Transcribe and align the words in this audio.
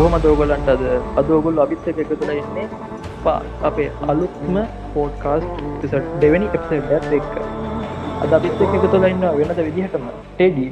කොහොම 0.00 0.14
දෝගොලන්ට 0.24 0.68
අද? 0.72 0.82
අදෝගොල් 1.20 1.58
අවිත්ත 1.62 1.86
එක 1.92 1.98
තුළ 2.10 2.30
ඉන්නේ 2.32 2.66
පා 3.24 3.40
අපේ 3.68 3.88
අලුත්ම 4.12 4.56
පෝඩ්කාස් 4.94 5.44
දෙවැනි 6.22 6.46
එප්සඩ 6.56 7.12
එක්ක. 7.18 7.34
අද 8.22 8.32
අපිත් 8.36 8.62
එක 8.66 8.74
තුළ 8.94 9.04
ඉන්න 9.10 9.26
වෙනද 9.40 9.60
විදිහටම? 9.66 10.06
ටෙඩී 10.38 10.70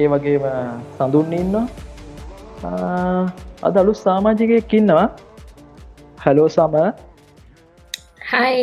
ඒ 0.00 0.08
වගේම 0.12 0.44
සඳුන්න 0.98 1.32
ඉන්න 1.40 1.56
අද 3.66 3.74
අලු 3.82 3.96
සාමාජිකයක් 4.04 4.78
ඉන්නවා. 4.80 5.08
හැලෝ 6.24 6.48
සම. 6.56 6.74
හයි 8.30 8.62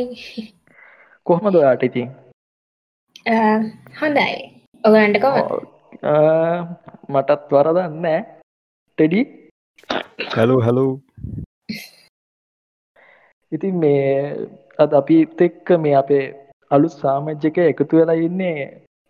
කොහොම 1.25 1.45
දොයාට 1.55 1.83
ඉතින්? 1.89 2.09
හොඳයි. 3.99 4.33
ඔගලන්ට 4.83 5.17
මටත් 7.13 7.41
වරදන්න 7.55 8.05
ටෙඩි 8.97 9.21
හැලෝ 10.19 10.61
හැලෝ 10.61 10.91
ඉතින් 13.51 13.75
මේ 13.75 14.47
අද 14.77 14.91
අපිත් 14.93 15.41
එක්ක 15.41 15.67
මේ 15.79 15.95
අපේ 15.95 16.25
අලුත් 16.71 16.93
සාමජ්‍යක 16.93 17.57
එකතු 17.63 17.97
වෙලා 17.97 18.19
ඉන්නේ 18.27 18.57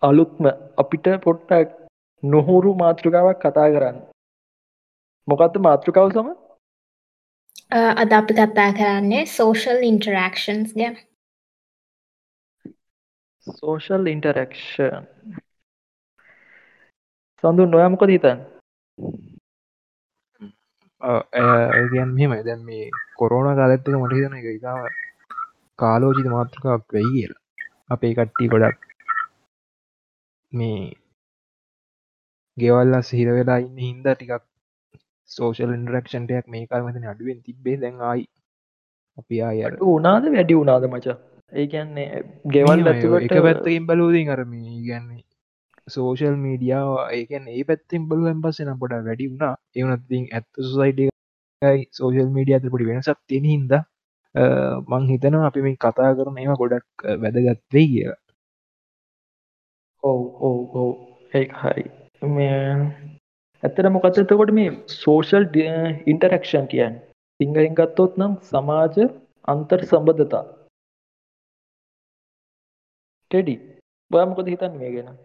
අලුත්ම 0.02 0.45
අපිට 0.77 1.05
පොට්ටක් 1.23 1.70
නොහුරු 2.23 2.71
මාතෘකාවක් 2.76 3.39
කතා 3.39 3.70
කරන්න. 3.73 3.98
මොකක්ද 5.27 5.55
මාතෘකාව 5.59 6.09
සම? 6.12 6.29
අද 8.01 8.12
අපි 8.20 8.34
කතා 8.34 8.70
කරන්නේ 8.77 9.26
සෝෂල් 9.27 9.84
ඉන්ටරක්ෂන්ස් 9.84 10.71
ගැන. 10.74 10.96
සෝෂල් 13.48 14.07
ඉන්ටරක්ෂන් 14.07 15.04
සඳු 17.43 17.63
නොයමකොද 17.68 18.12
හිතන් 18.15 18.40
ඒගන් 21.04 22.12
මෙම 22.13 22.34
දැන් 22.41 22.62
මේ 22.63 22.85
කොරෝණ 23.18 23.55
කාලත්තක 23.55 23.96
මට 23.96 24.13
හිතන 24.13 24.35
එක 24.35 24.48
ඉතාව 24.51 24.84
කාලෝජිත 25.79 26.29
මාතෘකාවක් 26.29 26.93
වෙයි 26.93 27.12
කියලා 27.12 27.41
අපේ 27.90 28.13
කට්ටි 28.13 28.49
ගොඩක් 28.49 28.87
මේ 30.51 30.79
ගෙවල්ල 32.57 32.96
සිහිර 33.04 33.29
වෙලා 33.31 33.59
ඉන්න 33.59 33.77
හින්ද 33.79 34.07
ටිකක් 34.07 34.46
සෝෂල් 35.29 35.76
ඉන්ඩරක්ෂන්ටයක් 35.76 36.48
මේ 36.48 36.65
කාල්මතින 36.68 37.12
අඩුවෙන් 37.12 37.43
තිබේ 37.43 37.77
දැන් 37.77 38.01
ආයි 38.04 38.26
අපි 39.18 39.43
අයට 39.43 39.85
උනාද 39.90 40.26
වැඩි 40.29 40.59
වුනාද 40.59 40.90
මචා 40.90 41.18
ඒ 41.54 41.68
කියන්නේ 41.68 42.24
ගෙවල් 42.49 42.87
එක 42.87 43.37
පැත්තකින් 43.40 43.87
බලූදින් 43.87 44.29
අරම 44.29 44.54
ගැන්නේ 44.85 45.24
සෝෂල් 45.87 46.35
මීඩියාව 46.37 46.89
ඒකන් 47.12 47.48
ඒ 47.49 47.63
පැත්තින් 47.63 48.07
බලුවෙන් 48.09 48.41
පස්සෙන 48.41 48.73
පොඩ 48.79 48.93
වැඩි 48.99 49.29
වුණා. 49.29 49.55
එවනත්තින් 49.76 50.25
ඇත්ත 50.31 50.49
සුසයිටයි 50.62 51.79
සෝෂල් 51.91 52.29
මීඩිය 52.29 52.55
අත 52.55 52.70
පොඩි 52.70 52.90
වෙනසක් 52.90 53.20
තියෙන 53.27 53.45
හින්ද 53.45 53.73
මං 54.90 55.09
හිතනවා 55.09 55.48
අපි 55.48 55.62
මේ 55.62 55.77
කතා 55.77 56.12
කරන 56.17 56.37
ඒවා 56.37 56.62
ගොඩක් 56.62 57.07
වැදගත්වේ 57.21 57.87
කිය 57.87 58.12
ඔව් 60.03 60.21
ඔව් 60.41 60.57
ඔව්. 60.75 60.91
ඒ 61.34 61.45
හරි. 61.53 61.85
ඇත්තට 63.63 63.90
මොකත්තකොට 63.90 64.51
මේ 64.51 64.72
සෝෂල් 64.94 65.45
ඉන්ටරක්ෂන් 66.06 66.66
කියන් 66.68 66.95
සිංහලින් 67.40 67.75
ගත්තොත් 67.75 68.18
නම් 68.18 68.34
සමාජ 68.44 68.97
අන්තර් 69.47 69.79
සම්බධතා 69.84 70.44
ටෙඩි 73.31 73.56
බයමකොද 74.12 74.47
හිතන් 74.47 74.74
මේ 74.79 74.91
ගැන? 74.96 75.16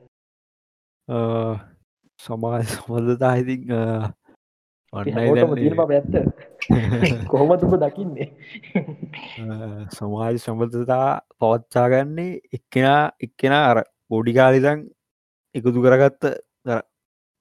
සමාජ 2.20 2.64
සමඳතා 2.66 3.34
ඉතින් 3.40 3.62
ඔන්නම 4.92 5.80
ඇත්ත 5.88 6.14
කොහොමතුම 7.26 7.76
දකින්නේ 7.78 8.28
සමාජ 9.90 10.36
සම්බධතා 10.36 11.08
පවත්චාගන්නේ 11.36 12.32
එක්කෙනා 12.52 13.02
එක්කෙනා 13.20 13.62
අර 13.70 13.78
පොඩිකාලිතන් 14.08 14.84
එකතු 15.54 15.78
කරගත්ත 15.78 16.28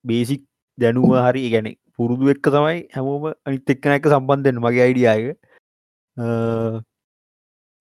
බේසික් 0.05 0.43
දැනුව 0.77 1.17
හරි 1.19 1.43
ගැන 1.49 1.69
පුරුදු 1.93 2.31
එක්ක 2.31 2.47
තමයි 2.49 2.79
හැමෝම 2.95 3.29
අනිත් 3.43 3.75
එක්කන 3.75 3.97
එක 3.97 4.07
සම්බන්ධෙන් 4.07 4.63
මගේ 4.63 4.83
අයිඩියාය 4.83 5.23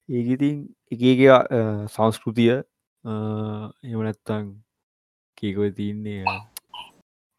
ඒගඉතින් 0.08 0.56
එකගේ 0.92 1.40
සංස්කෘතිය 1.88 2.54
එමනැත්තං 3.86 4.46
කීකො 5.38 5.70
තියන්නේ 5.78 6.36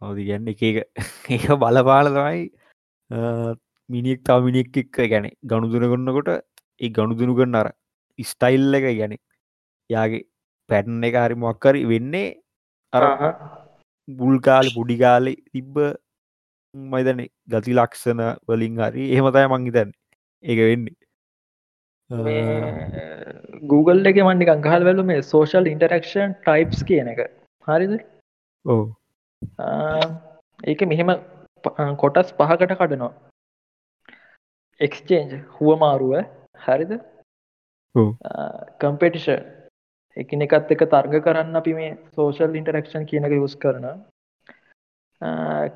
අවදි 0.02 0.28
ගැන්න 0.28 0.52
එක 0.54 0.64
එක 0.64 0.86
බලපාල 1.62 2.10
තමයි 2.10 2.44
මිනිෙක් 3.90 4.24
තාව 4.24 4.48
මිනිෙක් 4.48 4.78
එක්ක 4.78 4.98
ගැන 5.06 5.30
ගණුදුන 5.44 5.86
කොන්නකොට 5.92 6.34
ඒ 6.82 6.90
ගණුදුනු 6.90 7.38
කරන්න 7.38 7.60
අර 7.62 7.70
ස්ටයිල් 8.20 8.80
එක 8.80 8.90
ගැන 9.00 9.16
යාගේ 9.90 10.26
පැටන් 10.70 11.08
එක 11.10 11.18
හරි 11.18 11.38
මොක්කරි 11.38 11.86
වෙන්නේ 11.86 12.28
අර 12.94 13.06
බුල්කාල 14.08 14.68
පුඩිකාලෙ 14.76 15.34
තිබ්බ 15.48 15.80
මයිතන 16.74 17.24
ගති 17.48 17.74
ලක්ෂණ 17.74 18.24
වලින් 18.48 18.80
හරි 18.80 19.10
එහෙමතය 19.14 19.46
මංහිතන්න 19.48 19.92
ඒක 20.44 20.60
වෙන්නේ. 20.62 20.96
Google 23.64 24.06
එක 24.06 24.22
මන්නික 24.22 24.50
අංහල් 24.50 24.88
වැලු 24.88 25.04
මේ 25.04 25.22
සෝෂල් 25.24 25.74
ඉන්ටරක්ෂන් 25.74 26.38
ටයිප්ස් 26.40 26.84
කියන 26.84 27.10
එක 27.14 27.22
හරිද? 27.68 27.94
ඕ 28.66 28.84
ඒක 30.64 30.82
මෙහෙම 30.92 31.14
කොටස් 31.98 32.34
පහකට 32.40 32.74
කඩනවා. 32.74 33.14
එක්ස්චේන්ජ් 34.82 35.38
හුවමාරුව. 35.56 36.14
හරිද? 36.66 36.92
කම්පෙටිෂ 38.80 39.28
එකන 40.18 40.46
එකත් 40.46 40.72
එක 40.76 40.84
තර්ග 40.86 41.24
කරන්න 41.26 41.60
අපි 41.62 41.74
මේ 41.80 41.92
සෝෂල් 42.16 42.58
ඉන්ටරක්ෂන් 42.60 43.10
කියනක 43.12 43.36
යුස් 43.36 43.56
කරන 43.64 43.88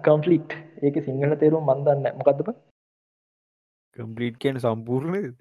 කම්පලික්් 0.05 0.57
ඒක 0.81 0.99
සිංහල 1.05 1.35
තේරුම් 1.35 1.69
මන්දන්න 1.69 2.17
මොකක්දප 2.19 2.49
කම්පලිට් 3.97 4.39
කියන 4.39 4.59
සම්පූර්ණ 4.59 5.35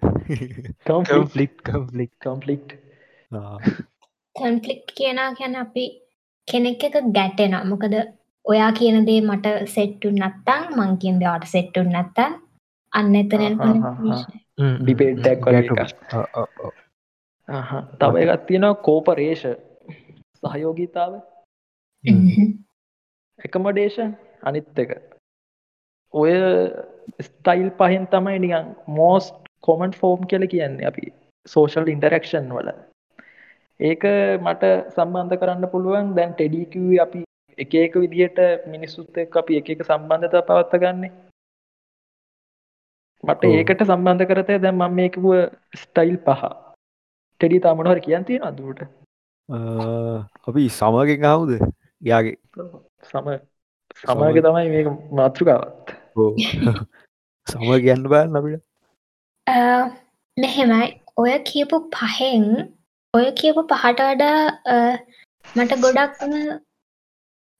කම්පලික් 0.85 1.57
කම්පලික් 1.63 2.13
කම්පලික්් 2.19 2.77
කන්ෆලික්් 4.35 4.83
කියනා 4.97 5.29
ගැන 5.39 5.55
අපි 5.55 5.85
කෙනෙක් 6.47 6.83
එක 6.83 6.95
ගැටෙන 7.13 7.55
මොකද 7.65 7.95
ඔයා 8.45 8.71
කියන 8.71 9.05
දේ 9.05 9.21
මට 9.21 9.67
සෙට්ටු 9.67 10.11
නත්තං 10.11 10.63
මං 10.77 10.97
කියන 10.97 11.19
දෙවාට 11.19 11.45
සෙට්ටු 11.47 11.83
නැත්තන් 11.85 12.39
අන්න 12.93 13.15
එතන 13.15 13.43
ඩිපේට්ඩක් 14.79 15.45
තව 17.99 18.23
එකත් 18.23 18.45
තියෙනවා 18.47 18.75
කෝපරේෂ. 18.77 19.43
සහයෝගීතාව? 20.43 21.13
එකමඩේෂන් 23.39 24.13
අනිත් 24.43 24.79
එක. 24.79 24.91
ඔය 26.13 26.31
ස්ටයිල් 27.21 27.69
පහෙන් 27.71 28.07
තමයි 28.07 28.39
නිකන් 28.39 28.75
මෝස්ට 28.89 29.35
කොමන්් 29.61 29.93
ෆෝම් 29.93 30.27
කියල 30.27 30.47
කියන්නේ 30.47 30.87
අපි 30.87 31.13
සෝෂල් 31.45 31.87
ඉන්ටරක්ෂන් 31.87 32.49
වල 32.49 32.71
ඒක 33.89 34.03
මට 34.45 34.63
සම්බන්ධ 34.95 35.35
කරන්න 35.41 35.71
පුළුවන්. 35.73 36.13
දැන් 36.17 36.31
ටෙඩිකව 36.33 36.85
අපි 37.05 37.19
එක 37.57 37.73
එක 37.83 37.93
විදිහට 38.03 38.39
මිනිස්සුත් 38.73 39.17
එක් 39.23 39.35
අපි 39.41 39.59
එක 39.59 39.69
එක 39.73 39.81
සම්බන්ධත 39.89 40.35
පවත්ත 40.49 40.81
ගන්නේ 40.83 41.11
මට 43.23 43.41
ඒකට 43.59 43.85
සම්බන්ධ 43.87 44.25
කරතය 44.29 44.55
දැන් 44.63 44.77
මම 44.79 44.97
මේකුව 44.99 45.27
ස්ටයිල් 45.83 46.17
පහ. 46.27 46.43
ටෙඩි 47.35 47.63
තමනහර 47.63 47.99
කියන් 48.05 48.25
තියෙන 48.27 48.43
අදුට 48.49 48.81
අපි 50.47 50.67
සමගෙන් 50.79 51.25
හවුද 51.29 51.51
යාගේ 52.09 52.37
සම 53.09 53.25
සමග 54.01 54.37
තමයි 54.45 54.69
මේ 54.73 54.93
මාතෘකාවත්. 55.19 55.87
සම 57.47 57.65
ගැන්න 57.85 58.05
බෑන් 58.13 58.37
අපිට. 58.39 58.61
මෙහෙමයි. 60.37 60.87
ඔය 61.21 61.33
කියපු 61.49 61.77
පහෙන් 61.95 62.45
ඔය 63.13 63.25
කියපු 63.31 63.61
පහට 63.69 64.03
වඩා 64.09 64.41
මට 65.55 65.77
ගොඩක්ම 65.81 66.33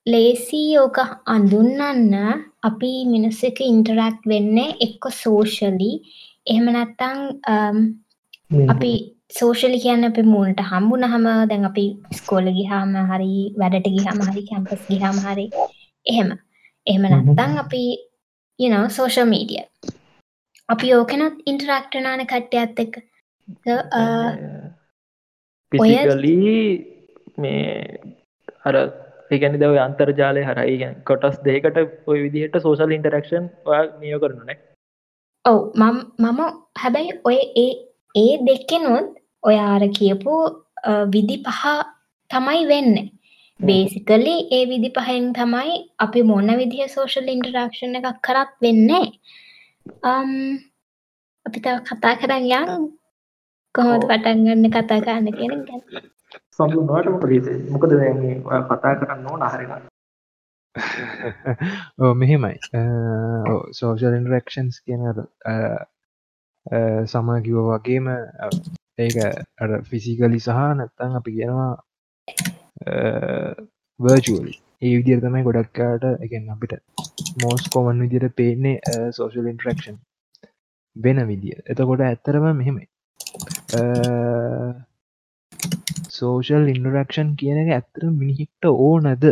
ලේසි 0.05 0.61
ඕක 0.77 0.97
අඳුන්නන්න 1.27 2.13
අපි 2.63 2.91
මිනිස්ස 3.05 3.41
එක 3.43 3.59
ඉන්ටරක්් 3.63 4.21
වෙන්නේ 4.25 4.77
එක්ක 4.85 5.07
සෝෂලි 5.13 5.89
එහෙම 6.47 6.69
නැත්තං 6.69 7.19
අපි 8.67 8.93
සෝෂලි 9.33 9.81
කියන්න 9.83 10.09
අප 10.09 10.21
මූනට 10.25 10.63
හම්බුන 10.69 11.03
හම 11.09 11.27
දැන් 11.49 11.67
අපි 11.71 11.85
ස්කෝල 12.13 12.47
ගිහාම 12.51 12.95
හරි 13.11 13.35
වැඩට 13.59 13.91
ගිහම 13.91 14.23
හරි 14.29 14.47
කැම්පස් 14.47 14.87
ගිහම 14.87 15.21
හරි 15.25 15.47
එහෙම. 16.05 16.29
එහෙම 16.87 17.03
නැත්තං 17.09 17.59
අපි 17.59 17.83
යන 18.59 18.79
සෝෂල් 18.89 19.27
මීඩිය 19.27 19.63
අපි 20.69 20.95
ඕකනත් 20.95 21.43
ඉන්ටරක්ටනාන 21.45 22.25
කට්ටයත් 22.25 22.85
එක්ක 22.85 22.95
පිසිකලී 25.71 26.57
මේ 27.37 27.69
අර 28.63 28.75
ඒගැනි 29.31 29.61
දව 29.61 29.79
අන්තර්ජාලය 29.85 30.43
හරයි 30.49 30.75
ගැන් 30.81 30.97
කොටස් 31.03 31.39
දෙකට 31.45 31.79
ඔය 32.07 32.19
විදිහට 32.25 32.59
සෝසල් 32.59 32.97
ඉන්ටරක්ෂන් 32.97 33.47
නියෝ 33.99 34.19
කරනුනේ 34.19 34.57
ඔව් 35.45 35.59
මම 35.75 36.41
හැබැයි 36.77 37.17
ඔය 37.23 37.39
ඒ 37.57 37.71
ඒ 38.15 38.33
දෙක්කෙනොත් 38.47 39.07
ඔයාර 39.43 39.83
කියපු 39.97 40.35
විදි 41.07 41.37
පහ 41.37 41.63
තමයි 42.31 42.61
වෙන්න. 42.67 42.95
බේසිකලි 43.59 44.35
ඒ 44.51 44.63
විදි 44.65 44.89
පහෙන් 44.89 45.25
තමයි 45.33 45.73
අපි 45.99 46.21
මොන 46.23 46.49
විදිහ 46.61 46.87
සෝෂල් 46.87 47.27
ඉන්ටරක්ෂණ 47.27 47.99
එකක් 47.99 48.21
කරත් 48.21 48.51
වෙන්නේ. 48.61 49.07
අපි 51.45 51.59
තව 51.59 51.75
කතා 51.87 52.13
කරන්න 52.21 52.45
යන් 52.51 52.87
කොහොමද. 53.75 54.03
පටන් 54.05 54.43
ගන්න 54.45 54.71
කතා 54.71 54.99
කරන්න 54.99 55.31
කියන 55.33 55.51
එක. 55.53 55.63
ගැන. 55.67 56.09
සම්බුණට 56.51 57.09
මොකද 57.13 57.47
මොකද 57.71 57.91
දැන් 57.93 58.19
මේ 58.19 58.61
කතා 58.67 58.93
කරන්න 58.97 59.27
ඕන 59.27 59.43
හරින 59.47 59.71
ඕ 61.99 62.13
මෙහෙමයි. 62.15 62.55
සෝෂල් 63.73 64.17
ඉන්ටරක්ෂන්ස් 64.17 64.81
කියන 64.81 65.03
සම 67.07 67.31
කිව 67.45 67.57
වගේම 67.69 68.11
ඒක 68.97 69.15
අ 69.23 69.81
ෆිසිකලි 69.89 70.39
සහ 70.39 70.59
නැත්තං 70.75 71.17
අපි 71.19 71.31
කියනවා 71.37 71.71
වර්ජුවලි 73.99 74.53
ඒ 74.81 74.93
විදිර 74.97 75.19
තමයි 75.21 75.43
ගොඩක්කාට 75.47 76.07
එකෙන් 76.19 76.47
අපිට 76.49 76.73
මෝස් 77.37 77.67
කොමන් 77.73 78.03
විදිර 78.03 78.29
පේන්නේ 78.33 78.95
සෝෂල් 79.11 79.51
ඉන්ටරක්ෂන් 79.51 79.97
වෙන 80.95 81.19
විදිිය. 81.27 81.59
එතකොට 81.65 82.01
ඇත්තරම 82.01 82.47
මෙහෙමයි 82.53 82.90
සෝෂල් 86.11 86.65
ඉන්ඩරක්ෂන් 86.67 87.29
කියන 87.35 87.59
එක 87.59 87.69
ඇත්තර 87.71 88.03
මිනිහික්ට 88.13 88.63
ඕ 88.69 88.95
නැද 88.99 89.23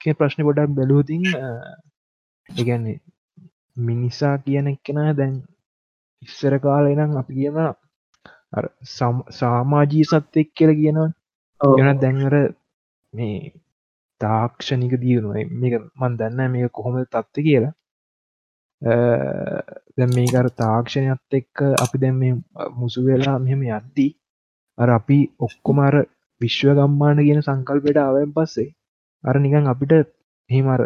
කිය 0.00 0.14
ප්‍රශ්න 0.14 0.44
ගොඩක් 0.44 0.74
බැලූතින් 0.74 1.24
ඒගැන්නේ 2.48 2.98
මිනිසා 3.82 4.34
කියන 4.38 4.66
එක්කෙන 4.66 5.00
දැන් 5.14 5.34
ඉස්සර 6.22 6.54
කාලෙනම් 6.58 7.16
අපි 7.16 7.32
කියන 7.34 7.56
සාමාජී 9.34 10.04
සත්‍යයක් 10.06 10.48
කියල 10.54 10.72
කියනවා 10.74 11.10
එන 11.82 12.00
දැන්වර 12.00 12.36
මේ 13.14 13.38
තාක්ෂණික 14.20 14.94
දියුණුව 14.98 15.34
මේක 15.54 15.74
මන් 15.96 16.12
දන්න 16.16 16.52
මේ 16.52 16.68
කොහොම 16.70 16.94
තත්ත 17.04 17.34
කියලා 17.40 17.74
දැ 19.98 20.08
මේකර 20.08 20.46
තාක්ෂණයත් 20.58 21.36
එක්ක 21.36 21.64
අපි 21.76 22.02
දැන් 22.02 22.16
මේ 22.16 22.34
මුසු 22.76 23.04
වෙලා 23.04 23.36
මෙහෙම 23.38 23.62
යද්දී 23.68 24.10
අර 24.78 24.88
අපි 24.90 25.18
ඔක්කොමර 25.40 25.94
විශ්ව 26.40 26.70
ගම්මාන 26.76 27.20
කියන 27.20 27.40
සංකල්පයට 27.42 27.98
ආවයෙන් 27.98 28.34
පස්සේ 28.34 28.68
අර 29.24 29.36
නිකන් 29.38 29.66
අපිට 29.66 29.94
හෙමර 30.50 30.80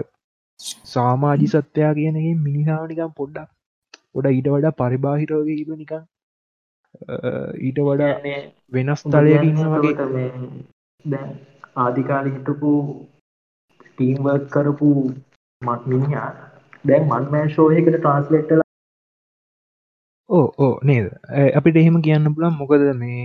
සාමාජි 0.87 1.49
සත්‍යයා 1.49 1.93
කියනගේ 1.95 2.35
මිනිසාාවනිකම් 2.41 3.13
පොඩ්ඩක් 3.17 3.51
ගොඩ 4.15 4.31
ඊට 4.31 4.49
වඩා 4.49 4.75
පරිබාහිරෝග 4.75 5.51
ඉතු 5.55 5.77
නිකන් 5.77 6.03
ඊට 7.61 7.79
වඩා 7.81 8.13
වෙනස් 8.73 9.05
තලයකින්න 9.07 9.61
වගේ. 9.75 9.95
දැන් 11.05 11.31
ආදිකාල 11.77 12.27
හිටපු 12.29 12.73
ටීම්වර්ක් 13.85 14.49
කරපු 14.51 14.91
මත් 15.63 15.81
මිනිහා 15.87 16.29
දැන් 16.85 17.09
මන්මෑ 17.09 17.49
ශෝයකට 17.51 17.95
ට්‍රන්ස්ලේට්ල 17.95 18.62
ඕ 20.33 20.49
ඕ 20.65 20.75
නේද? 20.89 21.07
ඇ, 21.39 21.49
අපිට 21.59 21.77
එහෙම 21.81 21.97
කියන්න 22.07 22.27
පුලන් 22.37 22.55
මොකද 22.61 22.83
මේ 23.03 23.23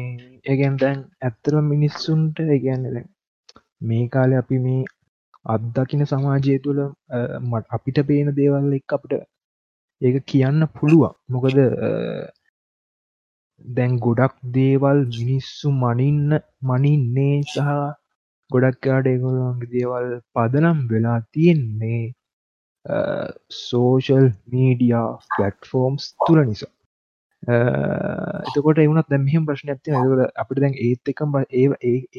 ඒගැන් 0.52 0.76
දැන් 0.82 1.00
ඇත්තර 1.28 1.54
මිනිස්සුන්ට 1.72 2.38
ඒගැන්න 2.46 2.84
දැන් 2.88 3.08
මේ 3.90 4.06
කාලෙ 4.14 4.36
අපි 4.42 4.58
මේ 4.66 4.84
අත්දකින 5.46 6.04
සමාජය 6.12 6.56
තුළ 6.66 6.80
අ, 6.84 7.18
මට 7.50 7.66
අපිට 7.76 7.98
පේන 8.10 8.30
දේවල් 8.40 8.74
එක් 8.80 8.96
අපිට 8.98 9.14
ඒක 10.02 10.18
කියන්න 10.32 10.60
පුළුවන්. 10.76 11.14
මොකද 11.34 11.58
අ, 11.88 11.92
දැන් 13.78 13.94
ගොඩක් 14.06 14.36
දේවල් 14.58 15.00
මිනිස්සු 15.20 15.68
මනින්න 15.84 16.32
මනින්නේ 16.70 17.36
සහ 17.54 17.70
ගොඩක්කාට 18.50 19.08
ඒගොලන්ගේ 19.12 19.72
දේවල් 19.74 20.08
පදනම් 20.36 20.80
වෙලා 20.92 21.20
තියෙන්නේ 21.34 22.02
සෝෂල් 23.60 24.28
මීඩියා 24.52 25.08
ෆලට්ෆෝම්ස් 25.32 26.04
තුළ 26.26 26.42
නිසා. 26.50 26.72
එතකොට 27.44 28.80
එවුණත් 28.80 29.10
දැ 29.10 29.20
මෙහම 29.20 29.46
ප්‍රශ්න 29.48 29.70
ඇති 29.74 29.92
ද 30.20 30.28
අපිට 30.36 30.60
දැන් 30.64 30.76
ඒත් 30.80 31.12
එකම 31.14 31.36
ඒ 31.52 31.68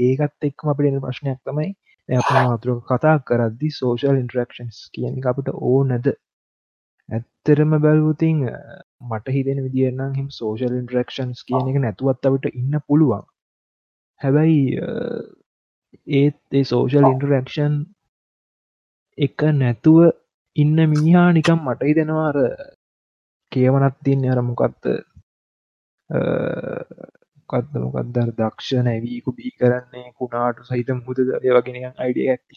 ඒකත් 0.04 0.46
එක්ම 0.50 0.70
අපිට 0.72 0.88
එන 0.90 1.00
ප්‍රශ්නයක් 1.00 1.40
තමයි 1.44 1.68
අප 2.08 2.28
මාතුර 2.36 2.78
කතා 2.90 3.16
කරද්දි 3.22 3.68
සෝෂල් 3.72 4.20
ඉන්ට්‍රක්ෂන්ස් 4.22 4.78
කියන 4.94 5.18
අපිට 5.32 5.50
ඕ 5.52 5.82
නැද 5.84 6.06
ඇත්තරම 7.08 7.74
බැලවතින් 7.84 8.38
මට 9.08 9.34
හිතෙන 9.34 9.60
විදිරනම් 9.66 10.14
හිම 10.14 10.28
සෝෂල් 10.30 10.78
ඉන්ට්‍රක්ෂන්ස් 10.80 11.44
කියන 11.44 11.68
එක 11.70 11.78
නැතුවත් 11.84 12.26
අපට 12.26 12.48
ඉන්න 12.52 12.78
පුළුවන්. 12.86 13.24
හැබැයි 14.20 14.62
අ, 14.80 14.88
ඒත් 16.14 16.40
ඒ 16.52 16.64
සෝෂල් 16.64 17.06
ඉන්ටරක්ෂන් 17.12 17.74
එක 19.18 19.42
නැතුව 19.54 20.00
ඉන්න 20.56 20.76
මිනිහා 20.92 21.28
නිකම් 21.32 21.60
මට 21.66 21.82
හිතෙනවාර 21.90 22.36
කියවනත් 23.52 23.96
තින්න 24.04 24.24
අර 24.30 24.40
මොකක්ත 24.42 24.84
කත්ද 27.50 27.74
මොකක්දර 27.82 28.30
දක්ෂ 28.38 28.70
නැවීකු 28.86 29.30
බී 29.38 29.52
කරන්නේ 29.60 30.06
කුණාට 30.18 30.58
සහිත 30.68 30.90
මුද 30.98 31.18
ඒ 31.24 31.52
වගෙන 31.56 31.92
අයිඩිය 31.96 32.28
ඇති 32.32 32.54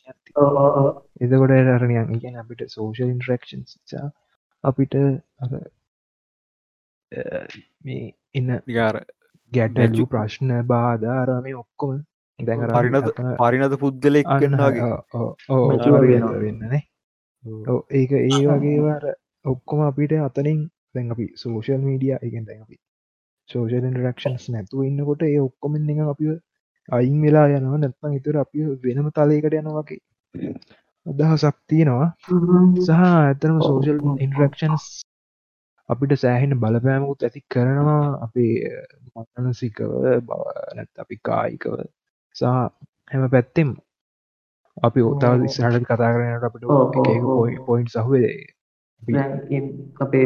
එතකොට 1.22 1.54
රණයන් 1.78 2.16
ඉගෙන 2.18 2.36
අපිට 2.44 2.62
සෝෂල් 2.70 3.10
ඉන්ටරක්ෂන් 3.10 3.64
අපිට 4.64 4.94
අර, 4.96 5.52
මේ 7.86 8.06
ඉන්න 8.34 8.50
නිකාර 8.68 8.96
ගැටලු 9.52 10.06
ප්‍රශ්න 10.14 10.52
බාධාරම 10.68 11.48
ඔක්කොම 11.64 11.98
දැන් 12.40 12.62
අර 12.66 12.72
පරිනත 12.78 12.96
අතන 13.02 13.32
පරිනත 13.42 13.74
පුද්ගලෙක් 13.80 14.28
වගේ. 14.28 14.92
Mature 15.72 16.02
වෙනවා. 16.08 16.38
වෙන්නනේ 16.46 16.84
ඔව්, 17.68 17.80
ඒක 17.90 18.12
ඒ 18.12 18.46
වගේවාර 18.52 19.04
ඔක්කොම 19.46 19.80
අපිට 19.90 20.14
අතනින් 20.28 20.60
දැන් 20.96 21.12
අපි 21.12 21.26
සෝෂල් 21.44 21.82
මීඩිය 21.90 22.16
එකෙන් 22.22 22.46
දැන් 22.46 22.62
අපි 22.66 22.78
සෝෂල් 23.50 23.88
ඉන්ටරක්ෂන්ස් 23.90 24.46
නැතුව 24.50 24.82
ඉන්නකොට 24.84 25.22
ඒ 25.24 25.40
ඔක්කොමෙන් 25.40 25.90
එක 25.90 26.00
අපි 26.06 26.26
අයින් 26.90 27.18
වෙලා 27.22 27.48
යනවා. 27.50 27.78
නැත්නම් 27.78 28.18
ඉතුර 28.20 28.36
අපි 28.38 28.58
වෙනම 28.84 29.08
තලයකට 29.12 29.56
යන 29.56 29.70
වගේ 29.70 30.00
අදහසක් 31.06 31.58
තියෙනවා. 31.68 32.10
සහ 32.82 33.00
ඇතරම 33.00 33.58
සෝෂල් 33.62 34.00
ඉන්ටරක්ෂන්ස් 34.20 34.86
අපිට 35.90 36.14
සෑහෙන 36.18 36.58
බලපෑමකුත් 36.58 37.24
ඇති 37.24 37.42
කරනවා. 37.50 38.06
අපේ 38.26 38.54
මනසිකව 39.38 39.92
බව 40.22 40.42
නැත් 40.76 40.92
අපි 40.98 41.16
කායිකව 41.24 41.76
සහ 42.36 42.44
හැම 43.10 43.24
පැත්තෙම 43.30 43.70
අපි 44.78 45.00
ඔතාව 45.02 45.44
ඉස්සහට 45.46 45.84
කතා 45.84 46.12
කරනට 46.14 46.48
අපිට 46.48 46.64
පොයින්් 47.66 47.88
සහවේ 47.88 48.32
අපේ 50.00 50.26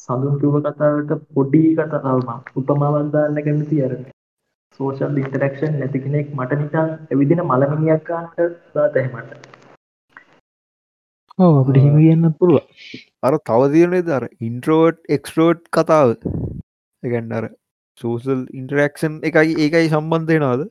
සඳුන් 0.00 0.38
කිව්ව 0.40 0.56
කතාවට 0.64 1.12
පොඩි 1.34 1.62
කතාවම 1.76 2.28
උපමාවක් 2.58 3.12
දාන්න 3.14 3.38
කැමති 3.46 3.78
අර 3.84 3.92
සෝෂල් 4.80 5.16
ඉන්ටරැක්ෂන් 5.22 5.78
නැති 5.78 6.02
කෙනෙක් 6.02 6.28
මට 6.36 6.58
නිකන් 6.58 6.76
ඇවිදින 6.82 7.40
මලමිනියක් 7.44 8.04
ගන්නට 8.08 8.58
දාත 8.74 8.98
එහෙමට 9.00 9.32
අපිට 11.38 11.78
හිම 11.78 11.96
කියන්න 11.96 12.28
පුළුව 12.38 12.64
අර 13.22 13.38
තව 13.40 13.70
තියනේ 13.72 14.02
දර 14.02 14.26
ඉන්ට්‍රෝට් 14.40 14.98
එක්ස්ට්‍රෝට් 15.16 15.64
කතාව. 15.72 16.14
එකන්න 17.02 17.34
අර 17.38 17.48
සෝසල් 17.98 18.44
ඉන්ටරක්ෂන් 18.60 19.16
එකයි 19.28 19.56
ඒකයි 19.64 19.88
සම්බන්ධයනවාද 19.88 20.62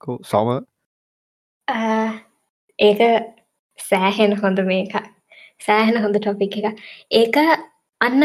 කො 0.00 0.16
සම? 0.22 0.50
ඒක 2.78 3.02
සෑහෙන 3.78 4.38
හොඳ 4.40 4.64
මේක 4.66 4.96
සෑහෙන 5.60 6.00
හොඳ 6.02 6.18
ටොපික් 6.18 6.58
එක 6.60 6.82
ඒක 7.12 7.38
අන්න 8.06 8.22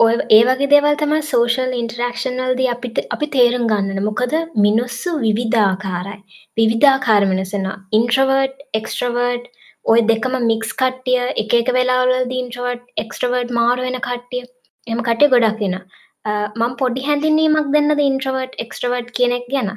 ඔය 0.00 0.14
ඒ 0.36 0.42
වගේ 0.48 0.68
දේවල් 0.72 0.94
තම 1.00 1.12
සෝෂල් 1.30 1.72
ඉන්ටරක්ෂන් 1.80 2.38
වල්ද 2.42 2.62
අපිට 2.74 3.00
අපි 3.14 3.26
තේරුම් 3.34 3.66
ගන්නන. 3.72 4.00
මොකද 4.08 4.32
මිනිස්සු 4.66 5.10
විවිධාකාරයි. 5.24 6.22
විවිධාකාර 6.58 7.26
මිනිසෙන 7.32 7.66
ඉන්ට්‍රවර්ඩ් 7.98 8.56
එක්ස්ට්‍රවර්ඩ් 8.80 9.44
ඔය 9.92 10.00
දෙකම 10.10 10.36
මික්ස් 10.50 10.72
කට්ටිය 10.80 11.26
එක 11.42 11.56
එක 11.60 11.68
වෙලාවලද 11.78 12.32
ඉන්ට්‍රවර්ඩ් 12.40 12.86
එක්ස්ට්‍රවර්ඩ් 13.04 13.54
මාර 13.58 13.76
වෙන 13.86 14.00
කට්ටිය. 14.08 14.44
එම 14.86 15.02
කටේ 15.08 15.32
ගොඩක් 15.34 15.60
වෙන 15.64 15.76
මං 16.60 16.76
පොඩි 16.82 17.06
හැඳින්වීමක් 17.08 17.72
දෙන්නද 17.76 18.04
ඉන්ට්‍රවර්ඩ් 18.08 18.60
එක්ස්ට්‍රවර්ඩ් 18.66 19.12
කෙනෙක් 19.20 19.50
ගැන? 19.52 19.70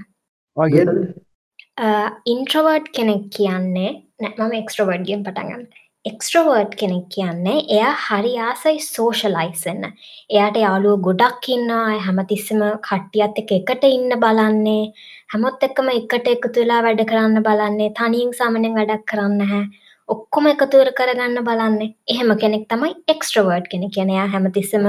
ඉන්ට්‍රවර්ඩ් 2.36 2.88
කෙනෙක් 3.00 3.28
කියන්නේ 3.38 3.92
නෑ 4.22 4.34
මම 4.38 4.58
එක්ස්ට්‍රවර්ඩ්ගෙන් 4.62 5.28
පටගන්න 5.28 5.68
එක්ස්ට්‍රවර්ඩ් 6.10 6.74
කෙනෙක් 6.80 7.08
කියන්නේ 7.16 7.58
එයා 7.76 7.94
හරි 8.04 8.34
ආසයි 8.44 8.78
සෝෂලයිසන්න 8.86 9.84
එයාට 9.88 10.62
යාලුව 10.64 11.02
ගොඩක් 11.08 11.50
ඉන්නවා 11.56 11.98
හැමතිස්සම 12.06 12.62
කට්ටියත් 12.86 13.42
එක 13.42 13.52
එකට 13.58 13.84
ඉන්න 13.88 14.20
බලන්නේ 14.24 14.86
හැමොත් 15.34 15.68
එක්කම 15.68 15.92
එකට 15.94 16.32
එකතු 16.36 16.56
වෙලා 16.58 16.86
වැඩ 16.86 17.04
කරන්න 17.10 17.46
බලන්නේ 17.48 17.92
තනියෙන් 18.00 18.34
සාමනෙන් 18.34 18.80
වැඩක් 18.80 19.06
කරන්න 19.12 19.52
හැ 19.52 19.66
ඔක්කොම 20.10 20.46
එකතුවර 20.48 20.90
කරගන්න 20.92 21.44
බලන්නේ. 21.44 21.94
එහෙම 22.08 22.30
කෙනෙක් 22.38 22.68
තමයි 22.70 22.92
එක්ස්ට්‍රවර්ඩ් 23.08 23.66
කෙනෙ 23.72 23.90
කියනයා 23.90 24.28
හැමතිස්සම 24.28 24.86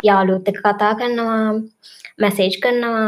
යාලුත් 0.00 0.48
එක 0.48 0.60
කතා 0.60 0.92
කරනවා 0.94 1.42
මැසේජ් 2.18 2.56
කරනවා 2.62 3.02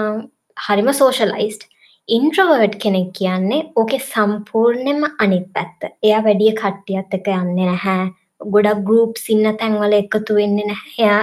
හරිම 0.56 0.90
සෝෂලයිස්ට් 0.92 1.64
ඉන්ට්‍රවර්ඩ් 2.08 2.74
කෙනෙක් 2.78 3.12
කියන්නේ 3.12 3.66
ඕකෙ 3.76 3.98
සම්පූර්ණයම 4.02 5.02
අනිත් 5.18 5.46
පැත්ත. 5.54 5.80
එයා 6.02 6.22
වැඩිය 6.24 6.52
කට්ටියත් 6.54 7.14
එක 7.16 7.28
යන්නේ 7.34 7.66
නැහැ. 7.66 8.12
ගොඩක් 8.54 8.80
ගරුප් 8.88 9.18
සින්න 9.18 9.46
තැන්වල 9.58 9.94
එකතු 9.94 10.36
වෙන්නේ 10.38 10.66
නැහැ. 10.66 10.96
එයා 10.98 11.22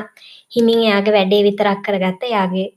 හිමින් 0.51 0.85
එයාගේ 0.85 1.15
වැඩේ 1.17 1.43
විතරක් 1.47 1.83
කරගත්ත 1.85 2.23
එයාගේ 2.23 2.67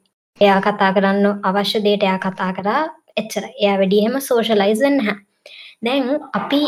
එයා 0.40 0.60
කතා 0.60 0.90
කරන්න 0.96 1.40
අවශ්‍ය 1.42 1.80
දේට 1.82 2.02
එයා 2.02 2.18
කතා 2.20 2.50
කරා 2.56 2.82
එච්චර 3.16 3.44
එයා 3.52 3.78
වැඩියහෙම 3.80 4.18
සෝෂලයිසන් 4.22 4.98
හැ 5.00 5.16
දැන් 5.82 6.10
අපි 6.34 6.60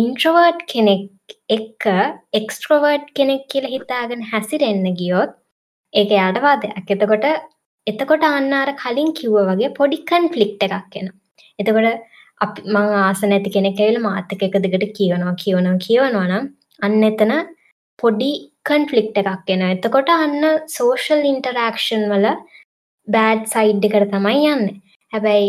ඉන්ට්‍රවර්ඩ් 0.00 0.62
කෙනෙක් 0.72 1.34
එක්ක 1.50 1.86
එක්ස්ට්‍රවර්ඩ් 2.32 3.12
කෙනෙක් 3.14 3.44
කියල 3.52 3.66
හිතාගෙන 3.74 4.24
හැසිරෙන්න 4.30 4.88
ගියොත් 5.00 5.36
ඒක 5.94 6.16
යාටවාදයක් 6.18 6.94
එතකොට 6.94 7.26
එතකොට 7.86 8.26
අන්න 8.28 8.52
අර 8.60 8.70
කලින් 8.82 9.10
කිව්ව 9.18 9.36
වගේ 9.50 9.74
පොඩි 9.78 9.98
කන්ෆ්ලික්ට් 10.10 10.62
එකක් 10.68 10.96
එන. 11.00 11.08
එතකොට 11.58 11.88
අපි 12.40 12.60
මං 12.66 12.96
ආස 13.02 13.20
නැති 13.24 13.54
කෙනෙක් 13.56 13.78
ඇවිල්ලා 13.82 14.06
මාත් 14.08 14.32
එක්ක 14.34 14.42
එක 14.48 14.56
දිගට 14.64 14.96
කියවනවා 14.98 15.36
කියවනවා 15.42 15.82
කියවනවා 15.86 16.26
නම් 16.30 16.46
අන්න 16.82 17.06
එතන 17.10 17.32
පොඩි 17.98 18.30
කන්ෆ්ලික්ට් 18.68 19.20
එකක් 19.22 19.52
එනවා. 19.54 19.70
එතකොට 19.76 20.10
අන්න 20.16 20.42
සෝෂල් 20.76 21.22
ඉන්ටරැක්ෂන් 21.32 22.04
වල 22.12 22.26
බෑඩ් 23.08 23.46
සයිඩ් 23.54 23.88
එකට 23.88 24.12
තමයි 24.14 24.42
යන්නේ. 24.54 24.76
හැබැයි 25.12 25.48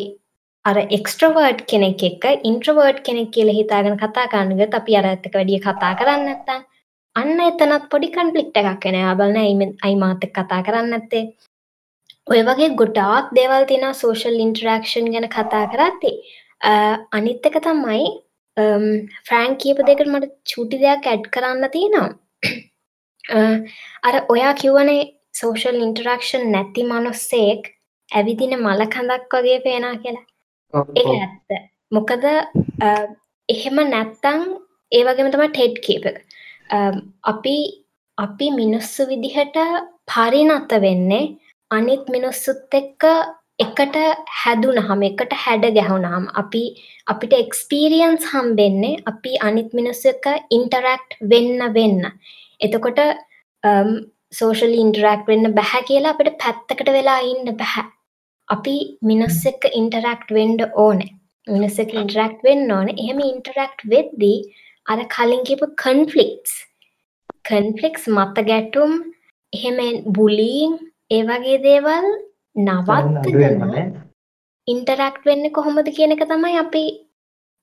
අර 0.66 0.78
එක්ස්ට්‍රවර්ඩ් 0.98 1.62
කෙනෙක් 1.72 2.02
එක්ක 2.10 2.24
ඉන්ට්‍රවර්ඩ් 2.50 3.04
කෙනෙක් 3.08 3.30
කියලා 3.36 3.60
හිතාගෙන 3.60 4.00
කතා 4.04 4.32
කරන්න 4.32 4.58
ගියොත් 4.60 4.80
අපි 4.80 4.98
අර 5.00 5.10
ඇත්ත 5.12 5.28
වැඩිය 5.36 5.62
කතා 5.66 5.94
කරන්නේ 6.00 6.26
නැත්නම් 6.30 6.64
අන්න 7.16 7.46
එතනත් 7.50 7.92
පොඩි 7.92 8.14
කන්ෆ්ලික්ට් 8.16 8.64
එකක් 8.64 8.90
එනවා. 8.90 9.20
බලන්න 9.20 9.78
අයි 9.86 10.02
මාත් 10.04 10.26
එක්ක 10.26 10.36
කතා 10.40 10.66
කරන්නේ 10.68 10.94
නැත්තේ. 10.94 11.26
ඔය 12.28 12.42
වගේ 12.44 12.70
ගොඩාක් 12.80 13.28
දේවල් 13.36 13.66
තියෙනවා 13.68 13.98
සෝෂල් 13.98 14.40
ඉන්ටරක්ෂන් 14.46 15.06
ගැන 15.14 15.28
කතා 15.30 15.66
කරත්තේ 15.74 16.16
අනිත් 17.12 17.48
එක 17.50 17.58
තමයි 17.64 18.08
ෆ්‍රෑන්ක් 19.28 19.62
කියප 19.64 19.80
දෙකට 19.90 20.10
මට 20.10 20.34
චුටි 20.46 20.82
දෙයක් 20.82 21.08
ඇඩ් 21.08 21.30
කරන්න 21.34 21.70
තියෙනවා. 21.70 22.10
අර 24.08 24.16
ඔයා 24.28 24.54
කිව්වනේ 24.62 25.08
සෝෂල් 25.34 25.80
ඉන්ටරක්ෂන් 25.88 26.46
නැති 26.52 26.86
මනුස්සෙක් 26.86 27.72
ඇවිදින 28.10 28.58
මල 28.60 28.86
කඳක් 28.88 29.40
වගේ 29.40 29.60
පේනා 29.62 29.96
කියලා. 29.98 30.26
ඒ 30.96 31.08
ඇත්ත. 31.16 31.50
මොකද 31.92 32.24
එහෙම 33.50 33.84
නැත්තං 33.90 34.48
ඒ 34.92 35.04
වගේම 35.06 35.32
තම 35.32 35.48
ටෙඩ් 35.50 35.84
කේප 35.86 36.06
අපි 37.26 37.58
අපි 38.18 38.48
මිනිස්සු 38.54 39.12
විදිහට 39.12 39.60
පරිනත 40.08 40.82
වෙන්නේ 40.82 41.26
අනිත් 41.72 42.04
මිනිස්සුත් 42.10 42.74
එක්ක 42.74 43.04
එකට 43.60 43.96
හැදුනහම 44.40 45.02
එකට 45.08 45.34
හැඩ 45.44 45.66
ගැහුණාම 45.78 46.28
අපි 46.42 46.64
අපිට 47.08 47.34
එක්ස්පීරියන්ස් 47.36 48.28
හම්බෙන්නේ 48.32 49.02
අපි 49.12 49.32
අනිත් 49.42 49.74
මිනිස්සු 49.74 50.14
එක්ක 50.14 50.28
ඉන්ටරැක්ට් 50.52 51.18
වෙන්න 51.32 51.60
වෙන්න. 51.74 52.06
එතකොට 52.62 53.02
um, 53.64 53.92
සෝෂල් 54.34 54.74
ඉන්ටරැක්ට් 54.76 55.28
වෙන්න 55.28 55.54
බැහැ 55.58 55.84
කියලා 55.90 56.16
අපිට 56.16 56.40
පැත්තකට 56.44 56.94
වෙලා 56.98 57.20
ඉන්න 57.24 57.52
බැහැ. 57.54 57.86
අපි 58.48 58.78
මිනිස් 59.04 59.40
එක්ක 59.52 59.70
ඉන්ටරැක්ට් 59.74 60.32
වෙන්න 60.32 60.58
ඕනේ. 60.78 61.12
මිනිස් 61.48 61.80
එක්ක 61.80 61.94
ඉන්ටරැක්ට් 61.96 62.48
වෙන්න 62.48 62.72
ඕනේ. 62.72 62.98
එහෙම 62.98 63.20
ඉන්ටරැක්ට් 63.32 63.88
වෙද්දී 63.94 64.40
අර 64.86 65.00
කලින් 65.16 65.44
කියපු 65.48 65.74
කන්ෆ්ලික්ට්ස් 65.84 66.54
කන්ෆ්ලික්ස් 67.46 68.04
මත 68.10 68.46
ගැටුම් 68.50 68.94
එහෙම 69.54 69.80
බුලීන් 70.16 70.78
ඒ 71.12 71.24
වගේ 71.24 71.58
දේවල් 71.64 72.08
නවත්තගෙන 72.56 73.94
ඉන්ටරක්ට් 74.68 75.24
වෙන්න 75.26 75.46
කොහොමද 75.52 75.90
කියන 75.96 76.14
එක 76.14 76.24
තමයි 76.26 76.58
අපි 76.62 76.84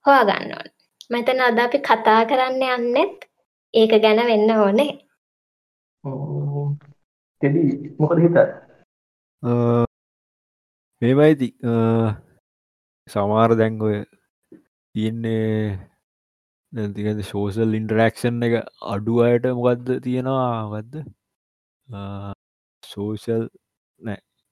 හොයාගන්න 0.05 0.55
ඕන 0.55 0.69
මෙතන 1.11 1.43
අද 1.43 1.59
අපි 1.61 1.79
කතා 1.81 2.21
කරන්න 2.27 2.63
යන්නෙත් 2.69 3.27
ඒක 3.75 3.93
ගැන 4.03 4.21
වෙන්න 4.27 4.53
ඕනේ. 4.57 4.91
තෙදී 7.43 7.73
මොකද 7.99 8.19
හිත 8.19 8.37
මේමයිති 11.03 11.49
සමාර 13.09 13.51
දැන් 13.61 13.77
ඔය 13.83 13.97
තියෙන්නේ 14.95 15.51
නැතිකද 16.73 17.21
ශෝසල් 17.25 17.77
ඉන්ටරක්ෂන් 17.79 18.49
එක 18.49 18.57
අඩු 18.95 19.21
අයට 19.27 19.51
මොකක්ද 19.59 19.93
තියෙනවා 20.01 20.49
ගත්ද 20.73 21.05
සෝෂල් 22.95 23.45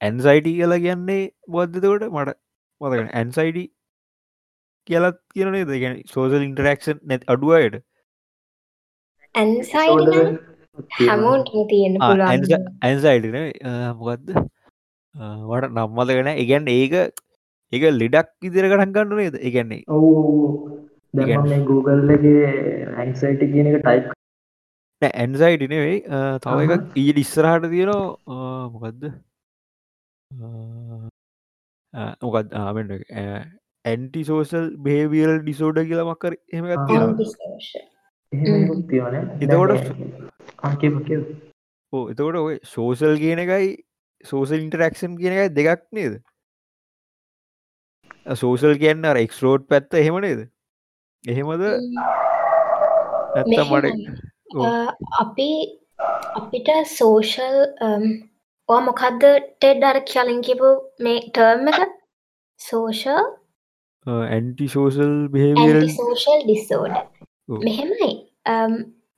ඇන්සයිටි 0.00 0.56
කියලා 0.58 0.82
කියන්නේ 0.86 1.22
බොද්ධතකොට 1.48 2.04
මට 2.10 2.36
මතක 2.80 3.14
ඇන්සයිඩි 3.14 3.64
කියලත් 4.88 5.18
කියනේ 5.32 5.64
ගැන 5.74 5.98
සෝසල් 6.06 6.46
ඉන්ටරක්ෂන් 6.46 7.02
නැත් 7.04 7.28
අඩුවයට 7.28 7.76
ඇන්සයිඩන 12.82 13.36
මොකක්ද 13.98 14.32
වට 15.48 15.70
නම්මතගෙන 15.72 16.32
ඉගැන් 16.36 16.70
ඒක 16.70 16.94
ඒක 17.72 17.84
ලෙඩක් 17.92 18.30
ඉදිර 18.42 18.66
කරන් 18.68 18.94
ගන්න 18.94 19.16
නේද? 19.16 19.36
ඉගැන්නේ 19.40 19.84
ඔවු. 19.88 20.10
Googleගේ 21.68 22.50
ඇන්සයිට 22.96 23.42
කියන 23.46 23.70
එක 23.70 23.78
ටයිප් 23.80 24.06
ඇන්සයිටි 25.10 25.68
නෙවෙයි. 25.72 25.98
තව 26.44 26.58
එකක් 26.76 26.96
ඊට 27.02 27.18
ඉස්සරහට 27.24 27.68
තියෙනවා. 27.72 28.68
මොකක්ද 28.74 29.02
මොකත් 32.22 32.54
ආමෙන්ට 32.62 32.92
ඇන්ටි 33.84 34.24
සෝසල් 34.24 34.66
බේවියල් 34.86 35.32
ඩිසෝඩ 35.42 35.80
කියලා 35.88 36.08
මක්කර 36.10 36.36
එම 36.52 36.64
එතකොට 39.42 39.72
ඕ 41.92 42.04
එතකොට 42.10 42.36
ඔය 42.42 42.58
සෝසල් 42.74 43.16
කියන 43.22 43.42
එකයි 43.44 43.72
සෝසල් 44.24 44.60
ඉන්ටරක්ෂන් 44.60 45.18
කියන 45.20 45.36
එකයි 45.36 45.54
දෙකක් 45.58 45.82
නේද? 45.92 46.14
සෝසල් 48.42 48.74
කියන්න 48.82 49.04
එක්ස්රෝඩ් 49.12 49.68
පැත්ත 49.68 49.94
එහෙම 50.02 50.20
නේද? 50.26 50.44
එහෙමද? 51.24 51.62
ඇත්ත 53.36 53.58
මට 53.66 54.31
අපි 55.20 55.48
අපිට 56.34 56.68
සෝෂල් 56.88 57.58
ඕ 58.68 58.80
මොකක්ද 58.80 59.22
ටෙඩ් 59.22 59.84
අර 59.84 60.00
කියලින් 60.04 60.40
කිපු 60.42 60.72
මේ 60.98 61.20
ටර්ම් 61.28 61.68
එක? 61.68 61.94
Social 62.60 63.22
anti 64.06 64.68
behavioural 65.32 65.88
social 65.90 66.42
disorder 66.44 66.96
මෙහෙමයි. 67.66 68.12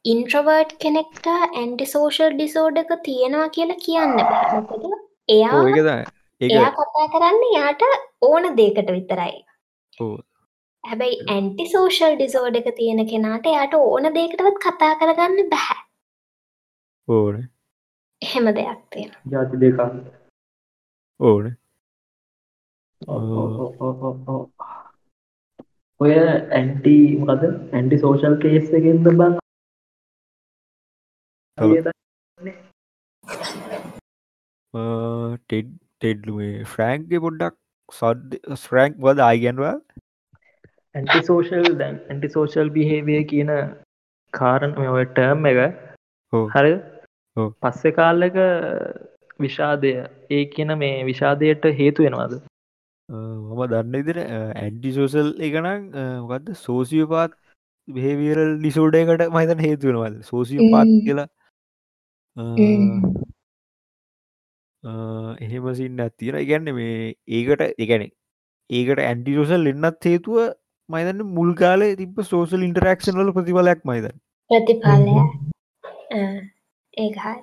ඉන්ට්‍රවර්ට් 0.04 0.76
කෙනෙක්ට 0.78 1.26
ඇන්ටි 1.30 1.86
සෝෂල් 1.86 2.34
ඩිසෝඩ 2.34 2.82
එක 2.82 2.92
තියෙනවා 3.04 3.48
කියලා 3.48 3.80
කියන්න 3.84 4.16
බැමකද 4.20 4.84
එයා 5.28 5.62
එයා 6.40 6.70
කතා 6.72 7.06
කරන්න 7.12 7.42
යාට 7.54 7.84
ඕන 8.22 8.50
දේකට 8.56 8.90
විතරයි 8.90 9.36
හැබැයි 10.84 11.16
ඇන්ටි 11.34 11.64
සෝෂල් 11.72 12.14
ඩිසෝඩ 12.16 12.56
එක 12.60 12.68
තියෙන 12.78 13.02
කෙනාට 13.10 13.46
යට 13.50 13.74
ඕන 13.78 14.08
දෙකටවත් 14.16 14.58
කතා 14.64 14.92
කරගන්න 15.00 15.50
බැහැ 15.52 15.80
ඕන. 17.08 17.36
එහෙම 18.22 18.50
දෙයක් 18.58 18.80
තියෙන 18.90 19.12
ජාති 19.32 19.60
දෙක 19.62 19.80
ඕන. 21.20 21.46
ඔය 26.00 26.12
ඇන්ටි 26.18 26.94
මද 27.18 27.42
ඇන්ටි 27.72 28.02
සෝෂල් 28.04 28.38
කේස් 28.44 28.70
එකෙන්ද 28.80 29.10
බං 29.14 29.40
ටෙඩ් 35.40 35.68
ටෙඩ්ලුවේ 35.96 36.54
ෆ්‍රෑන්ක්ගේ 36.70 37.24
පොඩ්ඩක් 37.24 37.60
සඩ් 37.88 38.56
ස්ෆ්‍රෑන්ක් 38.58 38.96
වද 39.04 39.18
ආයිගැන්වා 39.22 39.76
ඇන්ටි 40.94 41.20
සෝෂල් 41.28 41.70
දැන් 41.80 41.96
ඇන්ටි 42.08 42.32
සෝෂල් 42.34 42.70
බිහේවිය 42.76 43.22
කියන 43.32 43.52
කාරණ 44.32 44.74
ඔය 44.82 45.04
ටර්ම් 45.06 45.48
එක 45.50 45.60
හරි 46.54 46.74
පස්සෙ 47.62 47.92
කාල්ලක 47.98 48.36
විෂාදය. 49.38 49.92
ඒ 50.30 50.44
කියන 50.54 50.74
මේ 50.82 51.04
විෂාදයට 51.10 51.64
හේතු 51.80 52.06
වෙනවාද? 52.06 52.34
මම 53.08 53.62
දන්න 53.72 53.98
ඉදිර 54.02 54.20
ඇන්ටි 54.24 54.94
සෝසල් 54.98 55.30
එකනම් 55.48 55.88
මොකක්ද 56.22 56.52
සෝසියපාත් 56.66 57.32
බේවියරල් 57.88 58.52
ඩිසෝඩයකට 58.58 59.28
මහිතන් 59.36 59.64
හේතු 59.66 59.90
වෙනවාද? 59.90 60.20
සෝසිය 60.30 60.70
පාත් 60.72 60.92
කියලා? 61.06 61.28
එහෙම 65.46 65.66
සින්න 65.80 66.04
ඇතිර 66.04 66.34
ඉගැන්න 66.38 66.76
මේ 66.78 67.14
ඒකට 67.38 67.62
එකැනෙ 67.84 68.06
ඒකට 68.70 69.00
ඇන්ටිසෝසල් 69.02 69.72
එන්නත් 69.72 70.08
හේතුව 70.10 70.38
මයිදන්න 70.88 71.26
මුල් 71.30 71.50
කාලේ 71.54 71.96
තිබ 71.96 72.22
සෝසල් 72.24 72.62
ඉන්ටරක්ෂන් 72.62 73.18
වල 73.18 73.32
ප්‍රතිඵලයක් 73.32 73.82
මයිද 73.84 74.06
ප්‍රතිඵලය 74.50 75.18
ඒහරි 76.96 77.34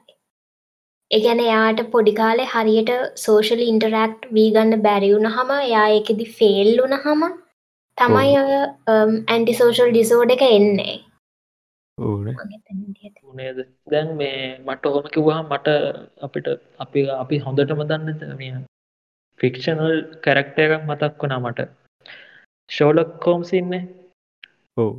ඒගැන 1.12 1.42
යාට 1.44 1.80
පොඩිකාලේ 1.94 2.50
හරියට 2.52 2.92
සෝෂල් 3.18 3.64
ඉන්ටරක්ට් 3.64 4.28
වී 4.32 4.50
ගන්න 4.52 4.84
බැරිවුණ 4.84 5.30
හම 5.30 5.50
යා 5.68 5.88
එකෙදි 5.96 6.28
ෆෙල්ලුන 6.38 6.98
හම 6.98 7.24
තමයි 7.98 8.36
ඇන්ටි 9.28 9.56
සෝෂල් 9.56 9.92
ඩිසෝඩ 9.92 10.36
එක 10.36 10.44
එන්නේ. 10.48 10.96
ඕන 11.98 12.30
නේද? 13.34 13.60
දැන් 13.88 14.16
මේ 14.16 14.40
මට 14.60 14.86
ඔහොම 14.86 15.12
කිව්වා 15.16 15.42
මට 15.44 15.76
අපිට 16.22 16.48
අපි 16.80 17.06
අපි 17.16 17.44
හොඳටම 17.46 17.84
දන්න 17.86 18.38
මේ 18.38 18.64
ෆික්ෂනල් 19.40 19.96
කැරක්ට 20.24 20.64
එකක් 20.64 20.78
මතක් 20.82 21.14
වුණා 21.22 21.44
මට 21.44 21.70
ෂෝලක් 22.72 23.12
කෝම්ස් 23.24 23.54
ඉන්නේ. 23.60 23.84
ඕ 24.78 24.92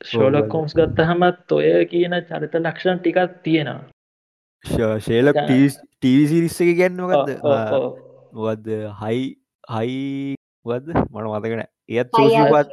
ෂෝලක් 0.00 0.48
කෝම්ස් 0.54 0.72
ගත්ත 0.78 0.98
හමත් 1.10 1.56
ඔය 1.58 1.70
කියන 1.92 2.14
චරිත 2.28 2.54
ලක්ෂණ 2.60 3.00
ටිකක් 3.00 3.38
තියෙනවා. 3.46 3.80
ශේලක් 5.06 5.36
ටීසිරිස්ස 5.46 6.60
එක 6.64 6.70
ගැන්නවගත්ද 6.78 7.30
මොකක්ද 8.36 8.66
හයි 9.00 9.20
හයි 9.74 9.98
වද 10.66 10.86
මට 10.94 11.26
මතකෙන 11.32 11.62
ඒත් 11.88 12.08
සෝෂපත් 12.16 12.72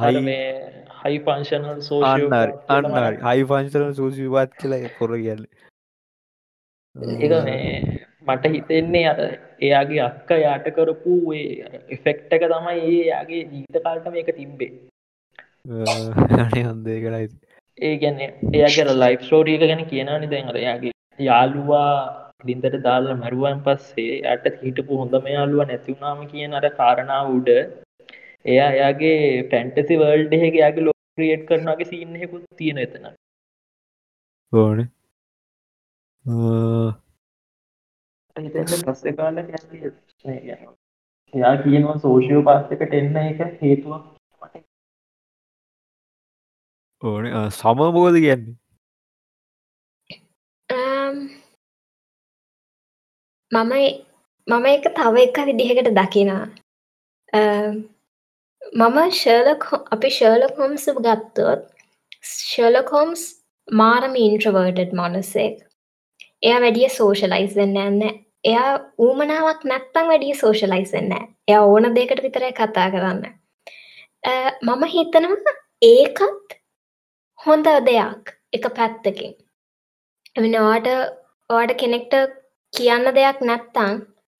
හයි 0.00 0.22
මේ 0.28 0.46
හයි 1.02 1.18
පංශනල් 1.26 1.80
සෝෂ 1.88 2.06
අන්න 2.76 3.18
හයි 3.26 3.44
පංශන 3.50 3.94
සෝෂීපත් 4.00 4.56
කියලා 4.60 4.90
පොර 4.98 5.10
කියන්න. 5.16 5.44
ඒ 6.96 7.40
මේ 7.48 7.68
මට 8.26 8.52
හිතෙන්නේ 8.54 9.06
අර 9.12 9.20
එයාගේ 9.64 10.02
අක්ක 10.02 10.30
යාට 10.38 10.66
කරපු 10.72 11.14
එෆෙක්ට 11.90 12.34
එක 12.34 12.44
තමයි 12.46 12.80
ඒ 12.82 13.04
යාගේ 13.04 13.42
ජීත 13.46 13.80
කාල්ට 13.80 14.10
මේක 14.10 14.30
තිබ්බේ. 14.34 14.72
හොන්දේ 16.64 16.98
කරයි 17.00 17.28
ඒ 17.78 17.94
ගැන 17.98 18.20
එයාගර 18.20 18.90
ලයිෆ් 18.96 19.22
ස්ටෝරියක 19.22 19.62
ගැන 19.62 19.86
කියනනි 19.86 20.28
දැන්ර 20.28 20.58
යාගේ 20.60 20.92
යාළුවා 21.20 21.88
ඩින්දට 22.40 22.76
දාල 22.82 23.08
මැරුවන් 23.16 23.62
පස්සේ 23.62 24.18
ඇට 24.26 24.60
හිටපු 24.60 25.00
හොඳම 25.00 25.28
යාලුව 25.28 25.64
නැතිවුණාම 25.64 26.20
කියන 26.28 26.54
අර 26.54 26.64
කාරණාව 26.74 27.30
උඩ 27.30 27.50
එයා 28.44 28.70
එයාගේ 28.70 29.20
ෆැන්ටසි 29.50 30.00
වර්ල්ඩ් 30.00 30.34
එහෙක 30.34 30.56
යාගේ 30.56 30.84
ලෝ 30.84 30.96
ක්‍රියට් 31.14 31.46
කරනගේ 31.48 31.86
සින්නහෙකුත් 31.86 32.44
තියෙන 32.56 32.78
එතන 32.78 33.08
ඕන 34.52 34.84
පස්සේ 38.36 39.12
කාල 39.12 39.36
එයා 41.34 41.54
කියනවා 41.58 41.98
සෝෂියෝ 41.98 42.42
පාස්සකට 42.42 42.94
එන්න 42.94 43.16
එක 43.18 43.40
හේතුවක්. 43.60 44.04
ඕන 47.02 47.24
සමබෝධ 47.52 48.18
කියන්නේ? 48.18 48.56
මම 53.52 53.74
මම 54.46 54.66
එක 54.66 54.86
තව 54.96 55.16
එක 55.20 55.36
විදිහකට 55.48 55.90
දකිනා 55.92 56.46
මම 58.72 58.98
ශර්ලක් 59.12 59.62
අපි 59.92 60.10
ශර්ලක් 60.10 60.58
හොම්ස් 60.58 60.86
ගත්තොත් 60.98 61.62
ශර්ලකොම්ස් 62.24 63.22
මාරම 63.68 64.14
ඉන්ට්‍රවර්ටඩ් 64.16 64.92
මොනසෙක් 64.94 65.56
එයා 66.42 66.60
වැඩිය 66.60 66.88
සෝෂලයිස් 66.90 67.56
වෙන්න 67.56 67.76
ඇන්න 67.78 68.23
එයා 68.44 68.72
ඌමනාවක් 69.04 69.62
නැත්තං 69.70 70.10
වැඩිය 70.10 70.34
සෝෂලයිස් 70.40 70.92
වෙන්න 70.96 71.14
එය 71.48 71.58
ඕන 71.58 71.88
දෙකට 71.96 72.22
විතරයි 72.26 72.52
කතා 72.52 72.86
කරන්න. 72.94 73.22
මම 74.66 74.84
හිතනවා 74.94 75.54
ඒකත් 75.84 76.56
හොඳ 77.38 77.68
දෙයක් 77.88 78.34
එක 78.52 78.66
පැත්තකින්. 78.78 79.32
එමිනවාට 80.36 80.88
වාට 81.50 81.72
කෙනෙක්ට 81.80 82.14
කියන්න 82.72 83.14
දෙයක් 83.18 83.40
නැත්තං 83.50 83.98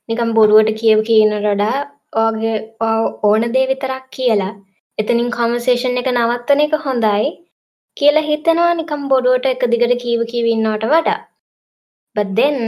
නිකම් 0.08 0.30
බොරුවට 0.38 0.78
කියව 0.80 1.00
කියන 1.08 1.34
රඩා 1.40 1.78
ඕගේ 2.16 2.56
ඕන 3.22 3.44
දේ 3.54 3.66
විතරක් 3.68 4.04
කියලා 4.16 4.52
එතනින් 4.98 5.30
කමසේෂන් 5.36 6.00
එක 6.00 6.08
නවත්තන 6.10 6.64
එක 6.64 6.74
හොඳයි 6.82 7.30
කියලා 7.96 8.26
හිතනවා 8.26 8.72
නිකම් 8.74 9.02
බොඩුවට 9.10 9.46
එක 9.50 9.64
දිගට 9.72 9.94
කීව 10.02 10.20
කිවන්නට 10.30 10.84
වඩා. 10.92 11.20
බදෙන් 12.16 12.58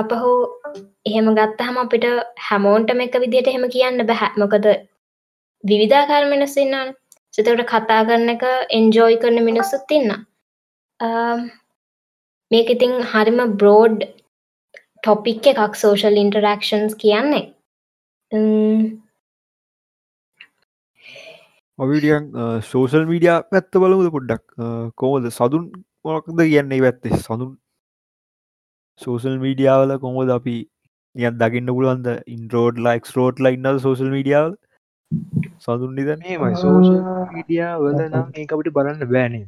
අපහු 0.00 0.32
එහෙම 1.08 1.28
ගත්තහම 1.38 1.76
අපිට 1.82 2.04
හැමෝන්ටම 2.48 3.04
එක 3.06 3.14
විදියට 3.22 3.52
එහෙම 3.52 3.64
කියන්න 3.74 4.06
බැහැ. 4.10 4.32
මොකද 4.42 4.66
විවිධාකාර 5.64 6.24
මිනිස්සන්නන 6.32 6.92
සිතකට 7.34 7.64
කතා 7.72 8.02
කරන 8.08 8.32
එක 8.34 8.44
එන්ජෝයි 8.78 9.20
කරන 9.22 9.38
මිනිස්සුත් 9.48 9.94
ඉන්න 9.98 10.10
um, 11.00 11.40
මේක 12.50 12.74
ඉතිං 12.74 12.94
හරිම 13.12 13.40
බ්‍රෝඩ් 13.60 14.04
ටොපික් 15.02 15.46
එකක් 15.52 15.78
සෝෂල් 15.82 16.20
ඉන්ටරක්ෂන්ස් 16.22 16.94
කියන්නේ. 17.02 17.44
ඔවිඩියන් 21.78 22.28
සෝසල් 22.70 23.08
මීඩිය 23.10 23.34
පැත්ත 23.50 23.80
බලමුද 23.82 24.12
පොඩ්ඩක්? 24.16 24.44
Uh, 24.58 24.86
කොමද 25.00 25.26
සදුන් 25.38 25.66
මොකද 26.04 26.38
කියන්නේ 26.38 26.84
පැත්තේ? 26.86 27.18
සඳුන් 27.26 27.52
සෝසල් 29.02 29.38
මීඩියාවල 29.38 29.94
කොමද 29.98 30.34
අපි 30.34 30.56
නියන් 31.14 31.38
දකින්න 31.38 31.72
පුළුවන්ද 31.72 32.12
ඉන්රෝඩ් 32.34 32.84
ලයික් 32.86 33.10
රෝඩ් 33.14 33.42
ලයින්න 33.44 33.80
සෝසල් 33.80 34.10
මීඩියාවල් 34.10 34.54
සඳුන් 35.58 35.92
නිද 35.94 36.12
මේමයි 36.18 36.54
සෝෂල් 36.58 37.00
මීඩියා 37.32 37.74
වල 37.78 38.00
නම් 38.04 38.28
ඒ 38.34 38.46
අපිට 38.48 38.72
බලන්න 38.74 39.10
බෑනේ 39.10 39.46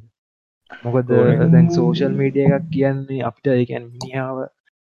මොකද 0.85 1.15
දැන් 1.49 1.73
සෝෂල් 1.73 2.15
මීඩිය 2.15 2.47
එකක් 2.51 2.71
කියන්නේ 2.71 3.25
අපිට 3.25 3.53
ඒකැන් 3.53 3.91
මිනිාව 3.91 4.45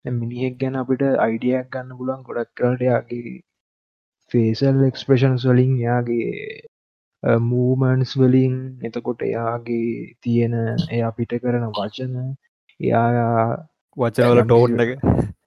මිනිහෙක් 0.04 0.54
ගැන 0.58 0.76
අපිට 0.76 1.02
අයිඩියක් 1.18 1.72
ගන්න 1.72 1.98
පුලුවන් 1.98 2.24
ගොඩක් 2.24 2.54
කරට 2.56 2.82
යාගේ 2.82 3.34
ෆේසල් 4.34 4.82
එක්ස්ප්‍රේෂන්ස් 4.84 5.44
වලින් 5.44 5.74
යාගේ 5.78 6.30
මූමන්ස් 7.42 8.16
වලින්. 8.16 8.56
එතකොට 8.82 9.20
එයාගේ 9.22 10.16
තියෙන 10.20 10.54
එය 10.88 11.00
අපිට 11.02 11.32
කරන 11.38 11.66
වචන 11.70 12.14
එයා 12.80 13.56
වචනවල 13.96 14.44
ටෝන් 14.44 14.84
එක. 14.84 14.92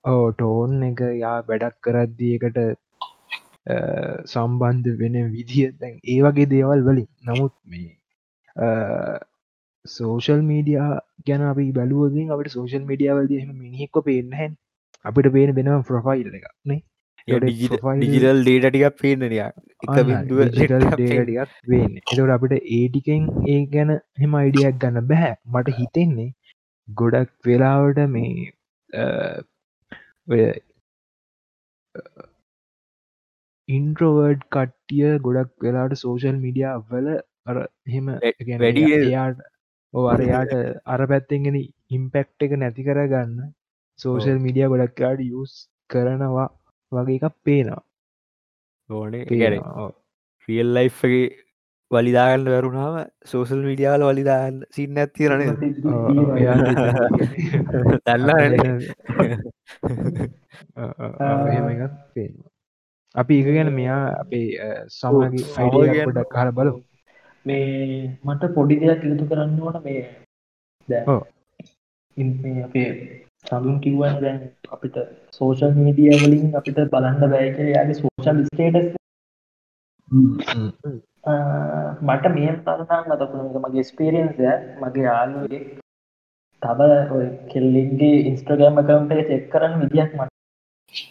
ඕ 0.05 0.25
ටෝන් 0.33 0.83
එක 0.89 1.01
යා 1.19 1.37
වැඩක් 1.43 1.77
කරද්දියකට 1.81 2.59
සම්බන්ධ 4.27 4.99
වෙන 4.99 5.17
විදිහ 5.31 5.71
දැන් 5.75 5.95
ඒ 6.05 6.19
වගේ 6.25 6.51
දේවල් 6.53 6.85
වලින්. 6.87 7.09
නමුත් 7.23 7.55
මේ 7.65 7.89
සෝෂල් 9.85 10.41
මීඩියා 10.43 10.91
ගැන 11.27 11.43
අපි 11.49 11.71
බැලුවගින් 11.73 12.35
අපට 12.35 12.53
සෝෂල් 12.53 12.85
මීඩියාවල්ද 12.85 13.33
එහම 13.39 13.51
මිනිහෙක්ව 13.55 14.05
පේනහැන් 14.05 14.53
අපිට 15.05 15.33
පේන 15.33 15.55
වෙනම 15.57 15.83
ප්‍රොෆයිල් 15.89 16.29
එක 16.31 16.47
නේ 16.65 16.81
ඩිජිටල් 17.27 18.41
ඩේටටිකක් 18.41 18.99
පේනනය 19.01 19.29
ටිකත් 19.29 20.31
වෙන්න 21.69 21.95
එතට 21.97 22.33
අපිට 22.35 22.55
ඒටිකෙන් 22.71 23.29
ඒ 23.47 23.61
ගැන 23.73 23.93
හෙම 24.21 24.37
අයිඩියක් 24.41 24.79
ගන්න 24.83 25.09
බැහැ 25.11 25.33
මට 25.53 25.77
හිතෙන්නේ 25.79 26.29
ගොඩක් 26.87 27.31
වෙලාවට 27.45 27.99
මේ 28.07 28.51
ඉන්ට්‍රෝවර්ඩ් 33.67 34.43
කට්ටිය 34.49 35.19
ගොඩක් 35.19 35.51
වෙලාට 35.61 35.95
සෝෂල් 35.95 36.37
මිඩියා 36.45 36.75
වල 36.89 37.07
අර 37.45 37.57
හෙම 37.87 38.11
වැඩි 38.59 38.85
එයාට 38.99 39.41
අරයාට 39.93 40.53
අර 40.85 41.01
පැත්තෙන්ගෙන 41.07 41.57
ඉම්පෙක්් 41.89 42.29
එක 42.39 42.55
නැති 42.57 42.87
කරගන්න 42.87 43.51
සෝෂල් 43.99 44.39
මිඩිය 44.39 44.69
ගොඩක්කාඩ 44.73 45.25
යස් 45.25 45.57
කරනවා 45.89 46.47
වගේ 46.91 47.19
එකක් 47.19 47.35
පේනවා. 47.43 47.83
ඕනේ. 48.89 49.25
ෆියල් 50.47 50.73
ලයිෆ්ගේ 50.73 51.25
වලිදාගන්න 51.91 52.47
වැරුණාම 52.47 52.95
සෝසල් 53.25 53.61
විඩියාල 53.61 54.03
වලිදාන්න 54.03 54.55
සින්න 54.71 54.97
ඇත්තිරන 54.97 55.43
පේනවා 62.13 62.51
අපි 63.15 63.39
එක 63.41 63.47
ගැන 63.49 63.71
මෙයා 63.73 64.01
අපේ 64.15 64.47
සමගේ 64.91 65.45
අයිඩිය 65.57 66.01
ගොඩක් 66.01 66.29
කාල 66.29 66.51
බලු 66.51 66.73
මේ 67.45 67.69
මට 68.23 68.51
පොඩි 68.53 68.79
දෙයක් 68.81 69.01
ඉලතු 69.03 69.29
කරන්න 69.31 69.61
ඕන 69.61 69.79
මේ 69.83 70.03
දැ 70.87 71.03
අපේ 72.63 72.89
සඳුන් 73.45 73.79
කිව්වන් 73.79 74.21
දැන් 74.21 74.39
අපිට 74.71 75.01
සෝෂල් 75.31 75.73
මීඩිය 75.77 76.13
වලින් 76.19 76.55
අපිට 76.55 76.85
බලන්න 76.93 77.33
බෑක 77.33 77.59
යාගේ 77.67 77.97
සෝෂල් 77.97 78.45
ස්ටේටස් 78.45 78.96
මට 82.01 82.25
මේ 82.35 82.53
තරනම් 82.61 83.11
අතකුණ 83.13 83.59
මගේ 83.63 83.83
ස්පේරියන්ස 83.83 84.37
මගේ 84.81 85.03
යාලුවේ 85.03 85.61
තව 86.61 86.79
ඔය 87.11 87.25
කෙල්ලින්ගේ 87.49 88.23
ඉන්ස්ට්‍රගෑම් 88.29 88.79
කවුන්ට 88.81 89.11
එක 89.13 89.27
චෙක් 89.27 89.43
කරන්න 89.51 89.73
විදිහක් 89.81 90.11
මට. 90.15 90.31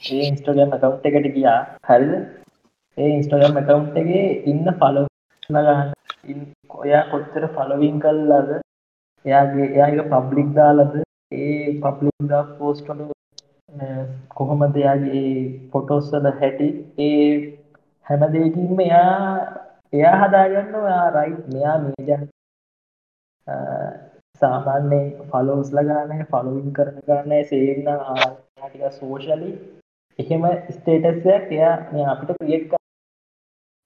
ඒ 0.09 0.22
ඉන්ස්ට්‍රගෑම් 0.28 0.72
කවුන්් 0.74 0.96
එකට 1.11 1.28
ගියා. 1.35 1.61
හරිද? 1.85 2.12
ඒ 2.98 3.09
ඉන්ස්ටගම් 3.09 3.59
කවුන්් 3.62 3.85
එකගේ 3.94 4.24
ඉන්න 4.50 4.66
ෆලෝ 4.78 5.04
ගන්න. 5.42 5.90
ඔයා 6.76 7.02
කොච්චර 7.11 7.44
ෆලවින් 7.54 8.00
කල්ලාද 8.00 8.48
එයාගේ 9.24 9.68
එයාගේ 9.68 10.09
පබ්ලික් 10.12 10.48
දාලද? 10.54 10.96
ඒ 11.32 11.76
පබ්ලික් 11.82 12.30
දා 12.32 12.42
පෝස්ටලු 12.59 13.11
කොහොමද 14.35 14.74
එයාගේ 14.76 15.28
ෆොටෝස්සල 15.70 16.32
හැටි? 16.40 16.68
ඒ 17.00 17.30
හැමදේකින්ම 18.06 18.80
එයා 18.80 19.20
එයා 19.92 20.16
හදාගන්න 20.20 20.74
ඔයා 20.80 21.06
රයි් 21.16 21.34
මෙයා 21.52 21.76
මේජන් 21.84 22.24
සාමාන්‍ය 24.40 25.00
ෆලෝස්ල 25.30 25.80
ගන්න 25.82 26.24
ෆලවින් 26.30 26.72
කරන 26.76 27.02
ගන්න 27.06 27.44
සේන්න 27.50 27.88
ආටික 27.94 28.84
සෝෂලි 28.94 29.50
එහෙම 30.18 30.46
ස්ටේටස්යක් 30.70 31.52
එයා 31.52 31.74
මේ 31.92 32.06
අපිට 32.12 32.32
ප්‍රියෙක් 32.40 32.76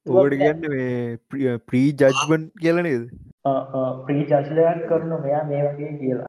ඕට 0.07 0.35
ගන්න 0.35 0.69
මේ 0.71 1.57
ප්‍රී 1.67 1.89
ජජ්බන් 1.95 2.47
කියලනේද 2.61 3.09
ප්‍රී 4.05 4.27
ජශ්ලයක් 4.27 4.87
කරන 4.89 5.13
මෙයා 5.23 5.45
මේ 5.47 5.63
වගේ 5.67 5.93
කියලා. 5.99 6.29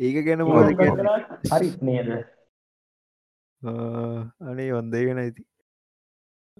ඒක 0.00 0.16
ගැන 0.26 0.40
හරි 1.50 1.68
නේද? 1.82 2.12
අනේ 3.62 4.70
වන්දේ 4.72 5.04
ගැන 5.06 5.20
ඇති 5.24 5.42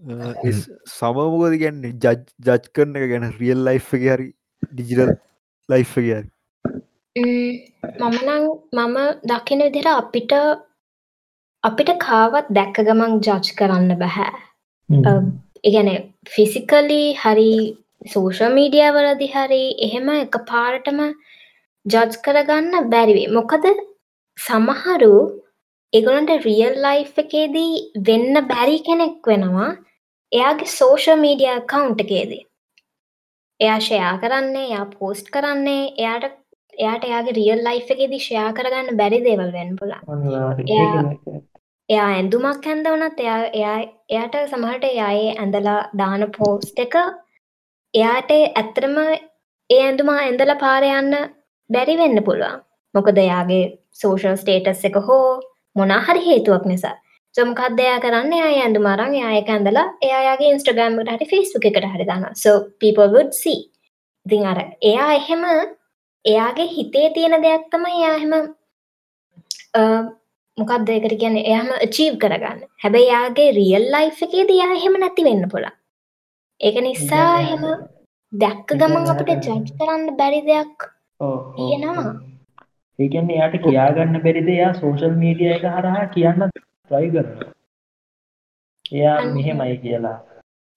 සමමකද 0.00 1.56
ගැන්නේ 1.60 1.92
ජජ් 1.94 2.14
ජජ් 2.40 2.70
කරන 2.70 2.96
එක 2.96 3.04
ගැන 3.10 3.26
රියල් 3.34 3.60
ලයි් 3.66 3.78
එක 3.78 3.88
හරි 3.90 4.28
ඩිජිටල් 4.70 5.12
ලයි් 5.68 5.82
එක 5.82 5.92
හරි. 5.96 6.28
මමනං 8.00 8.48
මම 8.74 8.96
දකින 9.24 9.64
විදිර 9.66 9.88
අපිට 9.90 10.32
අපිට 11.64 11.92
කාවත් 12.00 12.50
දැක්ක 12.50 12.82
ගමන් 12.82 13.20
ජජ් 13.20 13.52
කරන්න 13.54 13.94
බැහැ 13.98 15.22
ඉගැන 15.64 15.90
ෆිසිකලි 16.28 17.02
හරි 17.16 17.52
සෝෂල් 18.06 18.56
මීඩිය 18.56 18.88
වලදි 18.90 19.30
හරි 19.34 19.62
එහෙම 19.86 20.10
එක 20.16 20.40
පාරටම 20.50 21.04
ජජ් 21.86 22.18
කරගන්න 22.24 22.90
බැරිවේ 22.90 23.30
මොකද 23.30 23.70
සමහරු 24.38 25.14
එගොලන්ට 25.92 26.30
රියල් 26.46 26.76
ලයි් 26.84 27.00
එකේදී 27.22 27.72
වෙන්න 28.08 28.36
බැරි 28.50 28.78
කෙනෙක් 28.86 29.28
වෙනවා. 29.30 29.70
එයාගේ 30.32 30.74
සෝෂල් 30.74 31.18
මීඩිය 31.24 31.56
කවුන්ට් 31.72 32.04
එකේදී. 32.04 32.44
එයා 33.60 33.80
ෂයා 33.80 34.14
කරන්නේ 34.22 34.68
එයා 34.68 34.86
පෝස්ට් 34.94 35.26
කරන්නේ 35.34 35.82
එයාට 35.98 36.24
එයාට 36.74 37.04
එයාගේ 37.08 37.36
රියල් 37.40 37.60
ලයි් 37.66 37.82
එකේදී 37.86 38.22
ෂයා 38.26 38.48
කරගන්න 38.52 38.98
බැරි 39.00 39.20
දේවල් 39.26 39.52
වෙන්න 39.58 39.76
පුළා 39.80 40.00
එයා 41.88 42.08
ඇඳුමක් 42.14 42.66
ඇඳ 42.66 42.88
වනත් 42.88 43.20
එයා 43.20 43.38
එයා 43.52 43.76
එයාට 44.10 44.40
සමහට 44.44 44.88
එයායේ 44.90 45.36
ඇඳලා 45.36 45.78
දාන 46.00 46.26
පෝස්ට් 46.38 46.82
එක 46.86 46.98
එයාට 47.94 48.34
ඇත්තරම 48.38 48.98
ඒ 49.02 49.80
ඇඳුමා 49.82 50.18
ඇඳල 50.20 50.52
පාරයන්න 50.64 51.14
බැරි 51.70 52.02
වෙන්න 52.02 52.26
පුළුවන්. 52.26 52.60
මොකද 52.94 53.24
එයාගේ 53.24 53.64
සෝෂල් 54.00 54.36
ස්ටේටස් 54.40 54.84
එක 54.88 54.96
හෝ 55.08 55.24
මොනාහරි 55.76 56.22
හේතුවක් 56.28 56.64
නිසා. 56.72 56.94
සොමකත් 57.34 57.76
දෙයා 57.80 58.00
කරන්න? 58.04 58.32
එයා 58.38 58.50
ඇඳු 58.62 58.80
මරන් 58.86 59.14
යායක 59.20 59.52
ඇඳලා 59.56 59.86
එයාගේ 60.08 60.50
ඉන්ස්ට්‍රගෑම්ට 60.54 61.12
හරි 61.14 61.30
ෆිස්බුක් 61.34 61.68
එකට 61.70 61.86
හරි 61.94 62.08
දාන්න 62.10 62.26
so 62.44 62.50
people 62.84 63.08
would 63.14 63.32
see. 63.42 63.60
ඉතින් 64.26 64.48
අර 64.52 64.58
එයා 64.90 65.10
එහෙම 65.20 65.44
එයාගේ 66.24 66.68
හිතේ 66.74 67.06
තියෙන 67.14 67.36
දෙයක් 67.46 67.68
තමයි 67.74 67.94
එයා 68.00 68.16
එහෙම 68.16 68.34
මොකක්ද 70.58 70.90
ඒකට 70.96 71.14
කියන්නේ? 71.22 71.46
එයාම 71.50 71.70
අචීව් 71.86 72.18
කරගන්න. 72.24 72.66
හැබැයි 72.82 73.12
යාගේ 73.14 73.48
රියල් 73.60 73.86
ලයි් 73.94 74.10
එකේදී 74.26 74.60
යා 74.62 74.74
එහෙම 74.80 75.00
නැති 75.04 75.28
වෙන්න 75.28 75.46
පුළා 75.54 75.74
ඒක 76.60 76.76
නිසා 76.86 77.30
එහෙම 77.42 77.64
දැක්ක 78.32 78.68
ගමන් 78.80 79.08
අපිට 79.12 79.46
ජජ් 79.46 79.72
කරන්න 79.78 80.04
බැරි 80.18 80.40
දෙයක් 80.48 80.84
තියෙනවා 81.56 82.12
ඒකන්නේ 82.98 83.36
එයාට 83.36 83.56
කියාගන්න 83.64 84.22
බැරිද 84.24 84.48
එයා 84.54 84.72
සෝෂල් 84.80 85.14
මීඩිය 85.22 85.50
එක 85.54 85.64
හරහා 85.68 86.04
කියන්න 86.14 86.42
ට්‍රයි 86.48 87.08
කරන 87.14 87.30
එයා 88.92 89.16
මෙහෙමයි 89.36 89.76
කියලා. 89.84 90.16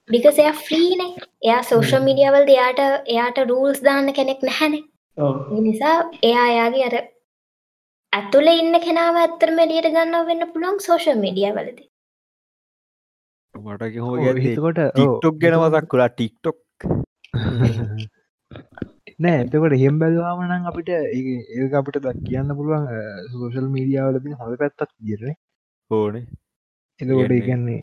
බිකස 0.10 0.40
එයා 0.44 0.54
ෆ්‍රීනේ 0.66 1.10
එයා 1.48 1.64
සෝෂල් 1.72 2.06
මීඩියවල් 2.08 2.54
එයාට 2.54 2.82
එයාට 3.16 3.42
රූල්ස් 3.52 3.82
දාන්න 3.88 4.14
කෙනෙක් 4.20 4.46
නැහැනේ. 4.50 4.84
නිසා 5.66 5.98
එයා 6.30 6.46
එයාගේ 6.54 6.86
අර 6.90 6.96
ඇතුළ 8.14 8.50
ඉන්න 8.54 8.80
කෙනාව 8.86 9.20
ඇත්තරම 9.24 9.60
එලියට 9.66 9.92
ගන්න 9.92 10.30
වෙන්න 10.30 10.48
පුළුවන් 10.54 10.80
සෝෂල් 10.88 11.22
මීඩිය 11.26 11.52
වලද. 11.58 11.80
මට 13.56 13.84
හෝ 14.06 14.36
හිතකොට 14.44 14.80
ටික්ටොක් 14.86 15.42
ගැන 15.44 15.58
මතක් 15.60 15.92
කුලා 15.92 16.10
ටික්ටොක් 16.14 16.58
නෑ 19.20 19.42
එතකොට 19.42 19.76
හෙම් 19.82 20.00
බැලවාමනං 20.00 20.70
අපිට 20.70 20.90
ඒ 20.92 21.68
අපිට 21.80 21.98
දක් 22.04 22.24
කියන්න 22.26 22.56
පුළුවන් 22.58 22.88
සෝෂල් 23.32 23.68
මීඩියාවලති 23.76 24.38
හොඳ 24.40 24.56
පැත්තක් 24.62 24.92
දිරන 25.02 25.34
ඕනේ. 25.92 26.24
එතකොට 27.00 27.34
ඉගන්නේ 27.34 27.82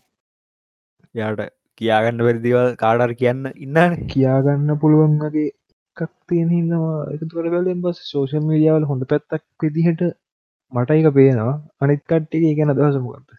යාට 1.14 1.42
කියාගන්න 1.80 2.24
වැරදිවල් 2.26 2.70
කාඩර් 2.76 3.12
කියන්න 3.20 3.44
ඉන්න 3.58 3.96
කියාගන්න 4.08 4.80
පුළුවන් 4.82 5.14
වගේ 5.22 5.48
එකක් 5.96 6.12
තියෙන 6.28 6.50
හින්නවා 6.50 6.98
එකතුකට 7.14 7.52
බැලෙන් 7.54 7.80
බස් 7.84 8.02
සෝෂල් 8.08 8.44
මීඩියාවල 8.48 8.88
හොඳ 8.90 9.06
පැත්තක් 9.06 9.44
විදිහට 9.62 10.02
මට 10.72 10.90
එක 10.92 11.08
පේනවා. 11.14 11.54
අනිත් 11.80 12.02
කට්ටික 12.04 12.44
ගැන 12.58 12.74
දවසමකක්ද 12.74 13.30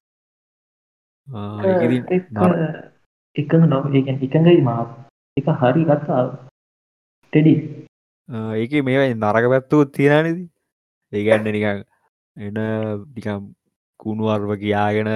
එක 3.35 3.53
නො 3.65 3.77
එකඟයි 3.93 4.59
මා 4.63 4.81
එක 5.37 5.47
හරි 5.61 5.85
කත්තා 5.85 6.23
ටෙඩි 7.33 7.53
ඒක 8.29 8.71
මේ 8.83 9.13
නරක 9.13 9.45
පැත්තුත් 9.49 9.91
තියෙනනිද 9.91 10.39
ඒගන්න 11.13 11.43
නිකං 11.47 11.83
එන 12.37 12.55
නිකම් 13.13 13.53
කුණුවර්ව 13.99 14.57
කියාගෙන 14.57 15.09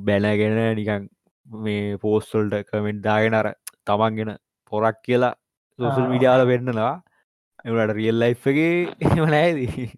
බැනගෙන 0.00 0.58
නිකං 0.76 1.08
මේ 1.46 1.98
පෝස්ටල්ට 1.98 2.66
කමෙන්ට් 2.66 3.04
දාගෙන 3.04 3.34
අර 3.34 3.54
තමන්ගෙන 3.86 4.38
පොරක් 4.72 5.02
කියලා 5.02 5.34
සෝසල් 5.78 6.08
මිඩියාල 6.08 6.46
වෙන්නනවා 6.46 7.02
එවට 7.64 7.94
රියල් 7.94 8.18
ලයි්ගේ 8.18 8.72
එම 9.00 9.24
නෑදී 9.26 9.90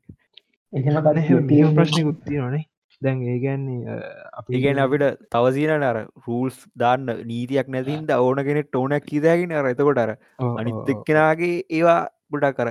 එහෙම 0.72 1.74
ප්‍රශ්නය 1.74 2.04
උත්තියනේ 2.04 2.64
දැන් 3.02 3.22
ඒගැන්නේ 3.24 3.96
අපි 4.34 4.60
ගැන 4.60 4.78
අපිට 4.78 5.26
තවසීන 5.30 5.82
අර 5.82 5.98
රූල්ස් 6.26 6.60
දාන්න 6.76 7.06
නීතියක් 7.24 7.68
නැතින්ට 7.68 8.14
ඕන 8.16 8.44
කෙනෙක් 8.44 8.70
ඕනක් 8.74 9.04
කිදගෙන 9.04 9.52
අර. 9.52 9.66
එතකොට 9.66 9.98
අර 9.98 10.10
අනිත්තෙක්කෙනගේ 10.52 11.64
ඒවා 11.70 12.00
ගොඩක් 12.30 12.56
කර 12.58 12.70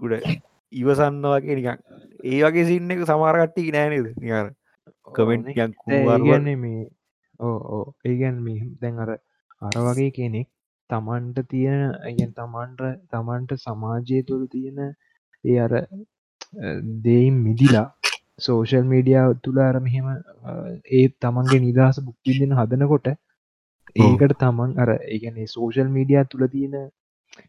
ගුඩ 0.00 0.14
ඉවසන්න 0.72 1.24
වගේ 1.24 1.56
නිකන්. 1.56 1.80
ඒ 2.24 2.42
වගේ 2.42 2.64
සින්න 2.64 2.90
එක 2.90 3.02
සමාරකට්ටි 3.04 3.70
නෑනද 3.70 4.14
නිර 4.18 4.52
කමෙන්ට් 5.14 5.50
ගන්නේ 5.54 6.56
මේ 6.56 6.84
ඕ 7.40 7.82
ඒගැන් 8.04 8.38
මේ 8.42 8.70
දැන් 8.80 8.98
අර 8.98 9.10
අර 9.62 9.76
වගේ 9.86 10.10
කෙනෙක් 10.10 10.48
තමන්ට 10.90 11.48
තියෙන 11.48 11.82
ඇගෙන් 12.00 12.32
තමන්ට 12.34 12.82
තමන්ට 13.10 13.58
සමාජය 13.58 14.22
තුළ 14.22 14.46
තියෙන 14.48 14.78
ඒ 15.44 15.58
අර 15.60 15.72
දෙයින් 17.04 17.36
මිදිලා 17.44 17.86
සෝෂල් 18.38 18.84
මීඩියාව 18.86 19.30
තුළ 19.40 19.58
අර 19.60 19.76
මෙහෙම 19.80 20.06
ඒ 20.92 21.06
තමන්ගේ 21.18 21.60
නිදහස 21.60 21.98
බුක්තිදින 22.02 22.54
හදනකොට 22.54 23.08
ඒකට 23.96 24.34
තමන් 24.36 24.76
අර 24.76 24.90
ඒගැනේ 24.94 25.48
සෝෂල් 25.48 25.90
මීඩියා 25.90 26.24
තුළ 26.26 26.44
තියෙන 26.48 26.76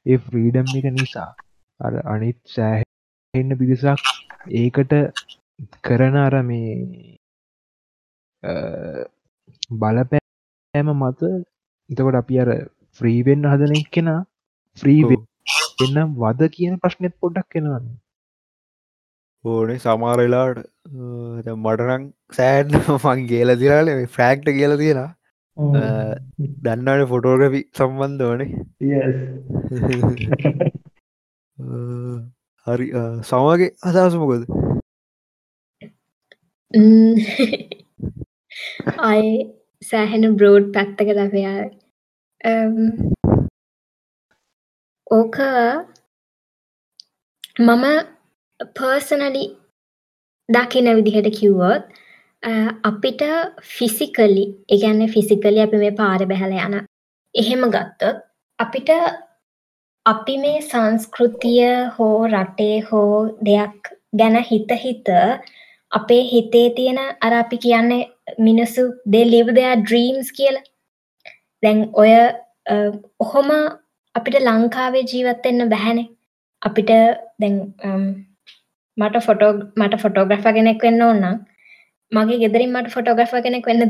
ඒ 0.06 0.18
ෆ්‍රීඩම් 0.20 0.74
එක 0.74 0.88
නිසා 0.94 1.30
අර 1.80 1.94
අනිත් 2.06 2.40
සෑහෙන්න 2.48 3.58
පිරිසක් 3.58 4.10
ඒකට 4.56 4.94
කරන 5.84 6.18
අර 6.18 6.36
මේ 6.44 6.74
බලපෑම 9.76 10.92
මත 10.96 11.22
එතකොට 11.90 12.18
අපි 12.18 12.36
අර 12.40 12.52
ෆ්‍රීවෙන්න 13.00 13.48
හදන 13.48 13.90
කෙන 13.92 14.12
ෆ්‍රී 14.78 15.02
එන්න 15.80 16.14
වද 16.18 16.50
කියන 16.52 16.80
ප්‍රශ්නෙත් 16.80 17.16
පොඩ්ඩක් 17.18 17.50
කෙනවන්න 17.52 17.90
ඕනේ 19.46 19.80
සමාරලාට 19.80 20.58
මටරං 21.56 22.14
සෑන් 22.32 22.68
මං 22.96 23.28
ගේල 23.28 23.58
දිරාල 23.58 24.08
ෆ්‍රෑක්ට 24.08 24.52
කියල 24.52 24.78
තියෙන 24.78 25.16
දන්නට 26.64 27.08
ෆොටෝග්‍රපි 27.08 27.70
සම්බන්ධ 27.74 28.24
ඕනේ. 28.24 28.66
හරි 32.68 32.92
සමගේ 33.24 33.72
අදහසමකොද 33.84 34.46
අය 39.04 39.52
සෑහෙන 39.82 40.36
බ්‍රෝඩ් 40.38 40.74
පැත්තක 40.74 41.10
ලබයා 41.16 41.70
ඕක 45.12 45.38
මම 47.60 48.19
පර්සනලි 48.78 49.46
දකින 50.50 50.88
විදිහට 50.98 51.30
කිව්වොත් 51.40 51.84
අ, 52.44 52.52
අපිට 52.84 53.22
ෆිසිකලි 53.76 54.46
එකන්න 54.70 55.02
ෆිසිකලි 55.16 55.62
අපි 55.66 55.78
මේ 55.84 55.92
පාර 56.02 56.20
බැහල 56.32 56.54
යන 56.58 56.76
එහෙම 57.36 57.64
ගත්තොත් 57.76 58.18
අපිට 58.60 58.90
අපි 60.06 60.36
මේ 60.44 60.62
සංස්කෘතිය 60.72 61.64
හෝ 61.98 62.28
රටේ 62.28 62.78
හෝ 62.92 63.16
දෙයක් 63.48 63.92
ගැන 64.20 64.38
හිත 64.52 64.72
හිත 64.84 65.10
අපේ 65.92 66.24
හිතේ 66.32 66.70
තියෙන 66.78 67.00
අර 67.22 67.34
අපි 67.34 67.58
කියන්නේ 67.58 68.08
මිනිස්සු 68.40 68.84
they 69.12 69.26
live 69.26 69.54
their 69.54 69.76
dreams 69.90 70.32
කියලා. 70.32 70.64
දැන් 71.64 71.80
ඔය 71.94 72.12
අ, 72.14 72.76
ඔහොම 73.20 73.50
අපිට 74.16 74.36
ලංකාවේ 74.48 75.04
ජීවත් 75.12 75.46
වෙන්න 75.46 75.70
බැහැනේ 75.70 76.08
අපිට 76.62 76.90
දැන් 77.42 77.56
අම්, 77.84 78.04
මට 79.00 79.24
ෆොටෝ 79.28 79.52
මට 79.80 80.02
ෆොටෝග්‍රෆ 80.04 80.46
කෙනෙක් 80.58 80.86
වෙන්න 80.86 81.06
ඕන්නම් 81.08 81.38
මගේ 82.12 82.40
ගෙදරින් 82.44 82.74
මට 82.76 82.94
ෆොටෝග්‍රෆ 82.96 83.34
කෙනෙක් 83.46 83.66
වෙන්න 83.70 83.84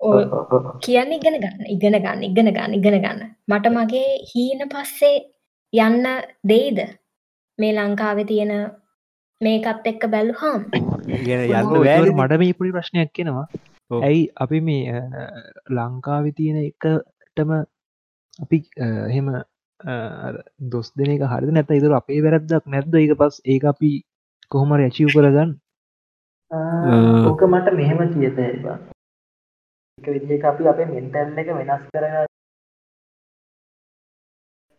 ඔව්. 0.00 0.22
කියන්න 0.84 1.12
ඉගෙන 1.16 1.36
ගන්න 1.42 1.66
ඉගෙන 1.74 1.96
ගන්න 2.04 2.22
ඉගෙන 2.28 2.48
ගන්න 2.54 2.74
ඉගෙන 2.78 2.96
ගන්න. 3.04 3.20
මට 3.50 3.66
මගේ 3.76 4.08
හීන 4.30 4.68
පස්සේ 4.72 5.18
යන්න 5.72 6.06
දෙයිද? 6.50 6.80
මේ 7.58 7.72
ලංකාවේ 7.76 8.26
තියෙන 8.30 8.52
මේකත් 9.40 9.86
එක්ක 9.90 10.02
බැලුහම් 10.14 10.64
ගැන 10.72 11.44
යන්න 11.44 12.16
මට 12.16 12.40
මේ 12.42 12.56
පුඩි 12.58 12.74
ප්‍රශ්නයක් 12.76 13.12
කෙනවා. 13.18 13.46
ඇයි 13.90 14.22
අපි 14.44 14.60
මේ 14.68 15.02
ලංකාවි 15.78 16.30
තියෙන 16.38 16.58
එකටම 16.64 17.50
අපි 18.42 18.58
එහෙම 18.88 19.28
දොස් 20.72 20.88
දෙන 20.96 21.10
එක 21.14 21.22
හරි 21.32 21.52
නැත 21.52 21.70
ඉතුර 21.78 21.94
අපේ 21.98 22.22
වැරද්දක් 22.26 22.64
නැද්ද? 22.74 22.94
ඒක 22.94 23.12
පස් 23.20 23.40
ඒ 23.44 23.58
අපි 23.72 23.92
කොහොම 24.52 24.74
රැචිව් 24.80 25.08
කරගන්න? 25.14 25.54
ඕක 27.30 27.42
මට 27.52 27.68
මෙහෙම 27.78 28.00
කියත 28.14 28.38
එක 29.98 30.06
විදිහක 30.14 30.44
අපි 30.50 30.68
අපේ 30.72 30.90
මෙන්ටල් 30.92 31.40
එක 31.42 31.48
වෙනස් 31.58 31.88
කරගන්න. 31.94 32.28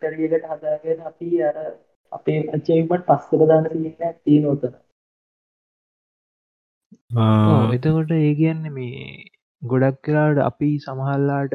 ටරියකට 0.01 0.47
හදාගෙන 0.51 0.99
අපි 1.09 1.29
අර 1.49 1.57
අපේ 2.11 2.39
අචීව්මන්ට් 2.55 3.05
පස්සට 3.09 3.45
දාන්න 3.51 3.69
තියෙන 3.73 4.17
තියෙන 4.23 4.49
උතන. 4.53 4.73
ඔව්, 7.15 7.71
එතකොට 7.75 8.11
ඒ 8.17 8.33
කියන්න 8.39 8.63
මේ 8.77 9.05
ගොඩක් 9.61 9.97
කලාට 10.05 10.39
අපි 10.49 10.69
සමහල්ලාට 10.85 11.53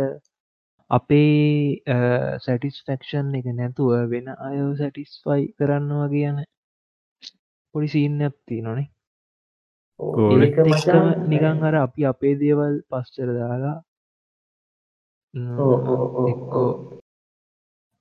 අපේ 0.91 1.83
සැටිස්ෆැක්ෂන් 2.45 3.35
එක 3.39 3.47
නැතුව 3.53 3.91
වෙන 4.13 4.29
අය 4.47 4.57
සැටිස්ෆයි 4.79 5.43
කරන්නවා 5.59 6.09
කියන 6.13 6.39
පොඩි 7.75 7.89
සීන්න 7.95 8.23
ඇත්ති 8.23 8.61
නොනේ 8.63 8.89
ඕ, 10.01 10.31
ඒක 10.39 10.57
මචං 10.65 11.29
නිකං 11.31 11.63
අර 11.63 11.75
අපි 11.77 12.07
අපේ 12.13 12.35
දේවල් 12.41 12.75
පස්චර 12.91 13.31
දාලා 13.39 13.77
ඔව්, 15.59 15.73
ඔව්, 15.93 16.03
ඔව්, 16.17 16.29
එක්කෝ 16.31 16.65
ඔව්. 16.65 16.99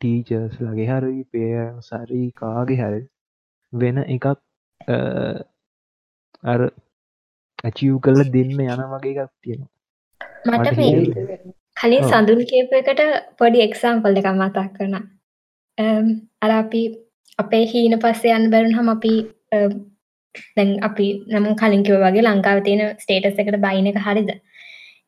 ටීචර්ස් 0.01 0.55
ලගේ 0.61 0.87
හරි 0.89 1.23
පේ 1.31 1.61
සරි 1.81 2.23
කාගේ 2.31 2.79
හැර 2.81 2.95
වෙන 3.73 3.97
එකක් 4.05 4.25
අ, 4.27 4.35
අර 6.43 6.61
ඇචිව් 7.63 7.95
කල්ල 7.99 8.21
දෙන්න 8.33 8.51
යන 8.55 8.83
වගේ 8.93 9.13
එකක් 9.15 9.33
තියෙනවා. 9.43 9.71
මට 10.45 10.59
මට 10.61 10.77
මේ 10.77 10.91
හිතෙන්නේ- 10.95 11.56
කලින්. 11.79 12.07
සඳුන් 12.11 12.41
කියප 12.51 12.73
එකට 12.79 13.01
පොඩි 13.39 13.65
එක්සාම්පල් 13.67 14.19
එකක් 14.21 14.31
මතක් 14.33 14.67
කරන 14.75 14.95
අර 16.43 16.51
අපි 16.61 16.81
අපේ 17.39 17.63
හීන 17.73 17.99
පස්සේ 18.03 18.35
යන්න 18.37 18.51
බැරුන් 18.53 18.75
හම 18.77 18.89
අපි 18.95 19.13
දැන් 20.57 20.75
අපි 20.87 21.07
නම 21.31 21.47
කලින්කිව 21.61 22.03
වගේ 22.03 22.27
ලංකාව 22.27 22.61
තියෙන 22.67 22.83
ස්ටේටස් 23.03 23.41
එකට 23.43 23.59
බයින 23.65 23.89
එක 23.91 23.99
හරිද? 24.07 24.29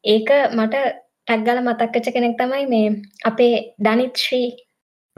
ඒක 0.06 0.30
මට 0.58 0.84
ටැක්ගල 1.28 1.62
මතක්කච 1.62 2.14
කෙනෙක් 2.16 2.36
තමයි 2.38 2.66
මේ 2.74 2.90
අපේ 3.30 3.54
ධනිත් 3.86 4.22
ශ්‍රී 4.26 4.50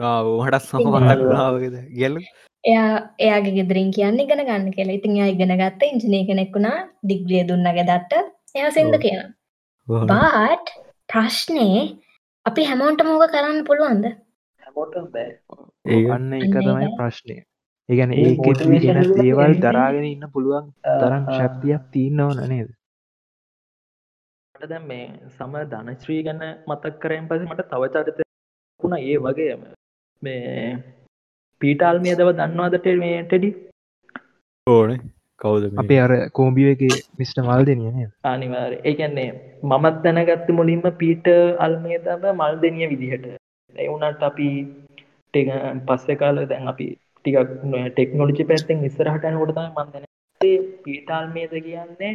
මටත් 0.00 0.62
සම 0.62 0.88
මතක්නාවද 0.94 1.76
ගැලු 1.98 2.20
එයා 2.64 2.88
එයාගේ 3.18 3.54
ගෙදරින් 3.58 3.90
කියන්න 3.96 4.22
ඉගෙන 4.24 4.42
ගන්න 4.48 4.72
කියලා. 4.74 4.96
ඉතින් 4.98 5.16
එයා 5.18 5.32
ඉගෙන 5.34 5.54
ගත්ත 5.60 5.90
ඉංජිනය 5.92 6.22
කෙනෙක් 6.30 6.56
වුණා 6.56 6.78
දිග්‍රිය 7.10 7.44
දුන්නගේ 7.48 7.86
දත්ත 7.90 8.12
එයා 8.56 8.70
සින්ද. 8.76 8.96
කියන 9.04 9.22
බාට් 10.12 10.74
ප්‍රශ්නය 11.12 11.68
අපි 12.46 12.68
හැමෝන්ට 12.68 13.06
මෝක 13.06 13.24
කරන්න 13.30 13.64
පුළුවන්ද? 13.64 14.04
හැමෝටම 14.62 15.08
බෑ. 15.14 15.32
ඒක 15.86 16.12
අන්න 16.16 16.36
එක 16.36 16.54
තමයි. 16.58 16.92
ප්‍රශ්නය 16.98 17.36
ඒගැන 17.88 18.12
ඒ 18.14 18.32
දේවල් 19.16 19.54
දරාගෙන 19.64 20.06
ඉන්න 20.06 20.26
පුළුවන් 20.34 20.68
තරම් 21.00 21.24
ශක්තියක් 21.36 21.84
තියන්න 21.92 22.22
ඕන 22.26 22.40
නේද? 22.52 22.68
මට 24.54 24.70
දැන් 24.70 24.84
මේ 24.86 25.06
සම 25.28 25.56
ධනශ්‍රී 25.72 26.20
ගැන 26.26 26.42
මතක් 26.68 26.94
කරයෙන් 27.02 27.28
පස 27.28 27.42
මට 27.46 27.68
තව 27.70 27.82
චරිත 27.94 28.18
වුණ. 28.80 28.96
ඒ 29.00 29.16
වගේම 29.18 29.66
මේ 30.22 30.78
පීටාල් 31.60 32.00
මේ 32.04 32.14
දව 32.14 32.36
දන්නවාදට 32.38 32.88
මේ 33.02 33.18
ටෙඩි? 33.24 33.50
ඕන 34.66 34.90
කවුද? 35.42 35.64
අපේ 35.76 36.00
අර 36.00 36.12
කෝම්බිය 36.32 36.68
එක 36.70 36.82
මිස්ට 37.18 37.42
මල් 37.42 37.64
දෙනිය 37.64 37.92
නේද 37.92 38.10
අනිවාර 38.26 38.72
ඒකන්නේ 38.82 39.28
මමත් 39.64 40.02
දැනගත්ත 40.04 40.50
මුලින්ම 40.52 40.82
පීට 40.96 41.30
අල්මේ 41.58 42.00
තම 42.00 42.26
මල් 42.34 42.58
දෙනිය 42.62 42.90
විදිහට 42.92 43.28
එවුනට 43.74 44.22
අපි 44.22 44.48
ටෙක 45.34 45.48
පස්සෙ 45.86 46.14
කාල 46.16 46.42
දැන් 46.46 46.68
අපි 46.68 46.88
ටිකක් 46.92 47.38
ටෙක්නොලජි 47.90 48.44
පැත්තෙන් 48.44 48.84
ඉස්සරහට 48.84 49.26
යනකොටතම 49.26 49.68
මන්දන 49.76 50.06
පීටාල්මේද 50.84 51.52
කියන්නේ 51.60 52.12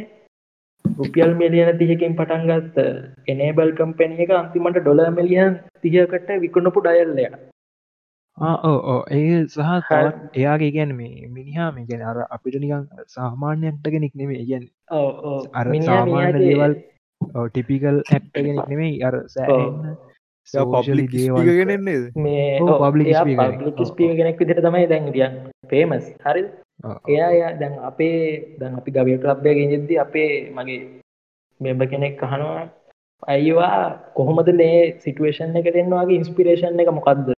රුපියල් 0.84 1.32
මිලියන 1.34 1.70
තියකින් 1.78 2.16
පටන් 2.16 2.48
ගත්ත 2.48 2.86
එනේබල් 3.28 3.72
කම්පැනිය 3.74 4.24
එක 4.24 4.34
අන්තිමට 4.34 4.80
ඩොල 4.80 5.02
මිලියන් 5.12 5.58
තියකට 5.82 6.30
විකුණපු 6.40 6.84
ඩයල්ලය 8.40 8.58
ඕ 8.64 8.80
ඕ 8.92 9.00
ඒ 9.10 9.46
සහ 9.46 9.58
හරි. 9.58 9.80
තවත් 9.88 10.36
එයාගේ 10.38 10.70
ගැන 10.76 10.92
මේ 10.96 11.28
මිනිහා 11.36 11.70
මේ 11.72 11.86
ගැන 11.88 12.02
අර 12.10 12.18
අපිට 12.36 12.58
නිකන් 12.62 12.84
සාමාන්‍යයක්ට 13.16 13.90
කෙනෙක් 13.94 14.14
නෙමේ 14.14 14.44
ගැන් 14.50 14.68
අර 15.54 15.66
සාමාන්‍ය 15.88 16.38
දේවල් 16.40 16.74
ටිපිකල් 17.46 17.98
ඇක්ටගෙනෙක් 18.04 18.68
නෙමෙයි. 18.68 19.02
අර 19.02 19.14
සෑන්න 19.28 19.96
එයා 20.48 20.64
public 20.66 21.10
speaker 21.10 21.56
කෙනෙක් 21.60 21.80
නේද? 21.82 22.04
මේ 22.16 22.60
ඔව්, 22.62 22.78
public 22.78 23.06
speaker 23.12 23.50
කෙනෙක්. 23.50 23.60
පබ්ලික් 23.60 23.90
ස්පීක 23.90 24.16
කෙනෙක් 24.16 24.38
විදිට 24.40 24.62
තමයි 24.64 24.86
දැන් 24.88 25.10
ියන් 25.12 25.34
පේමස් 25.68 26.06
හරි 26.24 26.42
එයා 27.08 27.30
එයා 27.36 27.52
දැන් 27.60 27.74
අපේ 27.82 28.18
දැන් 28.60 28.78
අපි 28.80 28.90
ගවිය 28.92 29.18
ලබ්ය 29.18 29.54
ගෙනෙද්දි 29.60 29.98
අපේ 29.98 30.30
මගේ 30.50 30.80
මෙම්බ 31.60 31.82
කෙනෙක් 31.92 32.22
අහනවා 32.22 32.68
අයිවා 33.28 33.80
කොහොමද 34.16 34.48
මේ 34.60 34.78
සිටුවේෂන් 35.04 35.58
එක 35.60 35.68
දෙන්නවාගේ 35.74 36.18
ඉන්ස්පිරේෂන් 36.20 36.80
එක 36.80 36.90
මොකක්ද 36.92 37.34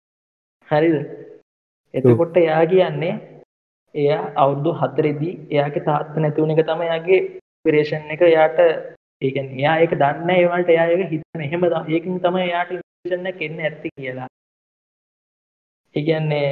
හරිද? 0.70 0.96
එතකොට 1.94 2.36
එයා 2.36 2.64
කියන්නේ 2.64 3.14
එයා 3.94 4.32
අවුරුදු 4.36 4.72
හතරෙදී 4.72 5.34
එයාගේ 5.50 5.80
තාත්ත 5.80 6.16
නැතිවුණ 6.16 6.50
එක 6.50 6.66
තම 6.66 6.82
එයාගේ 6.82 7.20
පිරේෂන් 7.64 8.10
එක. 8.10 8.22
යාට 8.28 8.58
ඒකන් 9.22 9.48
එයා 9.58 9.76
ඒක 9.78 9.94
දන්න 9.94 10.30
ඒවලට 10.30 10.68
එයා 10.68 10.86
ඒක 10.86 11.10
හිතන. 11.10 11.40
එහෙම 11.40 11.60
තම- 11.60 11.90
ඒකින් 11.90 12.20
තමයි 12.20 12.42
එයාට 12.42 12.70
ඉන්ස්පිරේෂන් 12.70 13.26
එක 13.26 13.42
එන්න 13.42 13.60
ඇත්ති 13.60 13.88
කියලා. 13.96 14.28
ඒ 15.94 16.02
කියන්නේ 16.02 16.48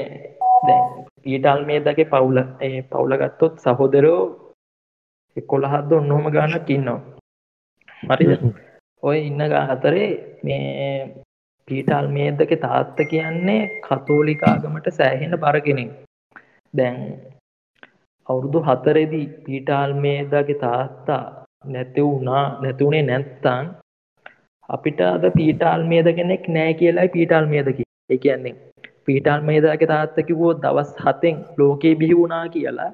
දැන් 0.66 0.84
ඊටල් 1.26 1.62
මේදගේ 1.64 2.04
පවුල 2.04 2.38
ඒ 2.60 2.82
පවුල 2.82 3.16
ගත්තොත් 3.16 3.58
සහෝදරෝ 3.58 4.22
එකොළහත්ද 5.36 5.92
ඔන්නොහම 5.92 6.30
ගානක් 6.30 6.70
ඉන්නවා. 6.70 7.00
හරිද? 8.10 8.42
ඔය 9.02 9.18
ඉන්න 9.26 9.48
ගා 9.48 9.64
අතරේ 9.70 10.10
මේ 10.44 11.14
පීටල් 11.68 12.06
මේදක 12.08 12.52
තාත්ත 12.60 13.00
කියන්නේ 13.10 13.62
කතෝලික 13.80 14.42
ආගමට 14.44 14.86
සෑහෙන 14.92 15.34
බර 15.38 15.58
කෙනෙක්. 15.60 15.90
දැන් 16.74 16.96
අවුරුදු 18.28 18.60
හතරෙදි 18.60 19.22
පීටාල් 19.44 19.92
මේදගේ 19.96 20.60
තාත්තා 20.60 21.24
නැති 21.66 22.02
වුණා 22.02 22.44
නැතිවුණේ 22.62 23.02
නැත්තං 23.02 23.68
අපිට 24.68 25.00
අද 25.06 25.24
පීටාල් 25.36 25.84
මේද 25.84 26.08
කෙනෙක් 26.14 26.48
නෑ 26.48 26.72
කියලායි 26.74 27.08
පීටාල් 27.08 27.46
මේදකි 27.46 27.88
ඒ 28.10 28.18
කියන්නේ 28.18 28.56
පීටාල් 29.06 29.42
මේදගේ 29.42 29.86
තාත්ත 29.86 30.18
කිව්වෝ 30.26 30.54
දවස් 30.62 30.90
හතෙන් 31.04 31.36
ලෝකේ 31.58 31.94
බිහි 31.94 32.16
වුණා 32.16 32.46
කියලා 32.48 32.90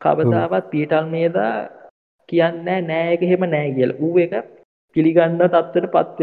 කවදාවත් 0.00 0.70
පීටල් 0.70 1.06
මේදා 1.06 1.52
කියන්නේ 2.28 2.80
නෑ 2.82 3.12
එක 3.12 3.22
හෙම 3.22 3.44
නෑ 3.46 3.74
කියලා. 3.74 4.00
ඌ 4.00 4.18
එක 4.18 4.34
පිළිගන්න 4.96 5.38
තත්ත්වයට 5.44 5.92
පත් 5.94 6.18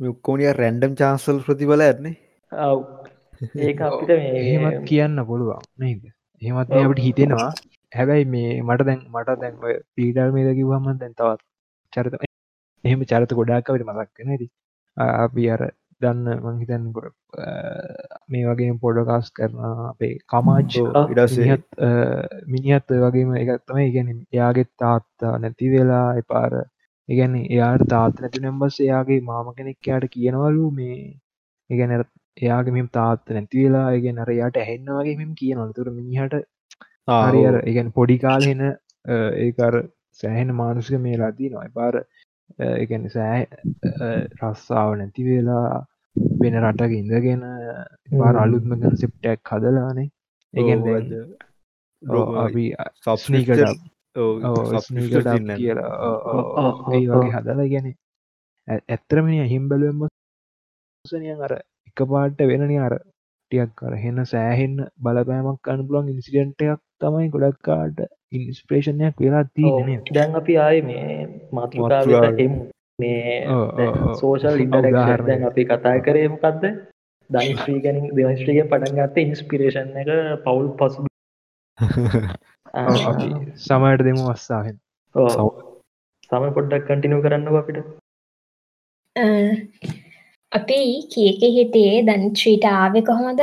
ඔක්කොනිය 0.00 0.52
රැන්ඩම් 0.54 0.98
චාන්සල් 1.00 1.38
ප්‍රතිබල 1.46 1.80
ඇත්නේ. 1.80 2.16
ඔව්. 2.52 2.82
ඒක 3.58 3.80
අපිට 3.80 4.12
මේ 4.16 4.42
එහෙමත් 4.42 4.82
කියන්න 4.86 5.24
පුළුවන් 5.26 5.64
නේද? 5.78 6.02
එහෙමත් 6.42 6.76
අපට 6.80 7.04
හිතෙනවා. 7.06 7.52
හැබැයි 7.92 8.26
මේ 8.26 8.50
මට 8.62 8.86
දැන් 8.88 9.00
මට 9.12 9.38
දැන් 9.40 9.56
ඔය 9.62 9.78
පීඩල් 9.94 10.34
මේද 10.34 10.50
කිව්වම 10.58 10.90
දැන් 11.00 11.14
තවත් 11.14 11.42
චරිත 11.92 12.14
එහෙම 12.84 13.06
චරිත 13.06 13.38
ගොඩාක් 13.38 13.70
අපිට 13.70 13.88
මතක් 13.88 14.18
වෙන 14.20 14.34
ඇති 14.34 14.48
අපි 14.96 15.48
අර 15.54 15.62
දන්න 16.00 16.42
මංහිතන් 16.44 16.86
ගොඩ 16.96 17.14
මේ 18.28 18.44
වගේ 18.48 18.74
පොඩකාස් 18.82 19.30
කරන 19.36 19.58
අපේ 19.86 20.12
කමාජ් 20.32 20.78
ඉඩස්සේ 21.04 21.46
මිනිහත් 21.46 21.66
මිනිහත් 22.48 22.94
ඔය 22.94 23.00
වගේම 23.04 23.34
එකත්තම 23.42 23.80
ඉගැන 23.84 24.10
එයාගේ 24.12 24.66
තාත්තා 24.82 25.34
නැති 25.38 25.70
වෙලා 25.74 26.06
එපාර 26.22 26.52
ඉගැන 27.08 27.34
එයාට 27.36 27.84
තාත් 27.88 28.20
නැති 28.20 28.42
නම්බස් 28.42 28.76
එයාගේ 28.80 29.20
මාම 29.30 29.48
කෙනෙක් 29.58 29.88
යාට 29.90 30.06
කියනවලු 30.14 30.70
මේ 30.78 30.98
ඉගැන 31.70 31.92
එයාගේ 32.38 32.76
මෙම 32.76 32.88
තාත්ත 32.90 33.34
නැති 33.36 33.64
වෙලා 33.64 33.88
ඉගෙන 33.98 34.18
අර 34.18 34.30
යාට 34.32 34.56
ඇහෙන්න 34.56 34.92
වගේ 34.98 35.16
මෙම 35.20 35.32
කියනවල. 35.40 35.70
තුර 35.72 35.90
මිනිහට 35.90 36.34
හරි 37.08 37.42
අර 37.46 37.56
ඉගැන 37.70 37.92
පොඩි 37.92 38.18
කාලහෙන 38.18 38.62
ඒකර 39.44 39.74
සෑහෙන 40.20 40.54
මානුසික 40.54 41.00
මේ 41.00 41.20
ලදී 41.20 41.50
නොයි 41.54 41.70
පාර 41.78 41.94
එකන 42.74 43.08
සෑ 43.08 43.40
රස්සාාව 44.40 44.92
නැති 44.98 45.28
වෙලා 45.28 45.68
වෙන 46.40 46.60
රටක 46.62 46.92
ඉඳගෙන 47.00 47.42
පාර 48.18 48.34
අලුත්ම 48.44 48.76
කන්සෙප්ටක් 48.76 49.52
හදලානේ. 49.52 50.08
ඒගෙන් 50.54 50.80
අපි 52.44 52.64
ස්නීකට 53.18 53.24
ස්නීකට 53.24 53.93
කියලා. 55.56 55.92
වගේ 56.88 57.32
හදලා 57.32 57.68
ගැන 57.68 57.88
ඇත්තරමනි 58.68 59.40
හිම් 59.46 59.64
බලුවම 59.68 60.06
සනියන් 61.04 61.40
අර 61.40 61.54
එක 61.88 61.98
පාට 62.08 62.38
වෙනනි 62.42 62.78
අර 62.78 62.94
ටියක් 62.98 63.72
කර 63.76 63.96
හෙන්න 63.96 64.24
සෑහෙන්න 64.26 64.76
බලපෑමක් 64.98 65.68
අනුපුලන් 65.68 66.08
ඉන්සිඩන්ටයක් 66.08 66.80
තමයි 67.00 67.28
ගොඩක්කාට 67.30 67.98
ඉන්ස්ප්‍රේෂණයක් 68.32 69.20
වෙලා 69.20 69.44
තියනේ 69.52 70.00
දැන් 70.10 70.34
අපි 70.34 70.58
ආය 70.58 70.80
මේ. 70.82 71.28
එමු. 72.38 72.58
මේ. 72.98 73.36
සෝෂල් 74.14 74.56
උදාහරණයක්. 74.56 74.64
ඉන්ටරක්ෂන් 74.64 75.26
දැන් 75.26 75.44
අපි 75.44 75.62
කතා 75.66 75.96
කරේ 76.00 76.28
මොකක්ද 76.28 76.64
ධනිශ්‍රී 77.30 77.80
ගැන 77.80 77.98
දෙවශ්‍රිය 78.10 78.62
පටන් 78.64 78.96
ගත්ත 78.98 79.16
ඉන්ස්පිරේෂන් 79.22 79.96
එක 79.96 80.08
පවුල් 80.44 80.68
පසු 80.76 81.06
සමයට 83.64 84.02
දෙමු 84.06 84.24
අස්සාහෙන් 84.30 84.76
සම 86.30 86.44
පොඩ්ඩක් 86.56 86.86
කටිනව 86.88 87.20
කරන්න 87.24 87.48
අපිට. 87.60 87.78
අපි 90.52 90.78
කියක 91.12 91.40
හිතේ 91.56 91.92
දනිශ්‍රීට 92.08 92.66
ආවෙ 92.72 93.00
කොහොමද? 93.02 93.42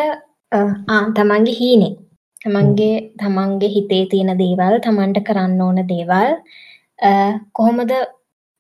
ආ 0.52 1.02
තමන්ගේ 1.18 1.58
හීනේ. 1.60 1.94
තමන්ගේ 2.42 2.96
තමන්ගේ 3.20 3.70
හිතේ 3.76 4.04
තියෙන 4.12 4.32
දේවල් 4.38 4.76
තමන්ට 4.80 5.20
කරන්න 5.28 5.62
ඕන 5.62 5.80
දේවල්. 5.88 6.30
අ, 7.00 7.12
කොහොමද 7.54 7.92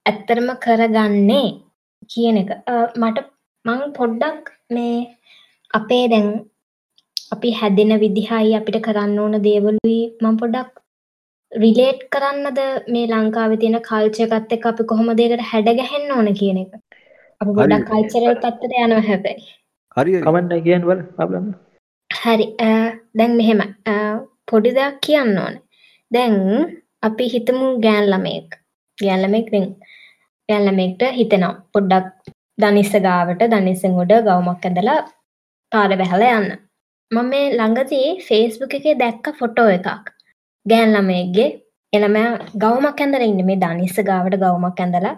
ඇත්තරම 0.06 0.48
කරගන්නේ 0.60 1.48
කියන 2.10 2.38
එක? 2.38 2.52
මට 2.96 3.18
මං 3.66 3.82
පොඩ්ඩක් 3.94 4.46
මේ 4.70 4.96
අපේ 5.74 6.06
දැන් 6.08 6.30
අපි 7.32 7.50
හැදෙන 7.60 7.94
විදිහයි 8.04 8.56
අපිට 8.60 8.78
කරන්න 8.88 9.20
ඕන 9.24 9.36
දේවලුයි. 9.48 10.00
මං 10.24 10.38
පොඩ්ඩක් 10.41 10.72
රිලේට් 11.52 12.02
කරන්නද 12.13 12.60
මේ 12.94 13.10
ලංකාව 13.12 13.54
තියෙන 13.62 13.78
කල්චකත් 13.88 14.56
එක් 14.56 14.65
අපි 14.72 14.84
කොහොම 14.91 15.10
දේකට 15.20 15.44
හැඩගැහෙන්න 15.52 16.13
ඕන 16.17 16.30
කියන 16.39 16.60
එක? 16.63 16.72
අප 17.41 17.50
ගොඩක් 17.58 17.88
කල්චරල් 17.89 18.36
පත්තට 18.44 18.74
යනවා 18.84 19.04
හැබැයි. 19.10 19.44
හරි. 19.98 20.12
කමන්න 20.26 20.63
කියන් 20.65 20.88
වල 20.89 21.02
අපලන්න 21.24 21.48
හරි. 22.10 22.48
දැන් 23.17 23.34
මෙහෙම. 23.39 23.62
පොඩි 24.50 24.76
දෙයක් 24.78 25.00
කියන්න 25.08 25.39
ඕන. 25.44 25.56
දැන් 26.12 26.36
අපි 27.08 27.26
හිතමු 27.36 27.67
ගෑන් 27.86 28.10
ළමයෙක්. 28.13 28.50
ගෑන් 28.98 29.24
ළමෙක් 29.24 29.48
දැන් 29.54 29.70
ගෑන් 30.50 30.65
ළමෙක්ට 30.67 31.08
හිතෙනවා. 31.20 31.54
පොඩ්ඩක් 31.74 32.36
දනිස්ස 32.62 32.94
ගාවට 33.08 33.48
දනිස්සෙන් 33.54 33.98
උඩ 34.02 34.13
ගවුමක් 34.28 34.67
ඇඳලා 34.70 35.00
පාර 35.72 35.91
බැහැලා 36.02 36.36
යන්න 36.41 36.52
මම 37.12 37.30
මේ 37.32 37.47
ළඟදී 37.60 38.10
ෆේස්බුක් 38.28 38.74
එකේ 38.78 38.93
දැක්ක 39.00 39.26
ෆොටෝ 39.39 39.69
එකක්. 39.78 39.88
ගෑන් 40.65 40.91
ළමයෙක්ගේ. 40.95 41.47
එළමයා 41.93 42.30
ගවුමක් 42.62 43.02
ඇඳලා 43.04 43.28
ඉන්නේ. 43.32 43.47
මේ 43.50 43.60
දනිස්ස 43.63 43.97
ගාවට 44.10 44.38
ගවුමක් 44.43 44.80
ඇඳලා. 44.84 45.15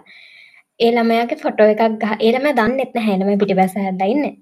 ඒ 0.80 0.90
ළමයාගේ 0.96 1.38
ෆොටෝ 1.44 1.68
එකක් 1.74 1.82
ගහ 2.02 2.14
ඒ 2.24 2.32
ළමයා 2.34 2.56
දන්නෙත් 2.60 2.96
නැහැ. 2.96 3.18
ළමයා 3.20 3.40
පිටිපස්ස 3.42 3.76
හැදලා 3.80 4.08
ඉන්නේ. 4.14 4.32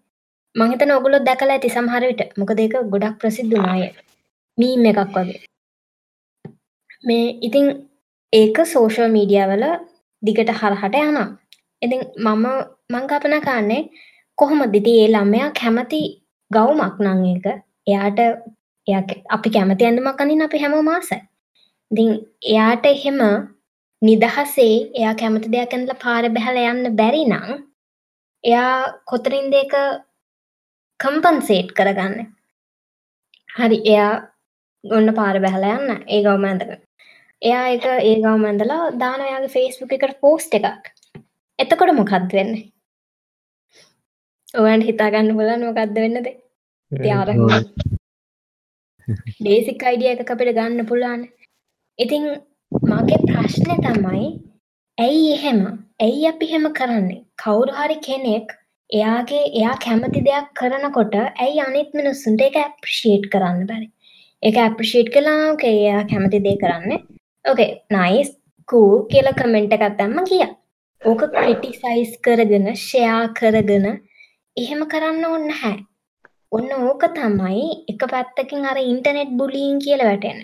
මං 0.54 0.72
හිතන 0.72 0.94
ඔගොල්ලෝ 0.96 1.20
දැකලා 1.28 1.56
ඇති 1.56 1.74
සමහර 1.74 2.06
විට. 2.10 2.22
මොකද 2.40 2.62
ඒක 2.64 2.76
ගොඩක් 2.94 3.18
ප්‍රසිද්ධ 3.20 3.52
වුණා 3.54 3.74
අය 3.76 3.84
මීම් 4.58 4.88
එකක් 4.92 5.02
වගේ. 5.16 5.42
මේ 7.06 7.26
ඉතින් 7.48 7.68
ඒක 8.32 8.62
සෝෂල් 8.72 9.14
මීඩියා 9.16 9.50
වල 9.52 9.66
දිගට 10.22 10.54
හරහට 10.62 10.98
යනවා. 11.02 11.28
ඉතින් 11.82 12.02
මම 12.24 12.48
මං 12.92 13.06
කල්පනා 13.12 13.44
කරන්නේ 13.46 13.82
කොහොමද 14.38 14.80
ඉතින් 14.82 15.00
ඒ 15.04 15.14
ළමයා 15.14 15.52
කැමති 15.60 16.02
ගවුමක් 16.54 16.96
නම් 17.00 17.20
ඒක. 17.32 17.46
එයාට 17.86 18.20
එයා 18.86 19.02
කැ- 19.08 19.24
අපි 19.36 19.48
කැමති 19.50 19.86
ඇඳුමක් 19.86 20.22
අඳින්න 20.22 20.46
අපි 20.46 20.62
හැමෝම 20.62 20.88
ආසයි. 20.88 21.20
ඉතින් 21.90 22.10
එයාට 22.50 22.86
එහෙම 22.86 23.20
නිදහසේ 24.02 24.74
එයා 24.98 25.14
කැමති 25.14 25.52
දෙයක් 25.54 25.74
ඇඳලා 25.74 26.02
පාර 26.04 26.24
බැහැලා 26.36 26.72
යන්න 26.74 26.96
බැරි 26.96 27.22
නම් 27.24 27.50
එයා 28.44 28.74
කොතරින්ද 29.10 29.54
ඒක 29.54 29.74
කම්පන්සේට් 31.00 31.70
කරගන්න? 31.72 32.16
හරි 33.48 33.78
එයා 33.84 34.12
ඔන්න 34.84 35.14
පාර 35.14 35.36
බැහලා 35.44 35.76
යන්න 35.78 35.90
ඒ 36.08 36.20
ගවම 36.24 36.48
ඇඳක 36.48 36.72
එයා 37.42 37.64
එක 37.76 37.86
ඒ 37.90 38.16
ගවම 38.22 38.44
ඇඳලා 38.48 38.82
දාන 39.02 39.22
එයාගේ 39.22 39.54
ෆේස්බුක් 39.56 39.92
එකට 39.96 40.20
පෝස්ට් 40.20 40.54
එකක්. 40.58 40.84
එතකොට 41.58 41.94
මොකක්ද 41.94 42.36
වෙන්න? 42.38 42.52
ඔයන්ට 44.60 44.88
හිතාගන්න 44.88 45.34
පුලන් 45.38 45.66
මොකක්ද 45.66 45.98
වෙන්නද? 45.98 46.28
ත්‍යාර 46.92 47.28
බේසික් 49.44 49.84
අයිඩිය 49.90 50.10
එක 50.14 50.32
අපිට 50.34 50.56
ගන්න 50.58 50.88
පුළුවන්. 50.90 51.22
ඉතින් 51.98 52.24
මගේ 52.72 53.20
ප්‍රශ්නය 53.28 53.76
තමයි 53.84 54.26
ඇයි 54.98 55.30
එහෙම? 55.36 55.60
ඇයි 56.00 56.26
අපි 56.32 56.46
හෙම 56.52 56.66
කරන්නේ? 56.78 57.22
කවුරු 57.38 57.72
හරි 57.78 57.96
කෙනෙක් 58.06 58.52
එයාගේ 58.90 59.44
එයා 59.50 59.76
කැමති 59.84 60.24
දෙයක් 60.28 60.52
කරනකොට 60.60 61.16
ඇයි 61.18 61.64
අනිත් 61.66 61.90
මිනිස්සුන්ට 61.98 62.46
එක 62.48 62.58
ඇප්‍රිෂේට් 62.60 63.26
කරන්න 63.32 63.66
බැරි? 63.70 63.88
එක 64.42 64.56
ඇප්‍රිෂේට් 64.64 65.12
කලා 65.14 65.38
ඕකේ 65.46 65.74
එයා 65.78 66.02
කැමති 66.10 66.44
දේ 66.46 66.56
කරන්න. 66.62 66.90
ඕකේ 67.44 67.70
නයිස් 67.90 68.30
කූ 68.68 68.90
කියල 69.10 69.28
කමෙන්ට් 69.38 69.72
එකත් 69.76 70.02
ඇම්ම 70.04 70.18
කිය 70.28 70.44
ඕක 71.02 71.22
ක්‍රිටිසයිස් 71.32 72.12
කරගෙන 72.24 72.68
ෂයා 72.74 73.22
කරගෙන 73.38 73.88
එහෙම 74.56 74.84
කරන්න 74.92 75.24
ඔන්න 75.30 75.48
හැ 75.62 75.74
ඔන්න 76.52 76.70
ඕක 76.78 77.04
තමයි 77.16 77.64
එක 77.92 78.02
පැත්තකින් 78.12 78.66
අර 78.70 78.78
ඉන්ටනෙට් 78.82 79.30
බුලීන් 79.40 79.78
කියල 79.84 80.02
වැටෙන 80.08 80.38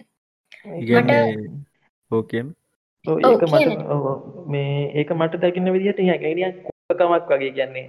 ඔව්, 3.04 3.16
ඔව්, 3.24 3.30
ඒක 3.30 3.42
මට. 3.48 3.82
මේ 4.52 4.78
ඒක 5.00 5.10
මට 5.16 5.40
දකින්න 5.42 5.72
විදිහට 5.74 6.00
හැකනිය 6.10 6.48
කොකමක් 6.92 7.28
වගේ 7.32 7.52
කියන්නේ. 7.58 7.86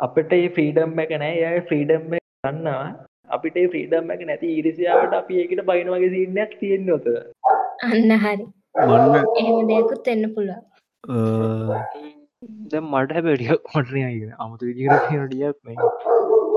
අපිට 0.00 0.32
ඒ 0.38 0.48
ෆ්‍රීඩම් 0.56 0.98
එක 1.04 1.12
නෑ. 1.22 1.36
එය 1.50 1.60
ෆ්‍රීඩම් 1.68 2.16
එක 2.16 2.24
ගන්නවා 2.44 2.88
අපිට 3.30 3.56
ෆ්‍රීඩම් 3.72 4.10
එක 4.16 4.22
නැති 4.30 4.48
ඉරිසියාවට 4.60 5.14
අපි 5.20 5.40
ඒකට 5.42 5.62
බයින 5.70 5.92
වගේ 5.94 6.10
සින්නයක් 6.16 6.52
තියෙන්න 6.60 6.90
ඔත 6.96 7.06
අන්න 7.86 8.10
හරි. 8.24 8.44
එහෙම 9.40 9.58
දෙයකුත් 9.70 10.08
එන්න 10.14 10.24
පුළුව 10.34 10.60
දැ 12.72 12.80
මට 12.82 13.10
හැබටිය 13.16 13.52
මටනය 13.74 14.02
අමුතු 14.38 14.64
විදිකට 14.70 15.08
කියනටියක් 15.08 15.56
මේ 15.64 15.76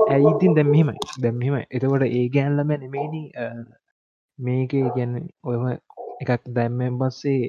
ඇයිඉතින් 0.06 0.54
දැම්මීමයි 0.54 0.98
දැම්මීම 1.18 1.56
එතකොට 1.58 2.04
ඒ 2.08 2.26
ගෑන්ලම 2.28 2.70
නෙමේනි 2.74 3.22
මේක 4.38 4.72
ගැන 4.90 5.12
ඔයම 5.44 5.64
එකක් 6.22 6.42
දැම්මෙන් 6.50 6.98
පස්සේ 7.00 7.42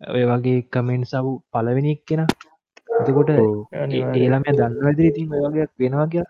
ඔය 0.00 0.24
වගේ 0.30 0.60
කමෙන්ට් 0.68 1.10
සව් 1.10 1.26
පලවෙනික් 1.52 2.00
කෙන 2.04 2.22
එතකොට 2.98 3.30
ඒළම 3.32 4.44
දන්න 4.50 4.80
ඇදර 4.82 5.04
ඉතින් 5.04 5.34
ඔය 5.34 5.44
වගේ 5.46 5.66
වෙනවා 5.78 6.08
කිය 6.08 6.24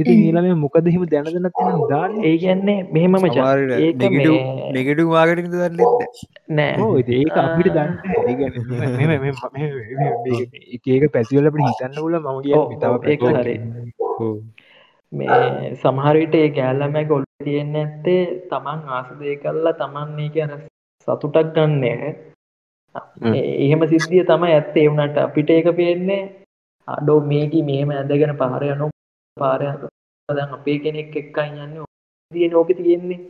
ඉතින් 0.00 0.18
ඒලම 0.28 0.60
මොකද 0.60 0.86
හිම 0.88 1.02
දැනදන්න 1.06 1.48
තියෙන 1.50 1.80
දාන්න? 1.90 2.12
ඒ 2.24 2.36
කියන්නේ 2.38 2.78
මෙහෙම 2.92 3.12
මචං 3.14 3.40
ඒක 3.78 3.96
මේ- 4.12 4.72
නෙගටු 4.76 5.04
වාගට 5.08 5.42
දන්නන්න 5.44 5.76
නෑ. 6.50 6.72
ඒක 7.18 7.36
අපිට 7.44 7.72
දන්න 7.72 7.92
ඒක 10.88 11.04
පැතිවලට 11.12 11.60
හිතන්න 11.68 12.00
ල 12.06 12.16
මම 12.18 12.40
හරි. 13.36 13.54
මේ 15.12 15.28
සමහරවිට 15.82 16.34
ඒ 16.34 16.48
ගෑල්ලම 16.50 16.98
ගොල් 17.08 17.24
තියෙන්න 17.44 17.76
ඇත්තේ 17.76 18.20
තමන් 18.50 18.80
ආසදය 18.96 19.36
කල්ලා 19.44 19.72
තමන් 19.74 20.18
ඒක 20.20 20.36
අර 20.44 20.52
සතුටක් 21.08 21.54
ගන්න. 21.54 22.14
හ්ම්. 23.20 23.32
එහෙම 23.64 23.82
සිද්ධිය 23.88 24.24
තමයි 24.24 24.52
ඇත්තේ. 24.52 24.86
වුණට 24.88 25.18
අපිට 25.18 25.50
ඒක 25.50 25.68
පේන්නේ 25.76 26.22
අඩෝ 26.88 27.18
මේක 27.22 27.52
මේම 27.64 27.90
ඇදගෙන 27.92 28.34
පාරයනු 28.36 28.86
පාරය 29.40 29.66
දැන් 30.28 30.54
අපේ 30.56 30.78
කෙනෙක් 30.84 31.16
එක්කයි 31.20 31.50
යන්න 31.64 31.84
දිය 32.32 32.48
නෝක 32.48 32.68
තියෙන්නේ. 32.78 33.20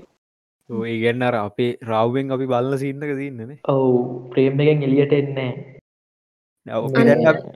ඒ 0.71 0.97
ගැන්න 1.03 1.23
අර 1.29 1.35
අපේ 1.41 1.71
රාවෙන් 1.91 2.33
අපි 2.35 2.47
බලන්න 2.53 2.79
සින්නක 2.83 3.13
තින්නන 3.21 3.55
ඔවු 3.73 3.99
ප්‍රේම් 4.33 4.61
එකෙන් 4.65 4.85
එලියට 4.89 5.15
එන්නේ 5.19 5.51
ඕක 6.67 6.93
දැන් 6.95 7.27
අප- 7.31 7.47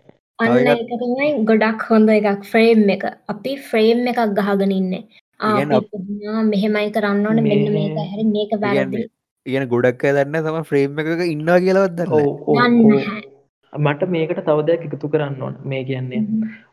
අන්න 0.43 0.55
තව 0.55 0.67
එකක්- 0.73 0.95
එක 0.95 1.03
තමයි 1.03 1.29
ගොඩක් 1.51 1.83
හොඳ 1.91 2.09
එකක් 2.11 2.43
ෆ්‍රේම් 2.45 2.89
එක. 2.91 3.05
අපි 3.29 3.53
ෆ්‍රේම් 3.69 4.01
එකක් 4.13 4.21
ගහගෙන 4.39 4.73
ඉන්න. 4.79 4.95
කියන්නේ 5.41 5.77
අප- 5.79 6.47
මෙහෙමයි 6.53 6.91
කරන්න 6.97 7.27
ඕන 7.27 7.43
මෙන්න 7.43 7.65
මේ- 7.67 7.75
මේක 7.77 7.97
හැරි 8.11 8.25
මේක 8.27 8.53
වැරදි. 8.65 9.05
ඉගෙන 9.47 9.69
ගොඩක් 9.69 10.03
දන්න 10.17 10.43
තම 10.45 10.59
ෆ්‍රේම් 10.65 10.99
එකක 10.99 11.23
ඉන්නවා 11.29 11.61
කියලවත් 11.61 11.95
දන්න 11.99 12.13
ඔව්. 12.13 13.34
මට 13.75 14.09
මේකට 14.09 14.41
තව 14.41 14.67
දෙයක් 14.67 14.87
එකතු 14.87 15.09
කරන්න 15.09 15.43
ඕන. 15.43 15.59
මේ 15.65 15.85
කියන්නේ 15.85 16.23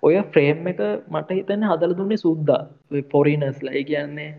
ඔය 0.04 0.16
ෆ්‍රේම් 0.32 0.68
එක 0.68 0.82
මට 1.10 1.30
හිතන්න 1.32 1.68
හදල 1.70 1.98
දුන්නේ 1.98 2.18
සුද්දා. 2.18 2.62
පොරිනස්ලා 3.12 3.74
ඒ 3.74 3.84
කියන්නේ 3.84 4.30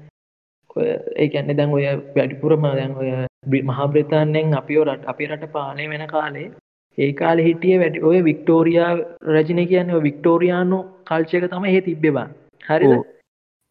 ඒ 1.16 1.28
කියන්නේ 1.28 1.56
දැන් 1.56 1.70
ඔය 1.70 1.86
වැඩිපුරම 2.16 2.68
දැන් 2.72 2.96
ඔය 2.96 3.62
මහා 3.62 3.88
බ්‍රතාන්යෙන් 3.88 4.54
අපිෝ 4.54 4.84
රට 4.84 5.06
අපි 5.06 5.26
රට 5.26 5.52
පාලය 5.52 5.88
වෙන 5.90 6.06
කාලේ 6.08 6.50
ඒ 6.98 7.12
කාලෙ 7.14 7.42
හිටිය 7.42 7.78
වැඩි 7.78 8.02
ඔය 8.02 8.24
වික්ටෝරයා 8.24 8.90
රජන 9.28 9.62
කියන්නේ 9.68 9.96
ඔය 9.96 10.02
වික්ටෝරයානු 10.02 10.78
කල්චයක 11.06 11.48
තම 11.50 11.64
ඒ 11.66 11.80
තිබ්බේ 11.82 12.12
බං. 12.12 12.34
හරිද? 12.62 12.90
ඔව්. 12.90 13.04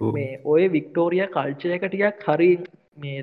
ඔව්. 0.02 0.14
මේ 0.14 0.40
ඔය 0.46 0.72
වික්ටෝරිය 0.72 1.28
කල්චයක 1.30 1.86
ටිකක් 1.86 2.26
හරි 2.28 2.50
මේ 2.98 3.22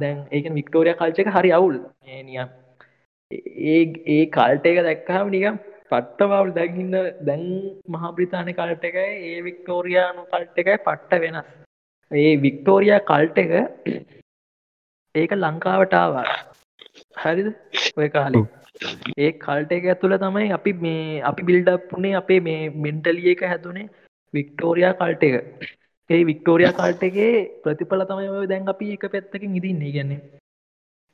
දැන් 0.00 0.26
ඒක 0.30 0.50
වික්ටෝරිය 0.54 0.94
කල්චක 0.94 1.32
හරි 1.36 1.52
අවුල්. 1.52 1.78
මේ 2.02 2.22
නියම් 2.22 2.48
ඒ 3.32 3.82
ඒ 4.08 4.24
කල්ට 4.28 4.66
එක 4.70 4.80
දැක්කහම 4.86 5.32
නිකම් 5.34 5.58
පට්ටවවල් 5.90 6.50
දැගන්න 6.56 6.94
දැන් 7.26 7.44
මහාබ්‍රිතානය 7.94 8.52
කල්ට 8.54 8.88
එකයි 8.90 9.10
ඒ 9.28 9.42
වික්ටෝරයානු 9.48 10.24
කල්ට 10.32 10.62
එකයි 10.62 10.78
පට්ට 10.86 11.22
වෙනස්. 11.24 11.52
ඒ 12.10 12.32
වික්ටෝරිය 12.38 12.98
කල්ට 13.10 13.38
එක 13.38 13.52
ඒක 15.14 15.32
ලංකාවටාවා 15.36 16.26
හරිද? 17.16 17.48
ඔය 17.96 18.08
කාලේ. 18.08 18.44
ඒ 19.16 19.30
කල්ට 19.44 19.76
එක 19.78 19.88
ඇතුළ 19.92 20.16
තමයි 20.18 20.52
අපි 20.58 20.72
මේ 20.84 21.20
අපි 21.22 21.48
බිල්ඩප්පුනේ 21.50 22.14
අපේ 22.14 22.40
මේ 22.48 22.70
මෙන්ටලිය 22.86 23.32
එක 23.34 23.44
හැතුනේ 23.46 23.88
වික්ටෝරයා 24.34 24.92
කල්ට 24.94 25.26
එක. 25.28 25.36
ඒ 26.10 26.22
වික්ටෝරයා 26.30 26.76
කල්ට 26.78 27.04
එකේ 27.08 27.34
ප්‍රතිඵල 27.64 28.06
තමයි 28.06 28.32
ඔය 28.36 28.46
දැන් 28.46 28.72
අපි 28.74 28.94
එක 28.96 29.04
පැත්තකින් 29.12 29.58
ඉදින්නේ. 29.60 29.92
ගැන්නේ 29.96 30.20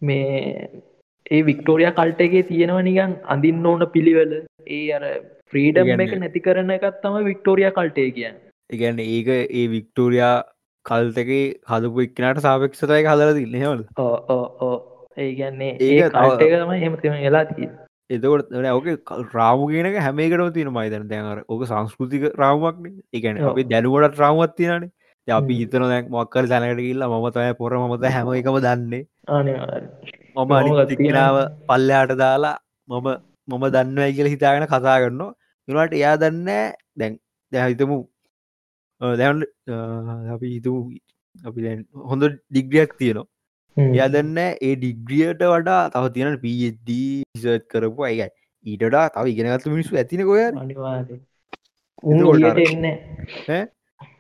මේ 0.02 0.82
ඒ 1.30 1.40
වික්ටෝරිය 1.48 1.90
කල්ට 1.92 2.20
එකේ 2.26 2.44
තියෙනවා 2.50 2.82
නිකන් 2.82 3.16
අඳින්න 3.26 3.66
ඕන 3.66 3.86
පිළිවෙල. 3.94 4.32
ඒ 4.68 4.84
අර 4.92 5.02
ෆ්‍රීඩම් 5.50 6.04
එක 6.04 6.14
නැති 6.20 6.44
කරන 6.46 6.76
එකත් 6.76 7.02
තම 7.02 7.18
වික්ටෝරිය 7.24 7.72
කල්ටේ 7.72 8.12
කියන්න. 8.18 8.38
ඉගැන්න 8.70 9.02
ඒක 9.06 9.28
ඒ 9.32 9.66
වික්ටෝරයා 9.74 10.36
කල්තගේ 10.86 11.42
හදපු 11.70 12.06
එක්නට 12.06 12.44
සාපක්ෂතය 12.46 13.02
ඕ 13.98 14.14
ඕ 14.28 14.46
ඕ 14.60 14.76
ඒ 15.16 15.30
කල්ට 15.34 16.46
එක 16.46 16.56
තමයි 16.56 16.80
හෙමතිම 16.84 17.18
වෙලා 17.18 17.44
තිය 17.50 17.68
එතකොට 18.10 18.54
ඕක 18.68 18.86
රාමු 19.32 19.66
කියනක 19.68 19.98
හැමේකටම 20.00 20.52
තියෙන 20.52 20.72
මයිතන 20.72 21.08
දැන්ර 21.10 21.42
ඕක 21.46 21.66
සංස්කෘතික 21.66 22.24
රාමක්න 22.34 22.94
එකන. 23.12 23.42
අපි 23.44 23.64
දැනුවට 23.64 24.16
රාමත් 24.18 24.56
තියනේ 24.56 24.88
අපි. 25.28 25.58
හිතන 25.60 25.84
දැක් 25.92 26.08
මොක්කර 26.10 26.48
දැනකට 26.48 26.80
කියල්ලා 26.80 27.10
මම 27.10 27.28
තය 27.36 27.50
පොර 27.60 27.76
මත 27.80 28.14
හැම 28.14 28.32
එකම 28.34 28.58
දන්නේ 28.64 29.02
මම 30.38 30.52
තියෙනවා. 30.90 31.46
පල්ලයාට 31.68 32.12
දාලා 32.16 32.56
මම 32.88 33.08
මම 33.48 33.64
දන්නවයි 33.74 34.12
කියල 34.16 34.28
හිතාගෙන 34.34 34.66
කතා 34.66 34.96
කරන්න 35.02 35.22
නිවාට 35.68 35.92
එයා 35.94 36.16
දන්න 36.16 36.48
දැන් 36.96 37.14
දැහිතමු 37.52 37.98
දැන් 39.16 39.42
අපි 40.34 40.46
හිතු 40.54 40.74
අපි 41.44 41.60
දැන් 41.62 41.80
හොඳ 42.10 42.22
ඩිග්‍රියක් 42.26 42.92
තියනවා. 42.98 43.26
එයා 43.76 44.08
දන්න 44.08 44.38
ඒ 44.60 44.74
ඩිග්‍රියට 44.76 45.42
වඩා 45.52 45.80
තව 45.94 46.04
තියෙන 46.14 46.38
පD 46.44 46.88
සර්් 47.36 47.58
කරපු 47.70 48.02
අයයි 48.04 48.28
ඊටඩා 48.66 49.06
තව 49.14 49.26
ඉගෙනගත්තු 49.32 49.70
මිනිස්සු 49.70 49.96
ඇතින 49.96 50.22
කොය 50.26 50.40
අනිවාර්ය 50.44 51.18
උන් 52.02 52.16
එතකොට 52.16 52.44
අර- 52.44 52.58
එලියට 52.58 52.74
එන්න 52.74 52.86
ඈ? 53.48 53.62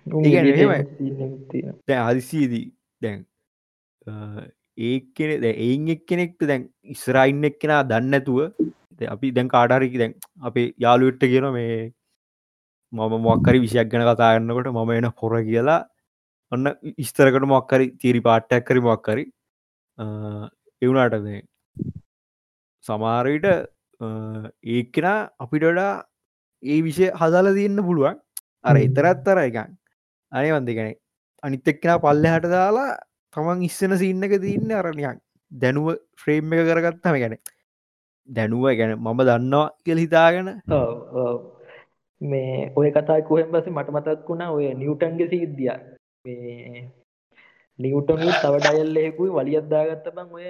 උන් 0.08 0.20
ඒ 0.20 0.30
කියන්නේ 0.30 0.42
එලියට 0.42 0.58
එහෙමයි. 0.58 0.78
එන්න 0.78 0.94
තියෙන 0.98 1.32
තියෙන. 1.50 1.74
දැන් 1.88 2.04
හදිසියදී 2.08 2.66
දැන් 3.02 3.20
ඒකෙන 4.78 5.30
දැ 5.42 5.52
එයින් 5.58 5.88
එක් 5.88 6.02
කෙනෙක්ට 6.06 6.42
දැන් 6.46 6.66
ඉස්රයින්න 6.86 7.44
එක්කෙන 7.44 7.74
දන්නඇතුව 7.88 8.40
අපි 9.08 9.30
දැන් 9.30 9.48
කාඩාරිකි 9.48 9.98
දැන් 9.98 10.14
අපේ 10.42 10.66
යාළුවෙට්ට 10.78 11.30
කියන 11.32 11.48
මේ 11.52 11.78
මම 12.92 13.14
මොක්කරි 13.22 13.62
විෂයක් 13.64 13.90
ගැන 13.92 14.06
කතාගන්නකොට 14.08 14.72
මම 14.72 14.92
එන 14.98 15.08
හොර 15.12 15.32
කියලා 15.42 15.80
ඔන්න 16.52 16.74
ඉස්තරකට 16.96 17.46
මොක්කරි 17.46 17.90
තීරි 17.96 18.20
පාට්ටයක් 18.20 18.64
කරි 18.64 18.80
මොක්කරි 18.80 19.24
එවුනාට 20.82 21.18
මේ 21.22 21.42
සමාරයට 22.84 23.46
ඒකෙන 24.68 25.08
අපිටඩා 25.38 25.92
ඒ 26.62 26.78
විෂය 26.82 27.10
හදල 27.12 27.54
තියන්න 27.54 27.82
පුළුවන්. 27.82 28.16
අර 28.64 28.74
හ්ම්. 28.74 28.84
එතරත්තර 28.86 29.38
එකන් 29.40 29.76
අනේ 30.32 30.52
වන්දිගැන 30.52 30.94
අනිත් 31.42 31.68
එක්කෙන 31.68 32.00
පල්ල 32.00 32.26
හට 32.26 32.50
දාලා 32.50 32.98
තමන් 33.38 33.64
ඉස්සන 33.68 33.94
සින්නක 34.02 34.34
තියන්න 34.44 34.76
අරනියක් 34.80 35.18
දැනුව 35.52 35.88
ෆ්‍රේම් 36.20 36.52
එක 36.54 36.64
කරගත්තම 36.68 37.18
ගැන 37.22 37.36
දැනුව 38.28 38.64
ගැන 38.78 38.94
මම 38.96 39.20
දන්නවා 39.28 39.66
කෙල් 39.84 39.98
හිතාගෙන. 40.04 40.48
මේ 42.20 42.72
ඔය 42.76 42.88
කතා 42.90 43.20
කොහෙන් 43.28 43.52
පස්සේ 43.52 43.74
මට 43.76 43.94
මතක් 43.94 44.28
වුණා 44.28 44.54
ඔය 44.56 44.72
නිව්ටන්ගේ 44.74 45.28
සිද්ධිය 45.32 45.76
මේ 46.24 46.82
නිව්ටනුත් 47.78 48.40
තව 48.42 48.54
ඩයල්ලෙකුයි 48.64 49.36
වලියත් 49.36 49.70
දාගත්ත 49.70 50.10
බං 50.16 50.34
ඔය 50.36 50.46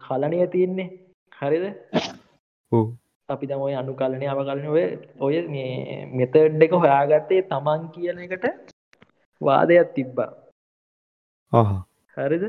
කලනය 0.00 0.42
තියෙන්නේ. 0.54 0.88
හරිද? 1.32 1.64
අපි 3.28 3.46
තම 3.46 3.62
ඔය 3.68 3.74
අනුකලනය 3.74 4.26
අවකලන 4.26 4.66
ඔය 4.74 4.84
ඔය 5.20 5.36
මේ 5.54 6.02
මෙතඩ් 6.18 6.66
එක 6.66 6.76
හොයාගත්තේ 6.82 7.46
තමන් 7.50 7.88
කියන 7.94 8.18
එකට 8.26 8.46
වාදයක් 9.40 9.94
තිබ්බා 9.96 10.30
හරිද? 12.16 12.44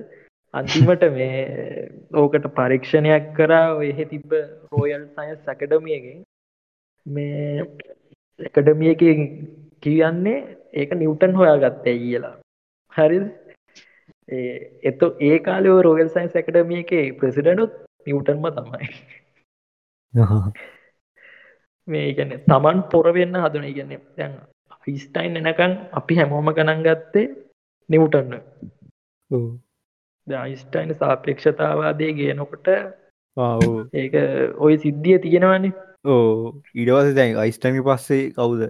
අන්තිමට 0.54 1.04
මේ 1.18 1.90
ඕකට 2.14 2.46
පරීක්ෂණයක් 2.58 3.30
කරා 3.38 3.68
එහෙ 3.84 4.06
තිබ්බ 4.06 4.34
රෝයල් 4.72 5.06
සයින්ස් 5.16 5.40
සැකඩමියගේ 5.46 6.18
මේ 7.06 7.66
එකඩමිය 8.40 8.94
කියන්නේ 9.84 10.38
ඒක 10.74 10.92
නිව්ටන් 10.96 11.40
හොයාගත්තේ 11.40 11.96
කියලා. 11.98 12.36
හරිද? 12.94 13.26
එත 14.84 15.02
ඒ 15.22 15.40
කාලය 15.40 15.74
රෝයල් 15.82 16.10
සයින්ස් 16.10 16.36
ඇකඩමිය 16.36 16.84
එක 16.84 17.18
ප්‍රසිඩනුත් 17.20 17.74
නිව්ටන්ම 18.08 18.46
තමයි. 18.52 18.90
මේ 21.88 22.14
ගැන 22.14 22.32
තමන් 22.48 22.84
පොරවෙන්න 22.92 23.42
හදන. 23.44 23.66
ඉගන්න 23.66 23.92
දැන් 24.18 24.34
ෆිස්ටයින් 24.84 25.42
එනකං 25.42 25.74
අපි 25.94 26.20
හැමෝම 26.20 26.54
ගණන් 26.54 26.86
ගත්තේ 26.86 27.28
නිව්ටන්න 27.90 28.42
අයිස්ටයින් 30.28 30.94
සාපේක්ෂතාවාදය 30.96 32.12
ගේනකොට 32.14 32.68
ඒක 33.94 34.14
ඔය 34.58 34.78
සිද්ධිය 34.78 35.20
තියෙනවන්නේ 35.20 35.74
ඕ 36.06 36.54
ඉඩවස 36.76 37.16
දැන් 37.16 37.38
අයිස්ටමි 37.38 37.82
පස්සේ 37.82 38.32
කවුද? 38.32 38.64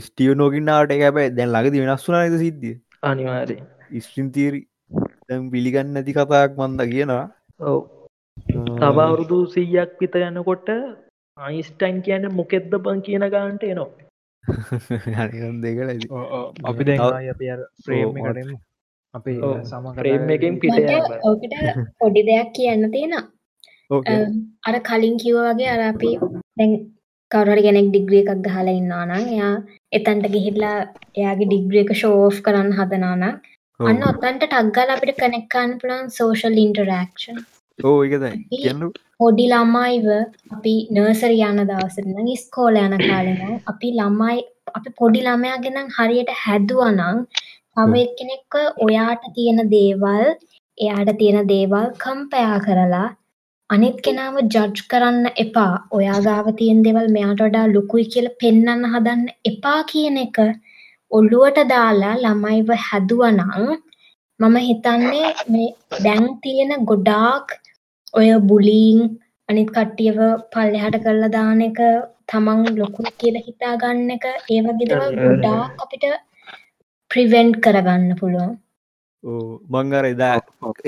ස්ටිය 0.00 0.34
නෝකින්නාට 0.34 0.92
එකැබයි 0.92 1.30
දැන් 1.30 1.52
ලඟද 1.52 1.80
වෙනස්සුනනද 1.80 2.38
සිද්ධිය? 2.38 2.76
අනිවාරය 3.02 3.58
ඉස්ටින් 3.90 4.30
තීරි 4.32 4.60
දැම් 5.28 5.50
පිළිගන්න 5.50 5.92
නැති 5.94 6.12
කතායක් 6.12 6.56
මන්ද 6.58 6.88
කියනවා. 6.90 7.26
ඔව. 7.60 7.80
තවරුදු 8.78 9.46
සීයක් 9.46 10.00
විත 10.00 10.16
යනකොට 10.20 10.68
අයිස්ටයින් 11.38 12.02
කියන 12.02 12.28
මොකෙද්ද 12.32 12.74
බං 12.78 13.02
කියන 13.02 13.26
ගාන්ට 13.30 13.64
එනවා. 13.64 13.90
දෙකල 15.64 15.88
ඇති 15.88 16.08
ඔව් 16.10 16.24
ඔව්. 16.38 16.46
අපි 16.64 16.84
දැන් 16.84 17.00
තව- 17.00 17.14
ආයේ 17.14 17.34
අපි. 19.14 19.36
සම 19.64 19.86
ෆ්‍රේම් 19.94 20.30
එකෙන් 20.30 20.58
පිට. 20.58 20.90
ඕකට 21.22 21.54
පොඩි 22.00 22.26
දෙයක් 22.26 22.50
කියන්න 22.52 22.90
තියෙනවා. 22.90 23.24
ඕකේ. 23.90 24.18
අර 24.62 24.74
කලින් 24.82 25.16
කිව්ව 25.18 25.40
වගේ 25.48 25.70
අර 25.70 25.82
අපි 25.84 26.10
දැන් 26.58 26.76
කවරට 27.30 27.64
ගැනෙක් 27.64 27.88
ඩිග්‍රිය 27.88 28.22
එකක් 28.24 28.44
ගහලා 28.44 28.74
ඉන්නවා 28.74 29.04
නම් 29.06 29.26
එයා 29.28 29.54
එතන්ට 29.92 30.26
ගිහිල්ලා 30.34 30.76
එයාගේ 31.14 31.48
ඩිග්‍රිය 31.48 31.82
එක 31.82 31.92
ෂෝෆ් 31.94 32.38
කරන්න 32.46 32.76
හදනානම් 32.78 33.24
අන්න 33.80 34.04
ඔතන්ට 34.10 34.44
ටක්ගල 34.44 34.94
අපිට 34.94 35.18
කනෙක්කාන්න 35.18 35.72
පුළන් 35.80 36.12
සෝෂල් 36.16 36.60
ඉන්ටරක්ෂන් 36.64 37.40
ඕ 37.78 37.96
එකතයි 38.06 38.32
කියන්න 38.54 38.84
පොඩි 39.20 39.46
ළමයිව 39.46 40.06
අපි 40.54 40.74
නර්සර 40.94 41.32
යන 41.38 41.62
දවසරන 41.64 42.30
ස්කෝල 42.36 42.78
යන 42.78 42.96
කාලෙන 43.00 43.56
අපි 43.66 43.90
ළමයි 43.96 44.44
අපි 44.72 44.94
පොඩි 45.00 45.24
ළමයාගෙනම් 45.24 45.90
හරියට 45.96 46.32
හැදුවනං 46.42 47.26
තම 47.76 47.94
එක්කෙනෙක්ව 48.00 48.54
ඔයාට 48.84 49.24
තියෙන 49.34 49.60
දේවල් 49.70 50.24
එයාට 50.78 51.10
තියෙන 51.20 51.48
දේවල් 51.48 51.86
කම්පයා 52.02 52.58
කරලා 52.66 53.06
අනිත් 53.70 53.96
කෙනාව 54.04 54.36
ජඩ්ජ් 54.44 54.84
කරන්න 54.90 55.26
එපා 55.36 55.72
ඔයා 55.90 56.18
ගාව 56.22 56.48
තියෙන් 56.58 56.84
දෙවල් 56.84 57.08
මෙයාට 57.14 57.40
වඩා 57.40 57.66
ලොකුයි 57.68 58.04
කියල 58.12 58.28
පෙන්නන්න 58.40 58.86
හදන්න 58.92 59.24
එපා 59.44 59.80
කියන 59.90 60.18
එක 60.18 60.38
ඔල්ලුවට 61.10 61.58
දාලා 61.72 62.14
ළමයිව 62.18 62.70
හැදුවනං 62.84 63.42
මම 64.40 64.56
හිතන්නේ 64.60 65.28
මේ 65.48 65.68
දැන් 66.04 66.26
තියෙන 66.42 66.72
ගොඩාක් 66.84 67.56
ඔය 68.14 68.28
බුලීන් 68.48 69.00
අනිත් 69.48 69.70
කට්ටියව 69.70 70.18
පල්ලෙහට 70.52 70.96
කරලා 71.04 71.32
දාන 71.32 71.64
එක 71.68 71.80
තමන් 72.28 72.78
ලොකුයි 72.78 73.12
කියලා 73.20 73.46
හිතා 73.48 73.74
ගන්න 73.82 74.14
එක 74.16 74.24
ඒ 74.26 74.60
වගේ 74.62 74.88
දේවල් 74.88 75.02
අනිවාර්යයෙන්. 75.02 75.26
ගොඩාක් 75.26 75.82
අපිට 75.84 76.04
ප්‍රිවෙන්ට් 77.14 77.58
කරගන්න 77.64 78.14
පුළුවන්. 78.20 78.54
මං 79.72 79.98
අර 79.98 80.06
එදා 80.06 80.36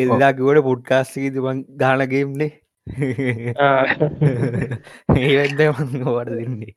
එදා 0.05 0.33
කිවට 0.39 0.63
පොඩ්කාස්සිකද 0.69 1.37
මං 1.43 1.65
ගානගේම්නේ 1.83 2.53
ඒවැද 5.21 5.61
මං 5.69 6.03
වට 6.09 6.31
දෙන්නේ. 6.33 6.73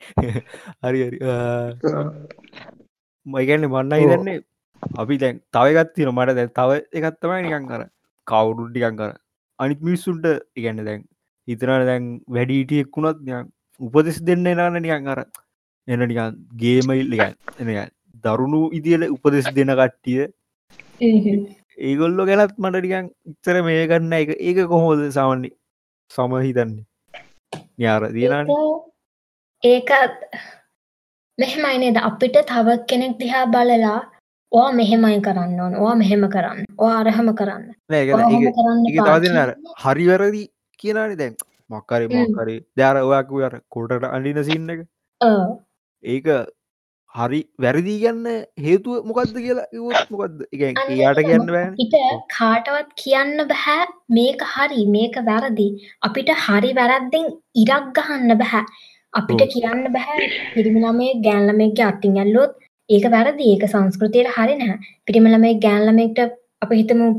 හරි 0.83 0.99
හරි. 1.03 1.17
මයිගැන්න 3.25 3.67
මන්න 3.67 3.93
ඔව්. 3.93 4.01
හිතන්නේ 4.03 4.39
අපි 4.99 5.17
දැන් 5.17 5.35
තවගත්තින 5.53 6.11
මට 6.11 6.35
දැ 6.35 6.47
තව 6.51 6.71
එකත්තමයි 6.99 7.41
නිකන් 7.45 7.69
කර 7.71 7.83
කවුරුන්ටිකන් 8.27 8.97
කර 8.97 9.11
අනිත් 9.59 9.81
මිස්සුන්ට 9.81 10.25
ඉගැන්න 10.55 10.81
දැන් 10.85 11.05
හිතනට 11.47 11.85
දැන් 11.89 12.09
වැඩීටියෙක් 12.29 12.89
වුණත් 12.95 13.21
නියන් 13.21 13.49
උපදෙස් 13.81 14.19
දෙන්න 14.21 14.47
එනාන 14.47 14.79
නිකන් 14.79 15.09
කර 15.09 15.21
එන 15.87 16.05
නිකන් 16.05 16.37
ගේමයිල් 16.55 17.07
එන 17.19 17.69
දරුණු 18.23 18.61
ඉදිල 18.77 19.03
උපදෙස් 19.15 19.47
දෙන 19.55 19.71
කට්ටිය. 19.79 20.27
ඒගොල්ලො 21.87 22.25
ගැනත් 22.29 22.53
මට 22.63 22.77
ටිකන් 22.83 23.09
ඉත්තර 23.31 23.55
මේ 23.67 23.87
ගන්න 23.89 24.13
එක. 24.21 24.29
ඒක 24.47 24.61
කොහොද 24.73 25.01
සාමන්නේ 25.17 25.55
සම 26.11 26.31
හිතන්නේ? 26.45 26.85
යාර 27.83 28.03
දියනාන 28.15 28.47
ඒකත් 29.63 30.17
මෙහෙමයි 31.37 31.77
නේද? 31.83 31.97
අපිට 32.09 32.37
තව 32.51 32.67
කෙනෙක් 32.89 33.13
දිහා 33.21 33.45
බලලා 33.53 33.99
ඕ 34.51 34.67
මෙහෙමයි 34.79 35.21
කරන්න 35.27 35.59
ඕන. 35.63 35.73
ඕ 35.83 35.93
මෙහෙම 36.01 36.23
කරන්න. 36.35 36.65
ඕ 36.77 36.91
අරහම 36.99 37.29
කරන්න. 37.39 37.65
කියන්නේ. 38.91 39.55
හරිවැරදි 39.83 40.43
කියනනි 40.79 41.15
දැන්. 41.21 41.35
මක්කරි. 41.71 42.05
මොක්කරි 42.13 42.55
දෑර 42.77 43.01
ඔයාකු 43.07 43.43
අර 43.47 43.55
කොටට 43.73 44.05
අඩින 44.15 44.43
සින්න 44.49 44.69
එක. 44.73 44.81
ඒක 46.03 46.27
හරි 47.15 47.39
වැරදිී 47.63 48.01
ගන්න 48.01 48.35
හේතුව 48.65 49.05
මොකක්ද 49.09 49.37
කියලා 49.45 49.65
ඉවත් 49.77 50.11
මොකක්ද 50.13 50.41
ඒක 50.55 50.81
කියන්න 50.89 51.47
බෑන. 51.53 51.71
අපිට 51.73 51.95
කාටවත් 52.35 52.91
කියන්න 53.01 53.41
බැහැ 53.51 53.87
මේක 54.17 54.43
හරි 54.53 54.85
මේක 54.95 55.17
වැරදි. 55.29 55.67
අපිට 56.07 56.29
හරි 56.45 56.71
වැරද්දෙන් 56.79 57.25
ඉරක් 57.63 57.89
ගහන්න 57.97 58.35
බැහැ 58.43 58.63
අපිට. 59.13 59.41
කියන්න 59.55 59.89
බැහැ 59.95 60.29
පිරිමිළමේ 60.53 61.17
ගෑන්ලමෙක්ගේ 61.25 61.89
අත්තින් 61.89 62.21
ඇල්ලොත් 62.23 62.53
ඒක 62.89 63.09
වැරදි. 63.15 63.49
ඒක 63.53 63.65
සංස්කෘතියට 63.73 64.31
හරි 64.37 64.61
නැහැ. 64.61 64.79
පිරිමිළමේ 65.07 65.57
ගෑන්ලමෙක්ට 65.65 66.23
අප 66.63 66.71
හිතමු 66.79 67.11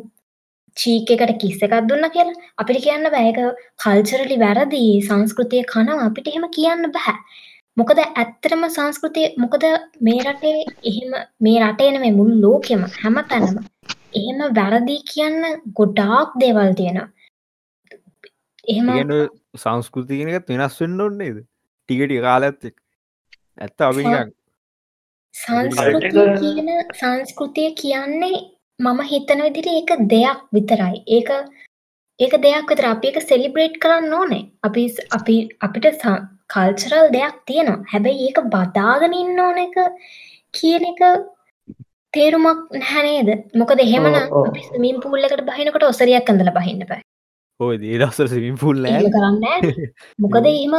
චීක 0.76 1.10
එකට 1.16 1.36
කිස්ස 1.42 1.62
එකක් 1.66 1.78
දුන්න 1.90 2.10
කියලා. 2.16 2.40
අපිට 2.62 2.84
කියන්න 2.86 3.14
බෑක 3.16 3.38
කල්චරලි 3.82 4.42
වැරදි. 4.46 4.84
සංස්කෘතිය 5.08 5.68
කනවා. 5.74 6.02
අපිට 6.10 6.30
එහෙම 6.32 6.50
කියන්න 6.58 6.92
බැහැ 6.96 7.48
මොකද 7.76 8.00
ඇත්තරම 8.02 8.64
සංස්කෘතිය 8.76 9.28
මොකද 9.42 9.64
මේ 10.06 10.24
රටේ 10.26 10.64
එහෙම 10.90 11.14
මේ 11.46 11.58
රටේන 11.62 12.00
මේ 12.02 12.16
මුල් 12.18 12.32
ලෝකෙම 12.44 12.82
හැම 12.96 13.16
තැනම 13.30 13.60
එහෙම 14.14 14.40
වැරදි 14.58 14.96
කියන්න 15.12 15.40
ගොඩාක් 15.78 16.36
දේවල් 16.42 16.74
තියෙනවා. 16.80 17.08
එහෙම 18.68 18.90
ගැන 18.90 19.14
සංස්කෘතියනකත් 19.56 20.52
වෙනස් 20.52 20.80
වෙන්න 20.82 21.06
ඔන්නේද 21.06 21.38
ටිකටි 21.40 22.20
කාලඇත්ත 22.26 22.70
ඇත්ත 23.58 23.86
අපිනිකන් 23.88 24.32
සංස්කෘතිය 25.34 26.28
කියන 26.42 26.70
සංස්කෘතිය 27.00 27.70
කියන්නේ 27.82 28.40
මම 28.80 29.00
හිතන 29.10 29.42
විදිට 29.46 29.70
ඒක 29.70 29.90
දෙයක් 30.12 30.40
විතරයි. 30.56 30.96
ඒක 31.16 31.30
ඒක 32.20 32.34
දෙයක් 32.44 32.70
විතර. 32.70 32.86
අපි 32.92 33.08
එක 33.10 33.18
සෙලිබ්‍රේට් 33.22 33.80
කරන්න 33.82 34.14
ඕනේ. 34.18 34.44
අපි 34.66 34.84
අපි 35.18 35.36
අපිට 35.66 35.90
කල්චරල් 36.54 37.10
දෙයක් 37.16 37.36
තියෙනවා. 37.48 37.84
හැබැයි 37.92 38.26
ඒක 38.28 38.38
බදාගෙන 38.54 39.14
ඉන්න 39.20 39.38
ඕන 39.46 39.58
එක 39.66 39.76
කියන 40.54 40.84
එක 40.92 41.02
තේරුමක් 42.14 42.72
නැහැනේද 42.74 43.28
මොකද 43.60 43.80
එහෙමන 43.84 44.16
ඔව්, 44.16 44.32
ඔව්. 44.32 44.48
අපි 44.48 44.62
ස්මින් 44.68 44.98
පූල් 45.04 45.26
එකට 45.28 45.44
බහිනකොට 45.50 45.86
ඔසරියක් 45.90 46.30
ඇඳල 46.32 46.50
බහින්න 46.58 46.82
බෑ. 46.90 47.02
ඔය 47.60 47.76
දේදස්සර 47.82 48.28
සිමින් 48.34 48.56
පුල් 48.62 48.84
එහෙම 48.84 49.06
නෑ. 49.06 49.12
කරන්න. 49.16 49.90
මොකද 50.24 50.46
එහෙම 50.52 50.74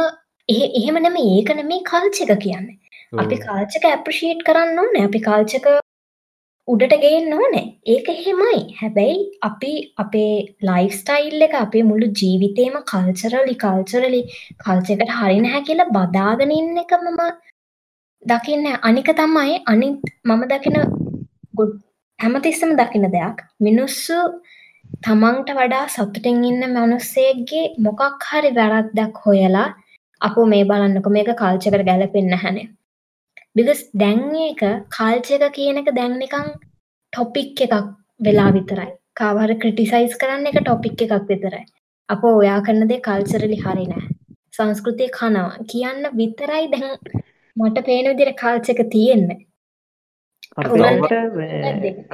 එහෙ- 0.48 0.72
එහෙම 0.80 0.96
නෙම 1.06 1.16
ඒක 1.24 1.54
නෙමේ 1.60 1.82
කල්චක 1.90 2.32
කියන්නේ. 2.44 2.78
අපි 3.22 3.36
කාල්චක 3.46 3.84
ඇප්‍රෂීට් 3.92 4.44
කරන්න 4.48 4.78
ඕනේ. 4.84 5.04
අපි 5.08 5.20
කාල්චක 5.28 5.66
උඩට 6.68 6.94
ගේන්න 7.04 7.32
ඕනේ. 7.34 7.64
ඒක 7.86 8.08
එහෙමයි. 8.08 8.58
හැබැයි 8.80 9.16
අපි 9.42 9.72
අපේ 9.96 10.34
ලයිෆ් 10.62 10.92
ස්ටයිල් 10.94 11.42
එක 11.42 11.54
අපේ 11.54 11.82
මුළු 11.82 12.06
ජීවිතේම 12.20 12.76
කල්චරලි 12.90 13.54
කල්චරලි 13.54 14.20
කල්චකට 14.64 15.14
හරි 15.18 15.40
නැහැ 15.40 15.62
කියලා 15.62 15.92
බදාගෙන 15.92 16.52
ඉන්න 16.52 16.78
එක 16.78 16.94
මම 16.98 17.20
දකින්න. 18.22 18.66
අනික 18.82 19.10
තමයි 19.20 19.56
අනිත් 19.66 20.00
මම 20.26 20.42
දකින 20.48 20.78
ගොඩ්- 21.56 21.80
හැමතිස්සම 22.18 22.76
දකින 22.76 23.08
දෙයක්. 23.16 23.38
මිනිස්සු 23.60 24.18
තමන්ට 25.04 25.50
වඩා 25.58 25.86
සතුටෙන් 25.86 26.44
ඉන්න 26.44 26.62
මනුස්සේගේ 26.74 27.64
මොකක් 27.78 28.28
හරි 28.30 28.50
වැරද්දක් 28.50 29.16
හොයලා 29.26 29.68
අපෝ 30.20 30.46
මේ 30.46 30.64
බලන්නක 30.64 31.06
මේක 31.08 31.30
කල්චකට 31.36 31.84
ගැලපෙන්න්න 31.88 32.34
හැනේ 32.34 32.68
බිකස් 33.56 33.80
දැන් 34.02 34.20
ඒක 34.44 34.62
කල්චක 34.96 35.44
කියන 35.56 35.80
එක 35.80 35.88
දැන්නිකං 35.98 36.48
ටොපික් 37.12 37.62
එකක් 37.66 37.74
වෙලා 38.26 38.50
විතරයි. 38.56 38.90
කාවර 39.20 39.50
ක්‍රටිසයිස් 39.62 40.14
කරන්න 40.20 40.48
එක 40.50 40.58
ටොපික් 40.60 41.02
එකක් 41.06 41.28
විතරයි. 41.30 41.64
අප 42.08 42.22
ඔයා 42.30 42.58
කරන 42.66 42.88
දේ 42.90 43.04
කල්චරලි 43.08 43.58
හරි 43.64 43.86
නෑ. 43.92 44.04
සංස්කෘතිය 44.56 45.10
කනවා. 45.18 45.50
කියන්න 45.72 46.02
විතරයි 46.20 46.64
දැන් 46.74 46.88
මට 47.56 47.84
පේන 47.88 48.08
විදිර 48.10 48.30
කල්චක 48.42 48.80
තියෙන්නේ. 48.94 49.38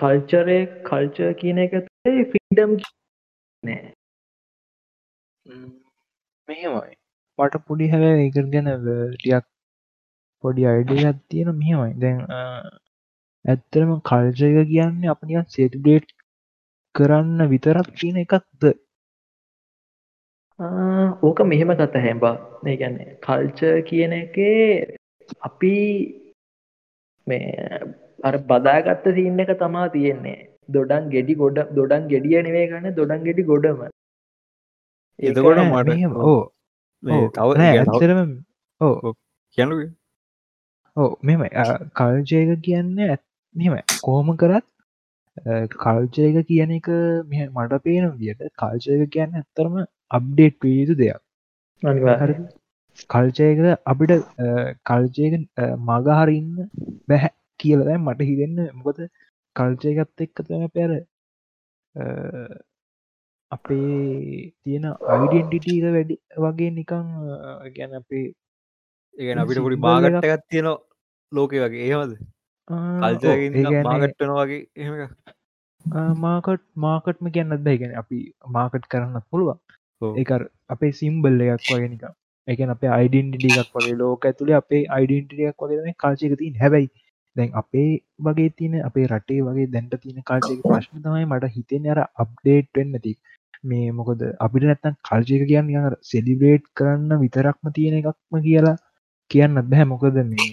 කල්චරය 0.00 0.58
කල්චර් 0.88 1.30
කියන 1.42 1.62
එක 1.66 1.78
ෆිඩම් 2.32 2.74
නෑ 3.62 3.92
මෙහෙමයි. 6.48 6.92
මට 7.38 7.62
පොඩි 7.68 7.90
හැබැ 7.94 8.12
ඒකර 8.24 8.50
ගැන 8.56 8.74
ටියක් 9.14 9.46
පොඩි 10.44 10.66
අයිඩියක් 10.72 11.18
තියෙන 11.30 11.50
මෙහෙමයි. 11.60 11.94
දැන් 12.02 12.18
ඇත්තරම 13.44 13.90
කල්ජයක 14.08 14.58
කියන්නේ 14.72 15.12
අපනිය 15.14 15.40
සෙටිබේට් 15.54 16.08
කරන්න 16.94 17.40
විතරක් 17.52 17.88
තියෙන 17.98 18.16
එකක්ද? 18.24 18.62
ආ, 20.58 21.06
ඕක 21.26 21.38
මෙහෙම 21.52 21.70
කත 21.80 21.94
හැම්බා. 22.06 22.36
ඒ 22.68 22.76
ගැන්නේ 22.82 23.16
කල්චර් 23.26 23.76
කියන 23.88 24.12
එකේ 24.12 24.96
අපි 25.48 25.74
මේ 27.26 27.82
අර 28.28 28.34
බදාගත්ත 28.50 29.06
සින්න 29.18 29.40
එක 29.44 29.52
තමා 29.62 29.88
තියෙන්නේ. 29.96 30.38
දොඩන් 30.74 31.04
ගෙඩි 31.14 31.34
ගොඩ 31.42 31.58
දොඩන් 31.76 32.08
ගෙඩිය 32.12 32.42
නෙවේ 32.46 32.66
ගන්න 32.70 32.96
දොඩන් 32.96 33.24
ගෙඩි 33.28 33.42
ගොඩම. 33.50 33.78
එතකොට 35.18 35.60
මට. 35.62 35.90
ඕ 36.26 36.42
තව 37.36 37.68
ඇත්තරම 37.68 38.30
ඕ 38.80 39.14
කියනු 39.58 39.76
ඕ 40.98 41.10
මෙම 41.22 41.40
කල්ජයක 41.96 42.50
කියන්න 42.64 42.98
ඇත් 43.06 43.22
මෙම 43.54 43.74
කෝම 44.02 44.28
කරත් 44.36 44.66
කල්චයක 45.74 46.36
කියන 46.48 46.70
එක 46.72 46.88
මෙ- 47.30 47.48
මට 47.56 47.82
පේන 47.84 48.04
විදිට 48.14 48.52
කල්චයක 48.60 49.02
කියන්න 49.12 49.34
ඇත්තරම 49.34 49.74
අප්ඩේට් 50.10 50.56
වීතු 50.62 50.94
දෙයක්. 50.94 51.20
කල්චයක 53.12 53.58
අපිට 53.86 54.12
කල්චයක 54.84 55.34
මගහරඉන්න 55.88 56.48
බැහැ 57.08 57.30
කියලදැ 57.60 57.98
මට 57.98 58.20
හිතෙන්න. 58.22 58.56
මොකද 58.76 58.98
කල්චයකත් 59.56 60.20
එක්ක 60.24 60.36
තම 60.46 60.64
පැර 60.74 60.90
අපේ 63.50 64.52
තියෙන 64.62 64.84
අයිඩෙන්ටිටීක 65.12 65.84
වැඩි 65.88 66.14
වගේ 66.38 66.70
නිකං 66.72 67.06
ගැන 67.76 67.92
අපේ 68.00 68.26
ඒගැන 69.14 69.40
අපිට 69.42 69.58
පොඩි 69.58 69.76
සිම්බල් 69.76 70.08
එකක්- 70.08 70.14
මාගට්ටගත් 70.14 70.44
තියෙන 70.50 70.68
ලෝකේ 71.32 71.62
වගේ. 71.64 71.86
ඒහමද 71.88 72.12
ආ, 72.70 73.00
ඔව්, 73.14 73.32
ඒ 73.32 73.50
කල්චයකින් 73.50 73.52
කියන්නේ, 73.56 73.82
මාගට්ටන 73.88 74.32
වගේ 74.38 74.60
එහෙම 74.76 74.94
මාකට් 76.18 76.64
මාකට්ම 76.86 77.32
කියන්නත් 77.36 77.64
බැයිගෙන 77.66 77.98
අපි 78.02 78.18
මාකට් 78.56 78.88
කරන්න 78.94 79.26
පුළුවන්. 79.30 79.58
ඒකර 80.20 80.42
අපේ 80.68 80.92
සිම්බල් 81.00 81.44
එකක් 81.46 81.68
වගේ 81.70 81.90
නික 81.94 82.04
එකන 82.48 82.74
අපේ 82.76 82.90
අයිඩන්ටිටිකක් 82.98 83.76
වගේ. 83.76 83.98
ලෝක 84.02 84.30
ඇතුළේ 84.30 84.58
අපේ 84.62 84.82
අයිඩන්ටියක් 84.98 85.64
වගේ 85.64 85.94
කාල්චයක 86.04 86.36
තින් 86.42 86.58
හැබැයි 86.62 86.90
දැන් 87.36 87.50
අපේ 87.62 87.88
වගේ 88.26 88.50
තියන 88.58 88.76
අපේ 88.82 89.06
රටේ 89.12 89.40
වගේ 89.48 89.72
දැන්ට 89.74 89.98
තියෙන 90.02 90.28
කාල්චයක 90.30 90.62
ප්‍රශ්න 90.64 91.02
තමයි 91.04 91.26
මට 91.26 91.52
හිතෙන 91.56 91.90
අර 91.94 92.00
අප්ඩේට් 92.24 92.70
වෙන්න 92.76 93.00
ති 93.06 93.12
මේ 93.64 93.92
මොකද 93.92 94.22
අපිට 94.40 94.64
නැත්තන් 94.64 94.96
කල්චයක 95.04 95.44
කියන්න 95.50 95.96
සෙලිබේට් 96.02 96.64
කරන්න 96.76 97.20
විතරක්ම 97.22 97.72
තියෙන 97.74 97.98
එකක්ම 98.00 98.40
කියලා 98.46 98.76
කියන්න 99.30 99.62
බැහැ 99.70 99.88
මොකද 99.92 100.18
මේ 100.24 100.48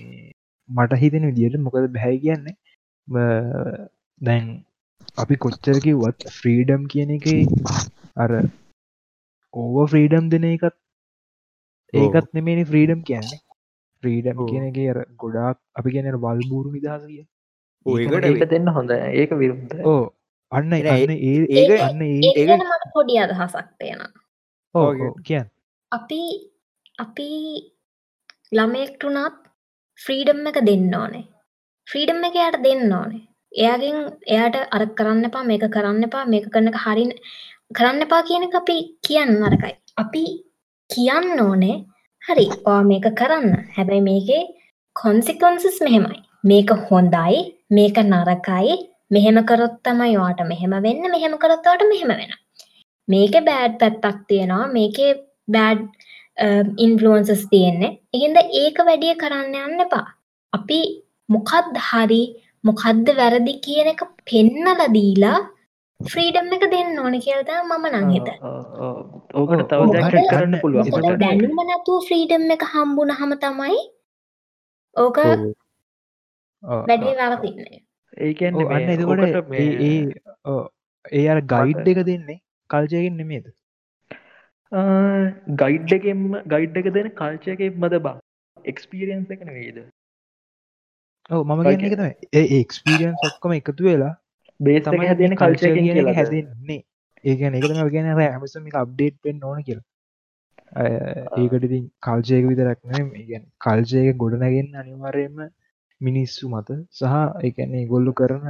මට 0.69 0.93
හිතෙන 0.95 1.25
විදියට 1.25 1.59
මොකද 1.59 1.87
බැහැ 1.87 2.17
කියන්නේ? 2.17 2.55
ම- 3.07 3.87
දැන් 4.21 4.65
අපි 5.17 5.35
කොච්චරකිවත් 5.35 6.27
ෆ්‍රීඩම් 6.29 6.85
කියන 6.85 7.11
එක 7.17 7.27
අර 8.17 8.31
ඕව 9.53 9.77
ෆ්‍රීඩම් 9.89 10.29
දෙන 10.29 10.43
එකත් 10.43 10.75
ඒකත් 11.93 12.33
නෙමනි 12.33 12.63
ෆ්‍රීඩම් 12.63 13.03
කියන්නේ. 13.03 13.39
ෆ්‍රීඩම් 14.03 14.39
ඔව්. 14.39 14.49
කියනගේ 14.49 14.89
අර 14.89 14.99
ගොඩාක් 15.17 15.57
අපි 15.75 15.91
කියන 15.91 16.11
වල්බූරු 16.17 16.71
නිදහස 16.71 17.05
කිය. 17.07 17.25
ඒකට 17.85 18.25
ඒක 18.25 18.49
දෙන්න 18.49 18.67
හොඳ 18.67 18.91
ඒක 18.91 19.31
විරුද්ධ 19.31 19.85
ඕ 19.85 20.03
අන්න 20.51 20.73
ඒ- 20.73 21.47
ඒක 21.51 21.81
අන්න 21.81 22.01
ඒ 22.01 22.45
පොඩි 22.93 23.19
අදහසක් 23.19 23.69
තියෙන 23.79 24.01
ඕ 24.75 25.13
කියන්න. 25.23 25.47
අපි 25.91 26.21
අපි 26.99 27.29
ළමයෙක්ටුනත් 28.51 29.44
ෆ්‍රීඩම් 29.99 30.47
එක 30.49 30.59
දෙන්න 30.69 30.93
ඕනේ. 30.93 31.25
ෆ්‍රීඩම් 31.87 32.25
එක 32.27 32.37
යට 32.41 32.57
දෙන්න 32.65 32.93
ඕනේ. 32.99 33.23
එයාගෙන් 33.51 33.97
එයාට 34.33 34.57
අර 34.75 34.83
කරන්න 34.99 35.27
එපා 35.29 35.43
මේක 35.51 35.65
කරන්න 35.75 36.07
එපා 36.07 36.23
මේක 36.33 36.47
කරන 36.53 36.71
එක 36.71 36.79
හරින 36.85 37.11
කරන්න 37.77 38.05
එපා 38.05 38.21
කියන 38.29 38.47
එක 38.47 38.57
අපි 38.61 38.77
කියන්න 39.07 39.33
නරකයි. 39.41 39.73
අපි 40.03 40.23
කියන්න 40.89 41.43
ඕනේ 41.45 41.77
හරි 42.21 42.47
ඔයා 42.69 42.83
මේක 42.91 43.07
කරන්න. 43.21 43.47
හැබැයි 43.75 44.07
මේකේ 44.09 44.43
කොන්සිකොන්සස් 44.95 45.79
මෙහෙමයි. 45.87 46.19
මේක 46.43 46.75
හොඳයි 46.87 47.39
මේක 47.71 47.97
නරකයි. 48.05 48.75
මෙහෙම 49.11 49.39
කරොත් 49.49 49.77
තමයි 49.85 50.17
වාට 50.17 50.41
මෙහෙම 50.51 50.75
වෙන්න 50.87 51.11
මෙහෙම 51.15 51.37
කරොත්වට 51.43 51.87
මෙහෙම 51.91 52.11
වෙන 52.13 52.33
මේක 53.07 53.35
බෑඩ් 53.47 53.79
පැත්තක් 53.81 54.19
තියෙනවා. 54.29 54.73
මේකේ 54.77 55.11
බෑඩ් 55.47 55.81
ඉන්ෆලුවන්සස් 56.79 57.43
තියෙන්නේ 57.49 57.91
ඉහින්ද 58.13 58.37
ඒක 58.61 58.77
වැඩිය 58.87 59.15
කරන්න 59.17 59.55
යන්න 59.61 59.83
එපා. 59.85 60.05
අපි 60.53 60.79
මොකක්ද 61.29 61.75
හරි 61.87 62.21
මොකක්ද 62.63 63.07
වැරදි 63.17 63.53
කියන 63.65 63.87
එක 63.87 64.01
පෙන්නල 64.25 64.81
දීලා 64.95 65.39
ෆ්‍රීඩම් 65.99 66.49
එක 66.55 66.63
දෙන්න 66.71 66.99
ඕන 66.99 67.15
කියල්තා 67.25 67.61
මම 67.63 67.85
නංහිත 67.97 68.27
ඕකට 69.33 69.63
තව 69.69 69.81
කරන්න 70.29 70.55
මොකද? 70.93 71.19
දැනුම 71.21 71.59
නැතුව 71.63 72.03
ෆ්‍රීඩම් 72.07 72.51
එක 72.51 72.63
හම්බුන 72.73 73.11
හම 73.19 73.31
තමයි 73.39 73.79
ඕක 74.95 75.17
වැඩේ 76.83 77.15
වරතින්නේ 77.21 77.79
ඒ 78.17 78.33
කියන්නේ 78.35 78.65
ඕ, 78.65 78.71
අන්න 78.71 78.85
මේ 78.85 78.95
එතකොට 78.95 79.19
ඕකට 79.21 79.53
ඒ 79.83 79.97
ඒ 81.15 81.25
අර 81.33 81.39
ගයිඩ් 81.53 81.87
එක 81.87 81.99
දෙන්නේ 82.09 82.37
කල්ජයගෙන් 82.69 83.17
නෙමේද 83.17 83.45
ගයිඩ් 84.71 85.93
එකෙම 85.93 86.23
ගයිඩ් 86.47 86.77
එක 86.77 86.89
දෙන 86.93 87.11
කල්චය 87.11 87.53
එකෙක් 87.53 87.77
මද 87.77 88.01
බා 88.01 88.17
එක්ස්පිරියන්ස් 88.57 89.31
එක 89.31 89.45
වේද 89.49 89.77
ඔව 91.29 91.45
මම 91.45 91.61
Right. 91.61 91.79
කියන්න 91.79 91.91
එක 91.91 91.97
තමයි. 91.99 92.13
ඒ 92.33 92.61
එක්ස්පීරියන්ස් 92.61 93.25
ඔක්කොම 93.29 93.53
එකතු 93.53 93.83
වෙලා 93.83 94.13
එක 94.59 94.83
තමයි 94.85 95.07
හැදෙන 95.07 95.35
කල්ච 95.35 95.61
කල්චය 95.61 96.13
හැදන්නේ. 96.13 96.81
ඒකන 97.23 97.57
එක 97.57 97.63
තම 97.65 97.89
කියන 97.89 98.09
ඇමසම 98.11 98.67
අප්ඩේට් 98.75 99.15
පෙන් 99.23 99.43
ඕන 99.43 99.63
කියලා. 99.63 99.85
අය, 100.75 100.93
ඒකට 101.37 101.65
ඉතින් 101.67 101.85
කල්චයක 101.99 102.45
විතරක්න 102.51 102.89
ගැන 103.29 103.45
කල්චයක 103.59 104.17
ගොඩනගෙන් 104.17 104.69
අනිවාරයම 104.75 105.35
මිනිස්සු 106.01 106.49
මත 106.49 106.79
සහ 106.91 107.13
එකන්නේ 107.49 107.85
ගොල්ලු 107.87 108.13
කරන 108.13 108.45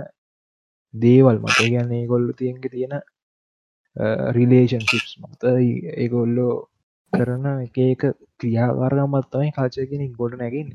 දේවල් 0.93 1.37
මත. 1.39 1.57
ගැන්නේ 1.73 2.07
ගොල්ලු 2.07 2.33
තියෙන්ග 2.33 2.59
තියෙන 2.65 2.95
රිලේෂන්සිිප්ස් 4.31 5.11
මත 5.21 5.41
ඒගොල්ලෝ 5.95 6.55
කරන 7.13 7.45
එක 7.57 7.77
ඒක 7.79 8.01
ක්‍රියාවර්ගමත් 8.37 9.29
තමයි 9.31 9.51
කාචයගෙන 9.51 10.07
ගොඩ 10.13 10.33
නැගින් 10.37 10.71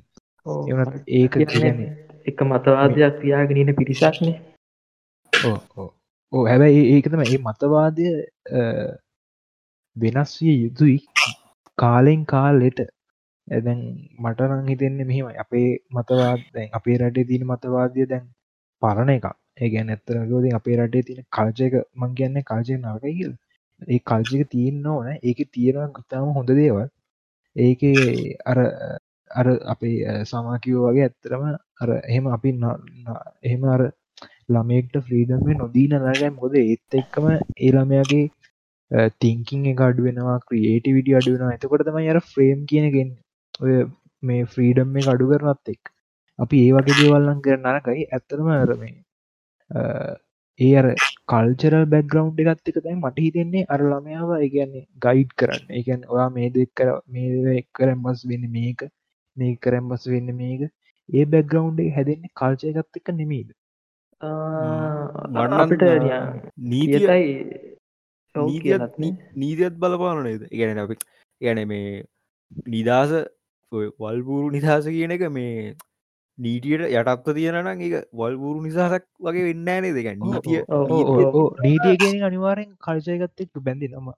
ඒක 1.15 1.35
කියන්නේ 1.47 1.91
එක 2.27 2.39
මතවාදයක් 2.45 3.21
තියාගෙනන 3.21 3.75
පිරිසක්නේ 3.75 4.37
ඕ 6.33 6.45
හැබැයි 6.45 6.87
ඒකතම 6.87 7.23
ඒ 7.23 7.41
මතවාදය 7.41 8.07
වෙනස් 9.97 10.33
විය 10.41 10.57
යුතුයි 10.57 10.99
කාලෙන් 11.79 12.25
කාලෙට 12.27 12.81
ඇදැන් 13.49 13.81
මටනං 14.19 14.69
හිතෙන්නේ 14.69 15.07
මෙහෙමයි 15.07 15.39
අපේ 15.39 15.69
මතවාද 15.91 16.43
අපේ 16.73 16.99
රටේ 16.99 17.25
තියෙන 17.25 17.47
මතවාදය 17.47 18.07
දැන් 18.07 18.27
පරණ 18.83 19.11
එක 19.11 19.27
ඒගැන 19.61 19.91
ඇත්තරගෝද 19.91 20.47
අපේ 20.59 20.77
රටේ 20.79 21.03
තියෙන 21.03 21.27
කල්චයක 21.33 21.75
මං 21.97 22.15
කියන්න 22.17 22.43
කාජය 22.45 22.75
නරකයි 22.79 23.15
කියල. 23.19 23.33
ඒ 23.89 24.01
කල්ජික 24.03 24.43
තියෙන්න්න 24.51 24.87
ඕන. 24.87 25.07
ඒක 25.23 25.39
තියෙන 25.53 25.93
ගතාම 25.99 26.33
හොඳ 26.39 26.51
දේවල්. 26.55 26.89
ඒක 27.57 27.81
අර 28.47 28.59
අර 29.31 29.47
අපේ 29.75 29.97
සමාකිවෝ 30.25 30.91
වගේ 30.91 31.07
ඇත්තරම 31.07 31.43
අර 31.83 31.89
එහෙම 32.03 32.27
අපි 32.37 32.51
න- 32.55 32.83
න- 33.05 33.23
එහෙම 33.43 33.65
අර 33.75 33.83
ළමෙක්ට 34.49 34.95
ෆ්‍රීඩම 35.07 35.49
නොදීන 35.55 35.95
නරගයි 35.99 36.31
මොද 36.33 36.55
ඒත් 36.57 36.99
එක්කම 37.01 37.27
ඒළමයාගේ 37.31 38.27
තිංකින් 39.23 39.67
එක 39.73 39.81
අඩුවෙනවා 39.81 40.39
ක්‍රියේටි 40.47 40.95
විඩි 40.97 41.17
අඩුවෙන 41.19 41.55
එතකොට 41.57 41.87
තමයි 41.89 42.11
අර 42.13 42.21
ෆ්‍රේම් 42.33 42.61
කියනගෙන් 42.71 43.11
ඔය 43.61 43.75
මේ 44.23 44.45
ෆ්‍රීඩම් 44.53 44.99
එක 45.01 45.09
අඩු 45.15 45.31
කරනත් 45.33 45.73
එක් 45.75 45.83
අපි 46.39 46.57
ඒ 46.67 46.73
වගේ 46.77 46.99
දේවල්ලන් 47.01 47.41
කර 47.45 47.59
නරකයි. 47.61 48.03
ඇත්තරම 48.09 48.49
අර 48.55 48.71
මේ 49.71 49.81
අ, 49.81 50.17
ඒ 50.59 50.73
අර 50.77 50.87
කල්චරල් 51.29 51.85
බැග්‍රවන්් 51.87 52.41
එකත් 52.45 52.69
එක 52.71 52.79
තයි 52.85 52.95
මට 52.97 53.19
හිතෙන්නේ 53.27 53.67
අර 53.69 53.81
ළමයාව 53.85 54.31
ඒගන්නේ 54.39 54.87
ගයිඩ් 55.05 55.31
කරන්න. 55.39 55.65
ඒකන් 55.71 56.03
ඔයා 56.09 56.29
මේ 56.31 56.51
දෙක් 56.51 56.71
කර 56.75 56.89
මේ 57.09 57.63
කරම්බස් 57.75 58.27
වෙන්න 58.31 58.47
මේක 58.51 58.81
මේ 59.37 59.57
කරම්බස් 59.65 60.05
වෙන්න 60.09 60.31
මේක. 60.37 60.63
ඒ 61.09 61.25
බැග්‍රවන්් 61.27 61.79
හැදෙන්නේ 61.97 62.33
කල්චයගත් 62.35 62.97
එක 62.99 63.09
නෙමීද 63.13 63.51
අපිට 65.57 65.83
නීතිය 66.63 67.07
නීතියත් 69.37 69.75
බලපාන 69.81 70.23
නේද? 70.25 70.43
ගැන 70.53 70.79
අපි 70.79 70.97
ගැන 71.41 71.61
මේ 71.69 72.05
නිදහස 72.69 73.13
ඔය 73.73 73.87
වල්පුරු 73.99 74.51
නිදහස 74.51 74.87
කියන 74.89 75.13
එක 75.17 75.25
මේ 75.31 75.75
නීටියට 76.41 76.87
යටත්ව 76.89 77.35
තියෙනනම් 77.35 77.69
එක 77.81 77.95
වල්පුරු 78.15 78.63
නිසාසක් 78.63 79.05
වගේ 79.21 79.47
වෙන්න 79.49 79.65
නේ 79.67 79.93
දෙක 79.93 80.09
නීතිය 80.19 80.63
කියෙන 81.99 82.25
අනිවාරෙන් 82.25 82.73
කල්චයගත් 82.79 83.45
එක් 83.45 83.63
බැඳි 83.63 83.91
නම 83.91 84.11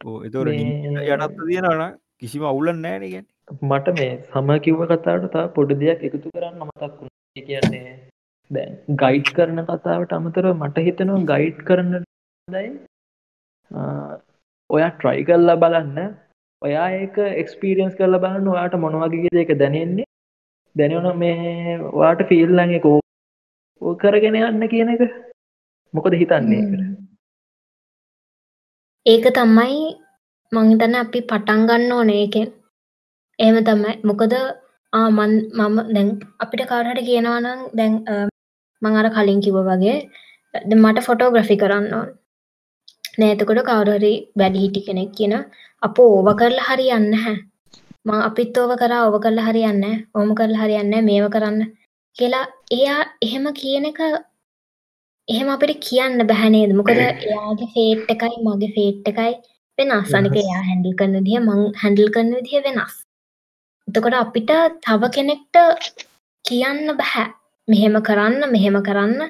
ඕ 0.00 0.18
එතොර 0.22 0.52
යටත්ව 0.52 1.42
තියෙනන 1.44 1.98
කිසිම 2.18 2.44
අවුලන් 2.44 2.80
නෑනගෙන් 2.82 3.26
මට 3.62 3.94
මේ 3.94 4.12
සම 4.24 4.50
කිව්ව 4.60 4.84
කතාවට 4.88 5.32
තා 5.32 5.46
පොඩි 5.50 5.74
දෙයක් 5.76 6.04
එකතු 6.04 6.28
කරන්න 6.28 6.62
මතක් 6.62 6.92
වුණ. 6.94 7.12
කියන්නේ 7.40 7.94
දැන් 8.50 8.76
ගයිඩ් 8.98 9.32
කරන 9.32 9.64
කතාවට 9.64 10.12
අමතරව 10.12 10.52
මට 10.56 10.86
හිතනවා 10.86 11.24
ගයිඩ් 11.32 11.62
කරන 11.64 11.92
දයි 12.48 12.68
ඔයා 14.70 14.90
ට්‍රයි 14.92 15.24
කල්ලා 15.24 15.56
බලන්න. 15.56 16.12
ඔයා 16.62 16.88
ඒක 16.92 17.18
එක්ස්පීරියන්ස් 17.34 17.96
කරලා 17.96 18.22
බලන්න 18.24 18.52
ඔයාට 18.54 18.78
මොනවගේ 18.78 19.34
දෙක 19.34 19.52
දැනෙන්නේ 19.58 20.07
දැනවන 20.76 21.18
මේ 21.18 21.78
වාට 21.98 22.20
ෆිල්ලඟ 22.28 22.74
කෝ 22.84 22.98
ඕ 23.82 23.94
කරගෙන 23.96 24.36
යන්න 24.40 24.68
කියන 24.72 24.90
එක. 24.94 25.02
මොකද 25.94 26.14
හිතන්නේ 26.20 26.60
ඒකට? 26.60 26.84
ඒක 29.06 29.26
තමයි 29.36 29.76
මංහිතන 30.52 30.94
අපි 31.02 31.20
පටන් 31.30 31.66
ගන්න 31.68 31.92
ඕනේ. 31.92 32.22
එකෙන් 32.26 32.48
එහෙම 33.38 33.58
තමයි. 33.64 33.92
මොකද 34.08 34.32
ආමන් 34.92 35.32
මම 35.58 35.76
දැන් 35.94 36.08
අපිට 36.42 36.62
කාරහට 36.70 37.00
කියනවානම් 37.08 37.60
දැන් 37.78 37.92
අ, 38.06 38.14
මං 38.82 38.96
අර 39.00 39.08
කලින් 39.14 39.40
කිව 39.44 39.56
වගේ 39.68 39.96
දැන් 40.54 40.80
මට 40.82 41.06
ෆොටෝග්‍රෆි 41.06 41.56
කරන්න 41.62 41.92
ඕන්. 41.94 42.08
නෑතකොට 43.18 43.60
කවුරහරි 43.68 44.12
වැඩි 44.38 44.58
හිටි 44.64 44.80
කෙනෙක් 44.86 45.10
කියන 45.16 45.34
අප 45.82 45.96
ඕව 46.00 46.28
කරලා 46.40 46.68
හරි 46.68 46.86
යන්න 46.96 47.14
හැ. 47.24 47.36
මං 48.08 48.24
අපිත් 48.28 48.58
ඕව 48.60 48.72
කරා 48.82 49.02
ඕව 49.06 49.16
කරලා 49.24 49.46
හරියන්න 49.48 49.84
ඕම 50.16 50.30
කරලා 50.38 50.64
හරියන්න 50.64 50.94
මේව 51.08 51.26
කරන්න 51.34 51.60
කියලා. 52.16 52.46
එයා 52.76 53.00
එහෙම 53.26 53.46
කියන 53.60 53.86
එක 53.90 54.00
එහෙම 55.28 55.48
අපිට 55.54 55.80
කියන්න 55.86 56.26
බැහැනේද 56.30 56.72
මොකද 56.78 57.00
එයාගේ 57.00 57.70
ෆේට් 57.74 58.12
එකයි 58.14 58.36
මගේ 58.46 58.74
ෆේට් 58.76 59.10
එකයි 59.12 59.32
වෙනස්. 59.78 60.14
අනික. 60.18 60.36
එයා 60.42 60.62
හැඩිල් 60.68 60.94
කරන 61.00 61.16
දිහ 61.26 61.40
මං 61.40 61.60
හැඩල් 61.82 62.12
කරන 62.14 62.30
විදිහ 62.36 62.62
වෙනස්. 62.66 62.94
එතකොට 63.88 64.16
අපිට 64.22 64.52
තව 64.84 65.02
කෙනෙක්ට 65.16 65.56
කියන්න 66.44 66.96
බැහැ. 67.00 67.26
මෙහෙම 67.68 67.96
කරන්න 68.08 68.50
මෙහෙම 68.54 68.78
කරන්න. 68.88 69.20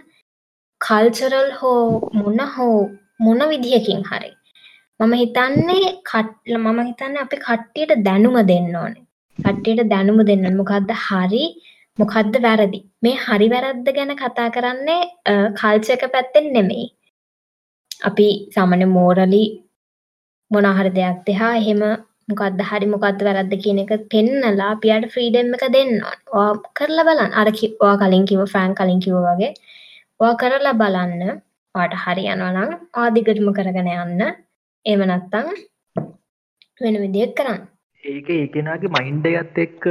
කල්චරල් 0.81 1.49
හෝ 1.61 2.11
මොන 2.15 2.41
හෝ 2.55 2.79
මොන 3.21 3.41
විදිහකින් 3.53 4.03
හරි 4.11 4.31
මම 5.01 5.13
හිතන්නේ 5.19 5.91
කට්ල 6.11 6.55
මම 6.59 6.79
හිතන්න 6.87 7.19
අපි 7.25 7.37
කට්ටියට 7.47 7.93
දැනුම 8.07 8.37
දෙන්න 8.51 8.73
ඕනේ. 8.79 9.05
කට්ටියට 9.39 9.91
දැනුම 9.93 10.19
දෙන්න 10.31 10.47
මොකක්ද 10.61 10.91
හරි 11.05 11.45
මොකක්ද 11.99 12.35
වැරදි? 12.47 12.81
මේ 13.05 13.17
හරි 13.27 13.47
වැරද්ද 13.53 13.89
ගැන 13.99 14.13
කතා 14.23 14.49
කරන්නේ 14.57 15.03
කල්චක 15.61 16.03
පැත්තෙන් 16.15 16.47
නෙමෙයි. 16.57 16.87
අපි 18.09 18.29
සාමන 18.55 18.83
මෝරලි 18.97 19.45
මොනහරි 20.51 20.91
දෙයක් 20.99 21.21
දෙහා 21.29 21.53
එහෙම 21.61 21.83
මොකක්ද 22.31 22.61
හරි 22.71 22.87
මොකක්ද 22.95 23.23
වැරද්ද 23.29 23.55
කියන 23.63 23.79
එක 23.85 23.93
පෙන්නලා 24.13 24.73
අපියට 24.75 25.09
ෆ්‍රීඩම් 25.15 25.55
එක 25.59 25.65
දෙන්න 25.77 25.95
ඕ 26.39 26.49
කරලා 26.79 27.07
බලන්න. 27.09 27.33
අර 27.41 27.49
ඔයා 27.85 27.97
කලින් 28.03 28.27
කිව 28.31 28.43
ෆ්‍රෑන් 28.53 28.75
කලින් 28.81 29.01
කිව 29.07 29.17
වගේ. 29.29 29.53
ඔයා 30.23 30.35
කරලා 30.43 30.77
බලන්න. 30.83 31.25
පාට 31.75 31.97
හරි 32.05 32.29
යනවනම් 32.35 32.71
ආදිගටම 33.05 33.49
කරගෙන 33.57 33.95
යන්න. 33.95 34.23
එම 34.87 35.01
නැත්තං 35.05 35.49
වෙන 36.81 37.01
විදියක් 37.03 37.35
කරන්න. 37.39 37.67
ඒක 38.05 38.29
ඒකෙනගේ 38.31 38.95
මයින්ඩ 38.97 39.27
ගත් 39.29 39.65
එක්ක 39.65 39.85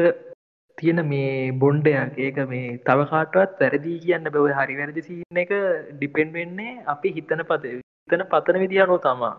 තියෙන 0.78 1.02
මේ 1.10 1.52
බොන්්ඩයක් 1.62 2.18
ඒක 2.20 2.38
මේ 2.50 2.78
තව 2.86 3.10
කාටවත් 3.12 3.60
වැරදිී 3.62 4.00
කියන්න 4.06 4.30
බව 4.30 4.56
හරි 4.58 4.80
වැරදි 4.80 5.02
සින්න 5.04 5.44
එක 5.44 5.52
ඩිපෙන්් 5.92 6.34
වෙන්නේ 6.34 6.80
අපි 6.94 7.14
හිතන 7.18 7.44
පත 7.50 7.74
හිතන 7.74 8.26
පතන 8.32 8.62
විදිහනෝ 8.64 9.00
තමා. 9.06 9.36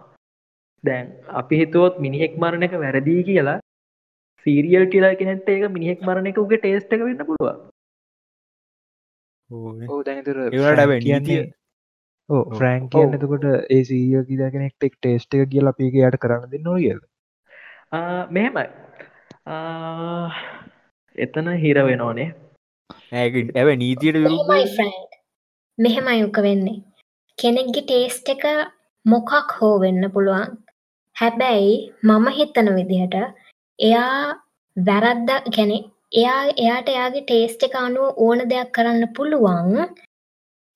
දැන් 0.85 1.07
අපි 1.41 1.61
හිතුවොත් 1.61 1.99
මිනිහෙක් 2.01 2.37
මරණ 2.37 2.67
එක 2.67 2.75
වැරදිී 2.83 3.27
කියලා 3.29 3.59
සීරියල් 4.47 4.85
කියලා 4.93 5.17
කෙනෙට 5.21 5.49
ඒක 5.49 5.65
මිනිහෙක් 5.77 6.05
මරණ 6.07 6.31
එක 6.31 6.39
උගේ 6.39 6.61
ටේස්ට 6.61 6.95
එක 6.97 7.03
වෙන්න 7.07 7.25
පුළුව 7.29 7.49
ඕ 9.91 10.03
දැනතර 10.05 10.39
ඒවට 10.43 11.58
ඕ 12.29 12.43
ෆ්‍රෑන්ක් 12.51 12.91
කියන්න 12.93 13.17
එතකොට 13.17 13.47
ඒ 13.51 13.83
සීරියල් 13.89 14.25
කිය 14.29 14.51
කෙනෙක්ට 14.55 14.87
එක් 14.89 14.97
ටේස්ට 14.97 15.37
එක 15.37 15.51
කියලා 15.53 15.75
අපි 15.75 15.91
යට 16.01 16.19
කරන්න 16.23 16.51
දෙන්න 16.53 16.67
නොියද 16.69 17.01
මෙහෙමයි. 18.31 18.67
එතන 21.19 21.49
හිර 21.63 21.81
වෙනෝනේ 21.87 22.29
ඇව 23.13 23.71
නීතියට 23.83 24.19
මෙහෙමයි 25.79 26.25
උක 26.25 26.41
වෙන්නේ. 26.47 26.79
කෙනෙක්ගේ 27.39 27.85
ටේස්ට 27.85 28.29
එක 28.35 28.45
මොකක් 29.07 29.55
හෝ 29.59 29.75
වෙන්න 29.85 30.11
පුළුවන්. 30.15 30.59
හැබැයි 31.17 31.77
මම 32.03 32.27
හිතන 32.39 32.69
විදිහට 32.79 33.17
එයා 33.79 34.19
වැරද්ද 34.77 35.31
ගැන 35.57 35.73
එයා 36.13 36.41
එයාට 36.57 36.93
එයාගේ 36.95 37.25
ටේස්ට 37.25 37.65
එක 37.69 37.79
අනුව 37.83 38.21
ඕන 38.27 38.45
දෙයක් 38.53 38.75
කරන්න 38.77 39.09
පුළුවන්. 39.17 39.73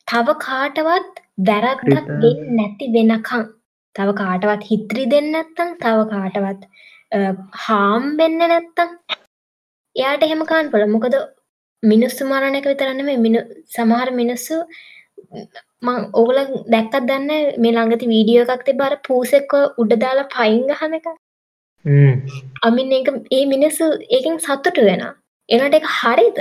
තව 0.09 0.37
කාටවත් 0.47 1.22
වැරද්දක් 1.39 1.85
වෙන්න 2.23 2.57
නැති 2.57 2.93
වෙනකං 2.93 3.45
තව 3.97 4.15
කාටවත් 4.15 4.65
හිත්‍රි 4.65 5.05
දෙන්නත්තං 5.07 5.71
තව 5.81 5.99
කාටවත් 6.11 6.63
හාම් 7.59 8.09
වෙන්න 8.17 8.39
නැත්තම් 8.45 8.91
එයාට 9.97 10.23
එහෙමකාන් 10.23 10.71
පොළ 10.71 10.87
මොකද 10.87 11.17
මිනිස්සු 11.83 12.23
මරණ 12.25 12.59
එක 12.59 12.67
විතරන්න 12.67 13.05
මේ 13.05 13.19
මිනි 13.19 13.41
සමහර 13.69 14.11
මිනිස්සු 14.13 14.63
මං 15.83 15.99
ඕගල 16.13 16.39
දැක්කත් 16.69 17.03
දන්න 17.03 17.31
මේ 17.59 17.75
ළඟති 17.75 18.13
වීඩියෝ 18.15 18.47
එකක් 18.47 18.65
තිබර 18.65 18.95
පූසෙක්ව 19.09 19.55
උඩදාලා 19.79 20.31
පයිංගහන 20.31 20.99
එක. 20.99 21.07
අමින් 22.63 22.93
ඒ 23.31 23.45
මිනිස්සු 23.47 23.87
ඒකින් 24.11 24.39
සත්තුට 24.39 24.83
වෙන 24.89 25.07
එනට 25.49 25.79
එක 25.79 25.89
හරිද 25.93 26.39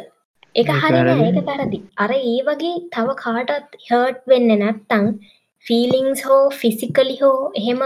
එක 0.55 0.71
හරි. 0.75 1.01
ඒක 1.19 1.43
පැරදි 1.45 1.79
අර 1.97 2.09
ඒ 2.13 2.39
වගේ 2.47 2.79
තව 2.91 3.17
කාටත් 3.17 3.77
හර්ට් 3.81 4.23
වෙන්න 4.27 4.49
නැත්තං 4.59 5.05
ෆීලිංස් 5.65 6.23
හෝ 6.23 6.41
ෆිසිකලි 6.53 7.15
හෝ 7.19 7.37
එහෙම 7.55 7.83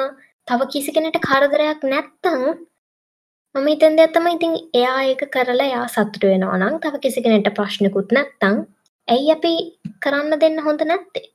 තව 0.47 0.69
කිසි 0.71 0.91
කෙනට 0.91 1.19
කරදරයක් 1.21 1.85
නැත්තං 1.85 2.41
මම 3.55 3.67
හිතන්ද 3.67 3.99
ඇත්තම 3.99 4.25
ඉතින් 4.29 4.55
එයා 4.73 4.97
ඒක 5.03 5.21
කරලා 5.31 5.67
යා 5.67 5.85
සතුට 5.89 6.23
වෙනවා 6.23 6.57
නම් 6.57 6.81
තව 6.81 7.03
කිසි 7.03 7.25
කෙනෙට 7.25 7.53
ප්‍රශ්නකුත් 7.59 8.17
නැත්තං 8.17 8.57
ඇයි 9.07 9.31
අපි 9.31 9.53
කරන්න 10.01 10.41
දෙන්න 10.41 10.59
හොඳ 10.61 10.81
නැත්තේ? 10.85 11.27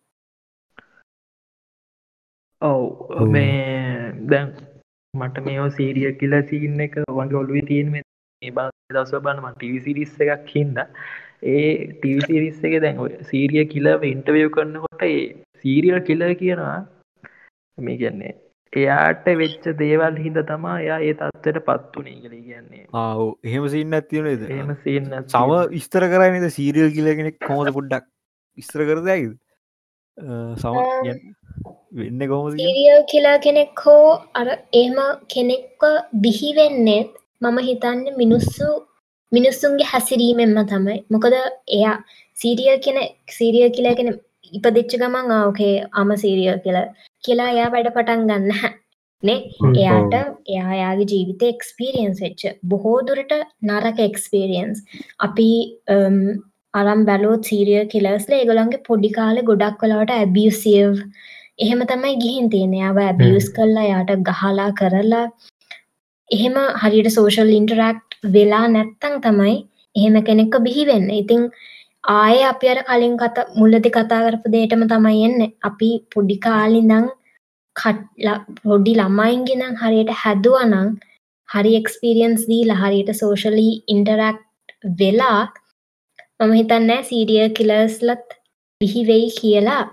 ඔව්. 2.62 2.82
මේ 3.28 4.12
දැන් 4.30 4.48
මට 5.14 5.44
මේෝ 5.46 5.68
සීරිය 5.70 6.12
කියලා 6.14 6.46
සින්න 6.48 6.86
එක 6.86 6.96
වගේ 7.10 7.40
ඔලුව 7.40 7.66
තියෙන 7.68 7.90
මේ 7.92 8.08
දස 8.42 9.10
බන්නම 9.16 9.48
ටිවිසිරිස්ස 9.54 10.14
එකක් 10.26 10.52
හින්ද. 10.54 10.78
ඒ 11.44 11.64
ටිවිසිරිස්ස 11.94 12.62
එක 12.68 12.76
දැන් 12.84 13.00
සීරිය 13.30 13.64
කියලව 13.72 14.06
ඉන්ටවිය් 14.10 14.46
කරන්නකොට 14.54 15.02
ඒ 15.08 15.18
සීරියල් 15.64 16.00
කියල 16.08 16.24
කියනවා. 16.42 16.78
මේ 17.78 17.98
කියන්නේ 18.02 18.32
එයාට 18.72 19.28
වෙච්ච 19.42 19.68
දේවල් 19.82 20.16
හිද 20.24 20.40
තමා 20.52 20.78
එයා 20.84 20.98
ඒ 21.00 21.12
තත්වට 21.20 21.64
පත්වනේ 21.68 22.16
කළ 22.22 22.40
කියන්නේ. 22.48 22.86
ආව 22.94 23.22
එහෙම 23.50 23.68
සින්න 23.74 23.98
ඇතිවනේද 24.00 24.48
එහෙම 24.48 24.72
සින්න 24.86 25.12
සම 25.20 25.54
විස්තර 25.76 26.08
කරයිනද 26.14 26.48
සීරියල් 26.56 26.90
කියලගෙනෙක් 26.96 27.38
කොමද 27.46 27.74
පොඩ්ඩක් 27.78 28.08
විස්තර 28.58 28.86
කරදයිද 28.90 29.36
සම 30.62 30.74
වෙන්න 31.98 32.28
කොම 32.32 32.52
සීරියල් 32.58 33.08
කියලා 33.12 33.38
කෙනෙක් 33.46 33.86
හෝ 33.86 34.04
අර 34.34 34.48
එහෙම 34.50 35.00
කෙනෙක්ව 35.34 35.90
බිහිවෙන්නෙත් 36.24 37.19
මම 37.40 37.58
හිතන්න 37.66 38.00
මිනිස්සු 38.16 38.66
මිනිස්සුන්ගේ 39.32 39.90
හැසිරීමෙන්ම 39.92 40.58
තමයි. 40.64 40.98
මොකද 41.12 41.34
එයා 41.76 41.94
සීරියල් 42.36 42.78
කෙන 42.86 42.98
සීරිය 43.36 43.70
කියලා 43.76 43.96
කෙන 44.00 44.10
ඉපදිච්ච 44.52 44.92
ගමන් 45.02 45.32
ආෝකේ 45.36 45.74
අම 46.00 46.12
සීරියල් 46.22 46.60
කියලා 46.64 46.86
කියලා 47.24 47.48
එයා 47.54 47.72
වැඩ 47.74 47.90
පටන් 47.96 48.26
ගන්න. 48.30 48.76
නේ? 49.22 49.40
එයාට 49.74 50.14
එයායාගේ 50.50 51.08
ජීවිත 51.12 51.42
එක්ස්පිරියන්ස් 51.48 52.22
වෙච්ච 52.24 52.44
බොහෝ 52.70 52.98
දුරට 53.08 53.34
නරක 53.68 53.98
එක්ස්පිරියන්ස් 54.08 54.78
අපි 55.20 55.50
අරම් 56.74 57.00
බැලෝත් 57.08 57.50
සීරිය 57.50 57.82
කියලස්ල 57.92 58.32
ඒගොලන්ගේ 58.34 58.86
පොඩි 58.88 59.10
කාලෙ 59.18 59.46
ගොඩක් 59.50 59.78
කලාට 59.80 60.12
ඇබියසිව් 60.16 60.90
එහෙම 61.58 61.80
තමයි 61.90 62.12
ගිහින් 62.24 62.52
තියෙන 62.52 62.74
යාව 62.74 63.00
ඇබියස් 63.00 63.48
කල්ලා 63.56 63.86
යාට 63.86 64.12
ගහලා 64.28 64.68
කරලා 64.80 65.24
එහෙම 66.30 66.56
හරියට 66.82 67.10
සෝෂල් 67.16 67.50
ඉන්ටරක්් 67.58 68.00
වෙලා 68.34 68.64
නැත්තං 68.76 69.14
තමයි 69.26 69.54
එහෙම 69.96 70.16
කෙනෙක්ක 70.28 70.54
බිහිවෙන්න 70.66 71.06
ඉතිං 71.20 71.42
ආය 72.16 72.36
අපි 72.50 72.66
අර 72.72 72.80
කලින් 72.88 73.14
කත 73.22 73.46
මුල්ලති 73.58 73.90
කතා 73.96 74.20
කරපු 74.26 74.52
දේටම 74.54 74.84
තමයි 74.92 75.24
එන්න. 75.28 75.40
අපි 75.68 75.90
පොඩි 76.12 76.36
කාලිඳං 76.46 77.06
පොඩි 78.64 78.92
ළමයින්ගෙනම් 79.00 79.74
හරියට 79.82 80.12
හැදුවනං 80.22 80.90
හරි 81.48 81.72
එක්ස්පිරියන්ස් 81.80 82.42
දී 82.50 82.68
ලහරියට 82.70 83.10
සෝෂලි 83.20 83.68
ඉන්ටරක්් 83.94 84.38
වෙලා 85.00 85.40
මම 86.40 86.52
හිතන්නෑ 86.58 87.02
සීරිය 87.08 87.48
කිලස්ලත් 87.58 88.28
බිහිවෙයි 88.80 89.28
කියලා. 89.40 89.84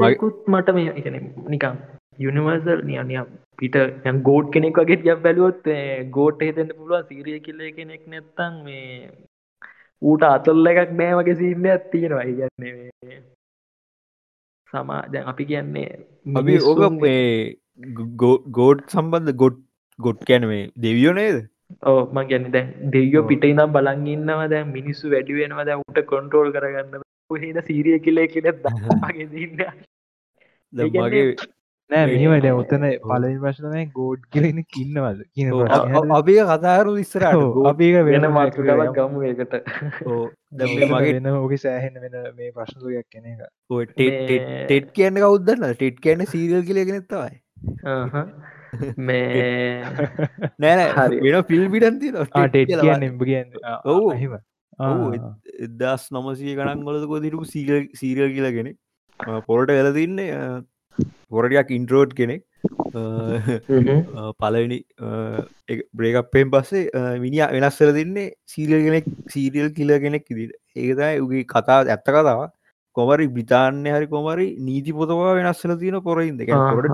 මේකුත් 0.00 0.36
මට 0.52 0.74
මේ 0.76 0.92
එකන 0.98 1.16
නිකම් 1.48 1.76
යුනිවර්සල් 2.18 2.80
නියනිය 2.88 3.22
පිට 3.62 3.76
ගෝඩ් 4.22 4.48
කෙනෙක් 4.54 4.80
වගේ 4.80 5.00
ය 5.08 5.18
බැලුවොත් 5.26 5.68
ගෝට් 6.16 6.46
හිතෙන්න්න 6.46 6.72
පුළුව 6.78 7.10
සීරිය 7.10 7.38
කියල 7.40 7.60
කෙනෙක් 7.76 8.08
නැත්තං 8.08 8.56
මේ 8.64 8.86
ඌට 10.02 10.24
අතල්ල 10.28 10.72
එකක් 10.72 10.96
නෑ 11.00 11.18
වගේ 11.18 11.38
සින්න 11.40 11.68
ඇත්තියෙනවා 11.74 12.24
ඉගන්නේ 12.24 13.20
සමා 14.68 15.02
දැන් 15.12 15.30
අපි 15.32 15.48
කියන්නේ 15.50 15.90
අපි 16.34 16.58
ඕක 16.64 16.82
මේ 16.98 17.22
ගෝඩ් 18.58 18.84
සම්බන්ධ 18.88 19.36
ගොඩ් 19.36 19.62
ගොඩ් 19.98 20.20
කැන 20.24 20.48
මේ 20.48 20.64
දෙවියෝ 20.78 21.14
නේද? 21.14 21.38
ඕ 21.84 22.00
මං 22.08 22.28
ගැන්න 22.30 22.50
දැන් 22.54 22.74
දෙවියෝ 22.92 23.24
පිට 23.30 23.44
ඉනම් 23.44 23.72
බලන් 23.76 24.04
ඉන්නවා 24.08 24.48
දැන් 24.48 24.74
මිනිස්සු 24.76 25.14
වැඩි 25.14 25.38
වෙනවා 25.38 25.66
දැ 25.68 25.80
උට 25.82 26.04
කොන්ට්‍රෝල් 26.12 26.52
කරගන්න 26.52 27.08
හෙන 27.42 27.64
සීරිය 27.68 27.98
කියල 28.06 28.22
කෙනෙ 28.28 28.52
දගේ 28.58 29.26
දින්න 29.32 29.60
මගේ 30.72 31.26
නෑ 31.92 32.06
මෙහිමට 32.08 32.46
ඔතන 32.52 32.84
පලින් 33.02 33.38
ප්‍රශ්නය 33.40 33.82
ගෝඩ් 33.92 34.22
කියලෙන 34.30 34.60
කින්නවද 34.68 35.20
කියන 35.30 35.50
අපි 36.18 36.36
කතාරු 36.50 36.94
ඉස්සරට 36.98 37.42
අපික 37.70 37.98
වෙන 38.08 38.28
මාතෘකාවක් 38.36 38.94
ගමු 38.98 39.24
එකට 39.30 39.56
මගේ 40.92 41.34
ඕක 41.34 41.54
සෑහෙන 41.58 42.00
වෙන 42.04 42.16
මේ 42.38 42.50
ප්‍රශ්නයක් 42.52 43.06
කෙන 43.08 43.28
එක. 43.28 43.44
ටෙට් 43.90 44.90
කියන්න 44.92 45.20
කවුදන්න 45.20 45.68
ටෙට් 45.72 46.00
කියන්න 46.00 46.26
සීරල් 46.26 46.64
කියලගෙනෙත්තවයි 46.64 47.40
මේ 48.98 49.84
නෑ 50.62 50.88
වෙන 51.18 51.44
පිල් 51.44 51.68
පිටන්ති 51.68 52.14
ටෙට් 52.14 52.56
කියන්න 52.56 53.08
එම්බ 53.10 53.24
කියන්න. 53.24 53.60
ඔවු. 53.84 54.16
හිම 54.16 54.38
එදස් 54.80 56.08
නමසය 56.10 56.56
ගණන් 56.56 56.84
ගොලක 56.84 57.16
දිරපු 57.22 57.46
සීරල් 57.46 58.30
කියලාගෙන 58.32 58.76
පොරට 59.46 59.70
වෙලතින්නේ 59.70 60.30
පොරටයක් 61.30 61.70
ඉන්ට්‍රෝඩ් 61.78 62.14
කෙනෙක්. 62.20 62.42
පලනි 64.40 64.78
බ්‍රේකප්පෙන් 65.98 66.50
පස්සේ 66.54 67.04
මිනි 67.22 67.38
වෙනස්සර 67.54 67.92
දෙන්නේ 67.98 68.32
සීරියල් 68.52 68.82
කෙනෙක් 68.88 69.06
සීරියල් 69.34 69.70
කියල 69.78 69.92
කෙනෙක් 70.04 70.26
ඉදිට 70.32 70.58
ඒකතයි 70.76 71.22
උගේ 71.26 71.44
කතා 71.54 71.78
ඇත්ත 71.84 72.04
කතාව. 72.08 72.42
කොමරි 72.96 73.26
බ්‍රිතාන්‍ය 73.34 73.90
හරි 73.94 74.06
කොමරි 74.14 74.46
නීති 74.66 74.92
පොතවා 74.98 75.36
වෙනස්සල 75.38 75.72
තියන 75.82 75.96
පොරයින් 76.08 76.36
දෙක 76.40 76.50
පොරට 76.50 76.90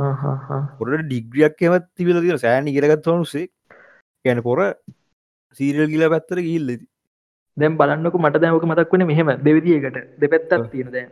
පොරට 0.78 1.03
ඩිග්‍රියක් 1.09 1.62
එමත් 1.68 1.88
තිබල 1.96 2.20
තින 2.26 2.38
සෑන 2.44 2.70
ඉගරගත් 2.72 3.09
වනුසේ 3.12 3.49
ගැන 4.24 4.42
පොර 4.46 4.59
සීරියල් 5.61 5.90
කියල 5.94 6.05
පැත්තර 6.14 6.38
ගිල්ලති 6.49 6.76
දැම් 7.57 7.78
බලන්නක 7.80 8.16
මට 8.22 8.42
දැමක 8.44 8.64
මතක් 8.70 8.92
වන 8.94 9.07
මෙහෙම 9.11 9.28
දෙවිදිියකට. 9.46 9.96
දෙපැත්තක් 10.22 10.70
තියෙන 10.72 10.92
දැ 10.94 11.07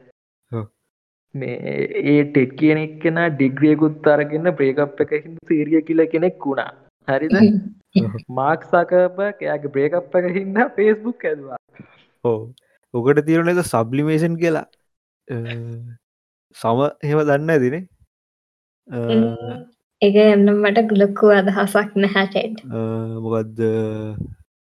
මේ 1.37 1.77
ඒ 2.05 2.19
ටෙක් 2.25 2.57
කියනෙක් 2.61 2.99
කෙන 3.03 3.23
ඩිග්‍රියකුත් 3.33 4.11
අරගන්න 4.15 4.53
ප්‍රේකප් 4.61 5.03
එක 5.05 5.17
හිද 5.17 5.35
සීරිය 5.47 5.83
කියල 5.89 6.07
කෙනෙක් 6.15 6.39
වුණා. 6.43 6.71
හරිද? 7.09 7.37
මාක් 8.39 8.65
සකබ 8.65 9.19
එයාගේ 9.27 9.73
බ්‍රේකප් 9.75 10.17
එක 10.21 10.27
හින්ද 10.35 10.59
ෆේස්බුක් 10.77 11.29
ඇදවා 11.31 11.61
ඕ 12.25 12.41
ඔකට 12.95 13.23
තිරන 13.29 13.53
එක 13.53 13.63
සබ්ලිමේෂන් 13.65 14.37
කියලා. 14.43 14.67
සම 16.57 16.83
එහෙම 17.03 17.23
දන්න 17.23 17.55
ඇතිනේ 17.55 17.85
එක 20.03 20.17
එන්න 20.25 20.53
මට 20.55 20.87
ගුලොක්කු 20.93 21.33
අදහසක් 21.35 21.97
නැහැටෙඩ් 21.97 22.63
මොකක්ද 23.23 23.63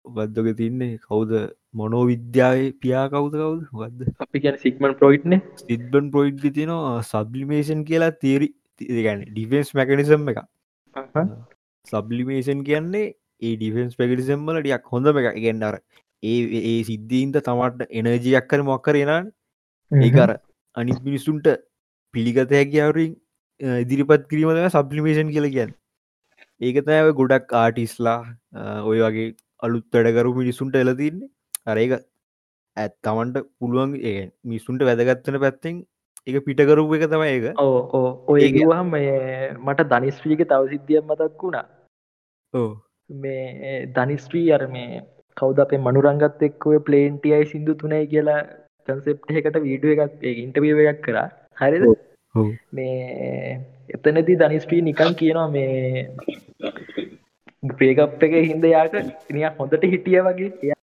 මොකක්දක 0.04 0.48
තින්නේ? 0.56 0.98
කවුද 1.04 1.32
මොනෝ 1.74 2.04
විද්‍යාවේ 2.06 2.72
පියා 2.82 3.06
කවුද 3.08 3.34
කවුද? 3.34 3.62
මොකක්ද 3.72 4.00
අපි 4.18 4.40
ගැන 4.40 4.58
සික්මන් 4.58 4.94
ප්‍රොයිට්න 4.94 5.36
සිද්බන් 5.60 6.10
ප්‍රොයිඩ් 6.10 6.44
තිනවා 6.50 7.02
සබ්ලිමේෂන් 7.02 7.84
කියලා 7.84 8.16
තේරි 8.16 8.48
ගැන 8.98 9.24
ඩිෆෙන්ස් 9.28 9.74
මැකනිසම් 9.74 10.28
එක 10.32 10.42
සබ්ලිමේෂන් 11.86 12.64
කියන්නේ 12.64 13.06
ඒ 13.42 13.54
ඩිෆෙන්ස් 13.56 13.96
පැකිටිසම්මල 13.96 14.60
ටියක් 14.60 14.92
හොඳම 14.92 15.22
එක 15.22 15.30
ඉගෙන්න්නර 15.32 15.78
ඒ 16.22 16.38
ඒ 16.62 16.76
සිද්ධීන්ට 16.82 17.40
තමට 17.42 17.88
එනජයක් 17.92 18.48
කර 18.50 18.62
මොක්කර 18.64 18.96
එනන් 18.96 19.32
ඒකර 19.90 20.36
අනිත් 20.76 21.00
මිනිස්සුන්ට 21.02 21.48
පිළිගත 22.14 22.52
හැකිවරින් 22.52 23.12
ඉදිරිපත් 23.60 24.28
කිරීමද 24.30 24.64
සබ්ලිමේෂන් 24.70 25.34
කියල 25.34 25.48
කියන්න. 25.50 25.72
ඒක 26.60 26.76
තෑව 26.86 27.14
ගොඩක් 27.14 27.52
ආටිස්ලා 27.54 28.20
ඔය 28.84 28.98
වගේ 29.00 29.34
අලුත් 29.62 29.86
වැඩකරු 29.94 30.32
මිනිසුන්ට 30.34 30.76
එලතින්නේ 30.76 31.30
අරඒක 31.68 31.94
ඇත් 32.76 32.94
තමන්ට 33.02 33.46
පුළුවන් 33.58 33.94
ඒ 34.02 34.18
මිස්සුන්ට 34.44 34.84
වැදගත්තන 34.84 35.40
පැත්තෙන් 35.44 35.78
එක 36.26 36.44
පිටකරපු 36.46 36.96
එක 36.96 37.06
තම 37.06 37.24
ඒක. 37.24 37.46
ඕ 37.58 37.78
ඕ 37.92 38.08
ඔයගවාම් 38.28 38.92
මට 39.64 39.88
ධනිස්්‍රීක 39.92 40.44
තව 40.44 40.62
සිද්ධියක් 40.72 41.04
මතක් 41.04 41.42
වුණා. 41.42 41.66
ඕ 42.54 42.70
මේ 43.10 43.86
ධනිස්ත්‍රී 43.90 44.52
අර 44.52 44.66
මේ 44.68 45.02
කවද 45.36 45.64
අපේ 45.64 45.80
මනුරංගත් 45.80 46.42
එක්කව 46.42 46.82
ප්ලේන්ටියයි 46.82 47.50
සිින්දු 47.52 47.74
තුනයි 47.74 48.04
කියලා 48.06 48.40
කන්සෙප් 48.88 49.32
එකට 49.32 49.58
වීඩුව 49.60 49.92
එකක් 49.96 50.28
ඉන්ටවිය 50.36 50.86
එකක් 50.86 51.02
කර. 51.02 51.18
හරිද? 51.56 51.84
මේ 52.72 53.60
එතනති 53.90 54.40
ධනිස්ට්‍රී 54.40 54.82
නිකන් 54.82 55.14
කියනවා 55.14 55.48
මේ 55.50 56.08
පේකප් 57.74 58.22
එක 58.22 58.34
හින්ද 58.42 58.66
යාට 58.66 58.98
නියක් 59.30 59.56
හොඳට 59.58 59.86
හිටිය 59.86 60.20
වගේ 60.26 60.77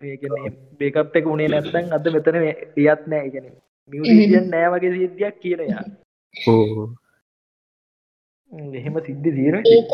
බේකප් 0.00 1.16
එක 1.16 1.26
උනේ 1.26 1.48
නැත්තන් 1.48 1.92
අද 1.92 2.06
මෙතන 2.14 2.36
එයත් 2.40 3.02
නෑ. 3.06 3.28
ගෙන 3.32 3.46
මියසියන් 3.90 4.50
නෑ 4.50 4.68
වගේ 4.74 4.92
සිද්ධියක් 4.96 5.36
කියනයා 5.42 5.84
එහෙම 8.74 8.96
සිද්ධි 9.08 9.30
දීර 9.38 9.56
ඒක 9.66 9.92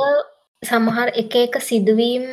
සමහර 0.62 1.08
එක 1.22 1.36
එක 1.42 1.58
සිදුවීම් 1.62 2.24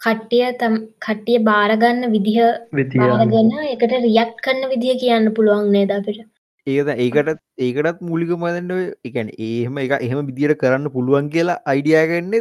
කට්ටිය 0.00 0.48
තම් 0.58 0.74
කට්ටිය 1.06 1.38
බාරගන්න 1.44 2.10
විදිහ 2.14 2.40
විතිය 2.72 3.04
බාරගන්න 3.04 3.54
එකට 3.66 3.94
රියක්් 3.98 4.34
කන්න 4.44 4.72
විදිහ 4.72 4.98
කියන්න 5.04 5.32
පුළුවන් 5.36 5.72
නේද 5.76 5.90
අපිට? 5.90 6.20
ඒද 6.66 6.88
ඒකටත් 6.96 7.40
ඒකටත් 7.66 8.04
මූලික 8.08 8.32
මදන්න 8.36 8.72
එකන 9.04 9.34
ඒහම 9.46 9.82
එක 9.84 9.96
එහෙම 10.00 10.26
විදිර 10.30 10.56
කරන්න 10.62 10.92
පුළුවන් 10.96 11.32
කියලා 11.34 11.62
අයිඩියගන්න 11.72 12.34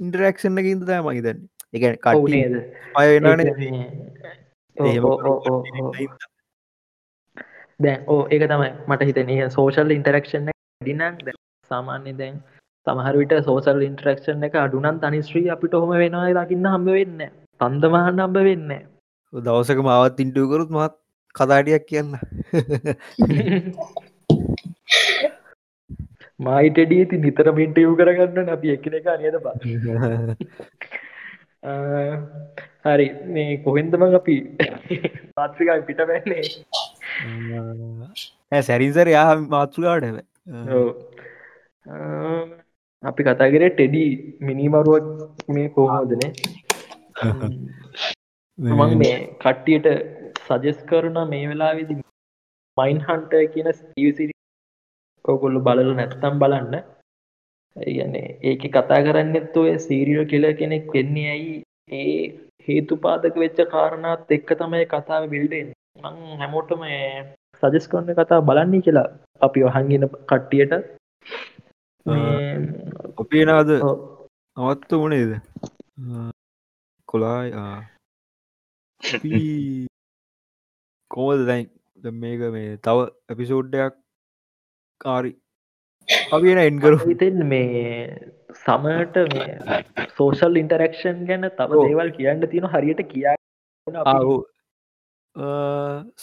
ඉන්ටරක්ෂණ 0.00 0.62
කින්ද 0.66 0.90
මහිතන්න 1.06 1.40
එක 1.72 1.82
අයන 2.94 3.24
දැන් 7.80 8.00
ඕ 8.06 8.22
ඒක 8.28 8.44
තමයි 8.46 8.70
මට 8.86 9.02
හිතන 9.08 9.30
සෝෂල් 9.50 9.90
ඉන්ටරක්ෂන් 9.90 10.50
දිනක් 10.80 11.22
සාමාන්‍ය 11.70 12.12
දැන් 12.14 12.40
සමහරවිට 12.86 13.34
සෝසල් 13.42 13.82
ඉන්ට්‍රක්ෂන් 13.82 14.44
එක 14.44 14.56
අඩුනන් 14.56 14.98
තනිස්ත්‍රී 15.00 15.50
අපිට 15.50 15.74
හොම 15.74 15.92
වෙනවා 15.96 16.32
දකින්න 16.38 16.68
හම්බ 16.68 16.88
වෙන්න 16.92 17.20
තන්දමහන්න 17.60 18.18
අම්බ 18.20 18.38
වෙන්න 18.42 18.72
දවසක 19.32 19.78
මාවත් 19.82 20.20
ඉන්ටුවකරුත් 20.20 20.70
මත් 20.70 20.94
කදාටියක් 21.34 21.84
කියන්න. 21.86 22.10
මයිටඩී 26.40 27.04
ති 27.06 27.16
නිතර 27.18 27.46
මින්ටයව් 27.52 27.94
කරගන්න 27.98 28.52
අපි 28.54 28.74
එකන 28.74 28.98
එක 28.98 29.08
නද 29.14 29.36
බ 29.38 29.46
හරි. 31.62 33.06
මේ 33.26 33.56
කොහෙන්දම 33.64 34.02
අපි 34.10 34.36
පාත්‍රිකයි 35.36 35.82
පිට 35.86 36.00
වැන්නේ? 36.02 36.42
සැරින්සර 38.62 39.08
යා 39.08 39.28
මාත්තුලාට 39.48 40.04
අපි 43.02 43.22
කතාකර 43.24 43.62
ටෙඩි 43.68 44.02
මිනිමරුවක් 44.40 45.06
මේ 45.50 45.68
කෝහෝදනේ 45.68 46.30
මං 48.58 48.92
මේ 48.98 49.14
කට්ටියට 49.40 49.88
සජෙස් 50.46 50.78
කරන 50.84 51.18
මේ 51.28 51.44
වෙලා 51.48 51.72
විදි 51.74 51.98
මයින් 52.76 53.00
හන්ට 53.08 53.32
කියන 53.54 53.68
ස්ටීසිරි 53.72 54.34
ඔකොල්ලු 55.24 55.60
බලල 55.60 55.90
නැත්තම් 55.94 56.38
බලන්න 56.38 56.76
ඒගන්නේ 57.76 58.28
ඒක 58.42 58.64
කතා 58.70 59.02
කරන්නත් 59.02 59.56
ඔය 59.56 59.74
සීරියල් 59.80 60.24
කියල 60.26 60.46
කෙනෙක් 60.54 60.88
වෙන්නේ 60.94 61.28
ඇයි 61.30 61.54
ඒ 61.92 62.16
හේතුපාදක 62.68 63.36
වෙච්ච 63.36 63.62
කාරණත් 63.70 64.34
එක්ක 64.36 64.50
තමයි 64.58 64.88
කතාව 64.88 65.28
බිල්ඩෙන් 65.28 65.70
මං 66.00 66.18
හැමෝටම 66.38 66.84
සජෙස් 67.62 67.88
කරන 67.88 68.10
කතා 68.14 68.40
බලන්නේ 68.42 68.82
කියලා 68.82 69.08
අපි 69.40 69.64
වහන්ගෙන 69.66 70.08
කට්ටියට. 70.24 70.72
කොපේනාද 73.14 73.70
අවත්ත 74.56 74.96
වනේද 74.96 75.32
කොලායි 77.08 77.52
කෝද 81.10 81.46
දැන්? 81.46 81.66
මේක 82.18 82.40
මේ 82.52 82.76
තව 82.78 82.98
එපිසෝඩ්ඩයක් 83.28 83.98
කාරි 85.00 85.32
අපින 86.36 86.58
එන්කරු 86.66 86.96
හිතෙන් 87.02 87.36
මේ 87.50 87.82
සමට 88.62 89.16
මේ 89.34 89.82
සෝෂල් 90.16 90.60
ඉන්ටරක්ෂන් 90.62 91.20
ගැන 91.28 91.50
තව 91.58 91.84
දේවල් 91.84 92.10
කියන්න 92.16 92.48
තියෙන 92.52 92.66
හරියට 92.74 93.02
කියා 93.12 93.36
ආහු 94.04 94.36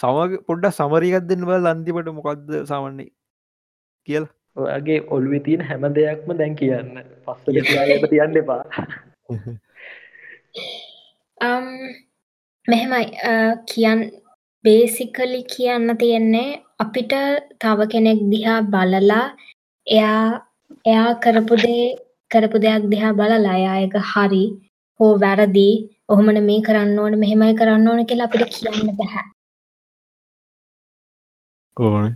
සමග 0.02 0.42
පොඩ්ඩ 0.48 0.76
සමරිකත් 0.80 1.30
දෙන්න 1.32 1.48
බල 1.50 1.72
අන්තිමට 1.74 2.12
මොකක්ද 2.18 2.52
සමන්නේ 2.72 3.10
කියලා. 4.08 4.32
ඔයාගේ 4.58 5.00
ඔල්වි 5.16 5.40
තියන 5.48 5.62
හැම 5.70 5.84
දෙයක්ම 5.98 6.30
දැන් 6.40 6.56
කියන්න. 6.62 6.96
පස්සල 7.26 7.60
කියන්න 7.68 8.10
තියන්න 8.14 8.40
එපා. 8.42 8.64
මෙහෙමයි. 12.68 13.06
කියන් 13.72 14.00
බේසිකලි 14.66 15.42
කියන්න 15.54 15.98
තියෙන්නේ 16.02 16.50
අපිට 16.84 17.14
තව 17.64 17.88
කෙනෙක් 17.94 18.20
දිහා 18.34 18.60
බලලා 18.74 19.26
එයා 19.90 20.24
එයා 20.86 21.10
කරපුදේ 21.24 21.84
කරපු 22.32 22.64
දෙයක් 22.64 22.84
දිහා 22.94 23.18
බලලා 23.20 23.58
එයා 23.58 23.78
එක 23.86 23.96
හරි 24.12 24.44
හෝ 25.00 25.12
වැරදි 25.24 25.68
ඔහොමන 26.12 26.40
මේ 26.48 26.62
කරන්න 26.62 27.04
ඕන 27.04 27.20
මෙහෙමයි 27.24 27.60
කරන්න 27.60 27.92
ඕන 27.92 28.08
කියලා 28.10 28.30
අපිට 28.30 28.56
කියන්න 28.56 28.98
බැහැ 28.98 29.28
ඕන 31.78 32.10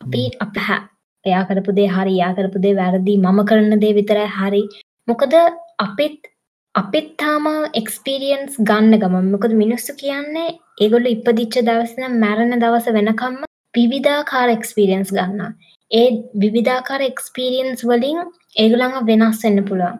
අපි 0.00 0.22
අපහැ. 0.40 0.78
එයා 1.24 1.44
කරපු 1.48 1.76
දේ 1.78 1.88
හරි 1.88 2.14
යා 2.14 2.32
කරපු 2.36 2.62
දේ 2.64 2.76
වැරදි 2.80 3.14
මම 3.18 3.40
කරන 3.48 3.80
දේ 3.82 3.96
විතරයි 3.98 4.28
හරි. 4.36 4.62
මොකද 5.08 5.34
අපිත් 5.78 6.30
අපිත් 6.74 7.08
තාම 7.18 7.46
එක්ස්පිරියන්ස් 7.80 8.52
ගන්න 8.68 9.00
ගමන්. 9.02 9.26
මොකද 9.34 9.52
මිනිස්සු 9.62 9.98
කියන්නේ 10.02 10.48
ඒගොල්ල 10.82 11.10
ඉපදිච්ච 11.14 11.58
දවසන 11.68 12.20
මැරණ 12.24 12.62
දවස 12.62 12.88
වෙනකම්ම 12.98 13.36
විවිධාකාර 13.74 14.48
එක්ස්පිරියන්ස් 14.56 15.12
ගන්න 15.16 15.52
ඒ 15.90 16.08
විවිධාකාර 16.42 17.02
එක්ස්පිරියන්ස් 17.02 17.82
වලින් 17.84 18.18
ඒගුළඟ 18.56 18.96
වෙනස් 19.06 19.44
වෙන්න 19.44 19.64
පුළුවන්. 19.64 19.96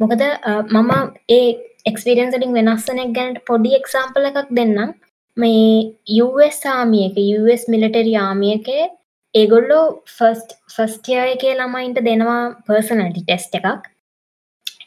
මොකද 0.00 0.22
මම 0.72 0.92
ඒ 1.28 1.48
එක්ස්පිරියන්ස්ලින් 1.86 2.56
වෙනස්සනෙක් 2.58 3.12
ගැනට 3.18 3.44
පොඩි 3.46 3.76
එක්සාම්පල 3.80 4.30
එකක් 4.30 4.54
දෙන්නම්. 4.58 4.94
මේ 5.36 6.22
US 6.22 6.58
ආමියක 6.68 7.18
US 7.40 7.62
මිලිටරි 7.68 8.14
ආමියකේ 8.18 8.84
ඒගොල්ලෝ 9.34 9.84
ෆස්ට් 10.16 10.56
ෆස්ටිය 10.74 11.20
එකේ 11.26 11.54
ළමයින්ට 11.54 12.02
දෙනවා 12.04 12.42
පර්සනටි 12.66 13.22
ටෙස්ට 13.22 13.54
එකක්. 13.60 13.84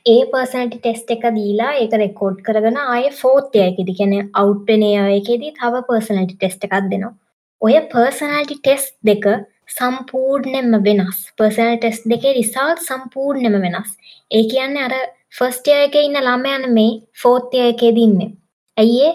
ඒ 0.06 0.22
පර්සනටි 0.32 0.78
ටෙස්ට 0.80 1.14
එක 1.16 1.26
දීලා 1.38 1.72
ඒක 1.82 1.94
රෙකෝඩ් 2.04 2.38
කරගෙන 2.48 2.80
ආය 2.86 3.06
ෆෝර්තයකෙදි 3.20 3.98
කැන 4.00 4.14
අවට්ටනය 4.42 4.92
එකෙදී 5.20 5.56
තව 5.60 5.84
පර්සනටි 5.90 6.36
ටෙස්ට 6.36 6.68
එකක් 6.68 6.78
දෙනවා. 6.92 7.14
ඔය 7.62 7.76
පර්සනල්ටි 7.92 8.56
ටෙස් 8.60 8.86
දෙක 9.04 9.26
සම්පූර්ණෙම 9.72 10.72
වෙනස්. 10.88 11.18
පර්සනල් 11.38 11.78
ටෙස් 11.78 12.00
දෙකේ 12.12 12.38
රිසාල් 12.38 12.76
සම්පූර්ණෙම 12.88 13.58
වෙනස්. 13.66 13.92
ඒ 14.32 14.44
කියන්න 14.52 14.78
අර 14.86 14.94
ෆස්ටය 15.34 15.74
එක 15.80 15.98
ඉන්න 15.98 16.22
ළමයන 16.22 16.64
මේ 16.78 16.94
ෆෝර්තය 17.22 17.60
එකේ 17.68 17.92
දින්නේ 17.98 18.32
ඇයිඒ 18.78 19.12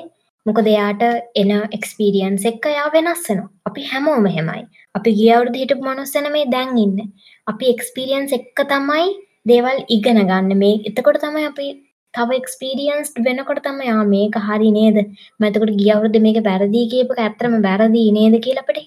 මොකද 0.47 0.69
එයාට 0.73 1.03
එන 1.41 1.51
එක්ස්පිරියන්ස් 1.77 2.45
එක්ක 2.51 2.67
යා 2.75 2.89
වෙනස්සනවා 2.95 3.49
අපි 3.69 3.87
හැමෝම 3.91 4.27
හෙමයි 4.37 4.63
අපි 4.95 5.11
ගියවුරුදු 5.19 5.63
හිටපු 5.63 5.87
මනුස්සන 5.87 6.29
මේ 6.35 6.51
දැන් 6.55 6.79
ඉන්න. 6.85 6.99
අපි 7.47 7.73
එක්ස්පිරියන්ස් 7.75 8.37
එක්ක 8.39 8.61
තමයි 8.73 9.07
දේවල් 9.51 9.79
ඉගෙන 9.97 10.21
ගන්න. 10.23 10.53
මේ 10.63 10.81
එතකොට 10.91 11.21
තමයි 11.25 11.45
අපි 11.51 11.67
තව 12.15 12.39
එක්ස්පිරියන්ස් 12.41 13.11
වෙනකොට 13.27 13.61
තම 13.67 13.81
යා 13.89 14.05
මේක 14.15 14.39
හරි 14.47 14.71
නේද? 14.79 14.99
මතකට 15.41 15.77
ගියවුරුද 15.83 16.17
මේක 16.27 16.39
වැරදිී 16.49 16.91
කියපක 16.95 17.19
ඇත්තරම 17.19 17.57
වැරදිී 17.69 18.15
නේද 18.19 18.39
කියලා 18.47 18.67
අපට 18.67 18.81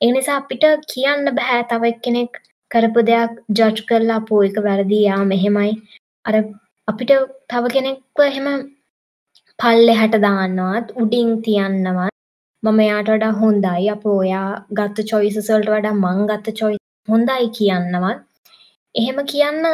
හිතෙන්න 0.00 0.10
එනිසා 0.10 0.36
අපිට 0.36 0.64
කියන්න 0.92 1.34
බැහැ 1.34 1.62
තව 1.62 1.92
කෙනෙක් 2.02 2.38
කරපු 2.70 3.00
දෙයක් 3.02 3.32
ජජ් 3.50 3.84
කරලා 3.88 4.16
අපෝ 4.16 4.42
එක 4.42 4.56
වැරදි 4.56 5.02
යා 5.02 5.24
මෙහෙමයි. 5.24 5.72
අර 6.24 6.34
අපිට 6.88 7.12
තව 7.48 7.64
කෙනෙක්ව 7.68 8.20
එහෙම 8.20 8.48
පල්ලෙහට 9.58 10.16
දාන්නවත් 10.22 10.92
උඩින් 10.96 11.42
තියන්නවත් 11.42 12.10
මම 12.62 12.80
එයාට 12.80 13.08
වඩා 13.08 13.32
හොඳයි. 13.32 13.90
අපෝ 13.90 14.16
ඔයා 14.18 14.64
ගත්ත 14.70 15.06
චොයිසස් 15.12 15.50
වලට 15.50 15.70
වඩා 15.70 15.92
මං 15.94 16.26
ගත්ත 16.26 16.56
චොයිස් 16.60 16.80
හොඳයි 17.08 17.48
කියන්නවත් 17.48 18.20
එහෙම 18.94 19.18
කියන්න 19.26 19.64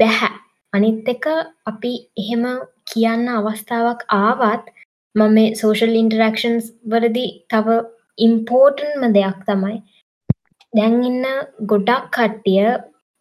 බැහැ 0.00 0.32
අනිත් 0.72 1.08
එක 1.08 1.26
අපි 1.66 1.92
එහෙම 2.16 2.44
කියන්න 2.84 3.28
අවස්ථාවක් 3.28 4.00
ආවත් 4.08 4.64
මම 5.14 5.34
මේ 5.34 5.54
සෝෂල් 5.54 5.94
ඉන්ටරක්ෂන්ස් 5.94 6.72
වලදී 6.84 7.30
තව 7.50 7.82
ඉම්පෝර්ටන්ම 8.26 9.04
දෙයක් 9.18 9.38
තමයි. 9.48 9.76
දැන් 10.72 10.96
ඉන්න 11.10 11.28
ගොඩක් 11.72 12.10
කට්ටිය 12.16 12.66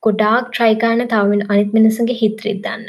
ගොඩාක් 0.04 0.50
ට්‍රයිකාන 0.50 1.06
තවමින් 1.08 1.48
අනිත් 1.50 1.72
මිනිසගේ 1.78 2.20
හිත 2.22 2.46
රිද්දන්න 2.48 2.86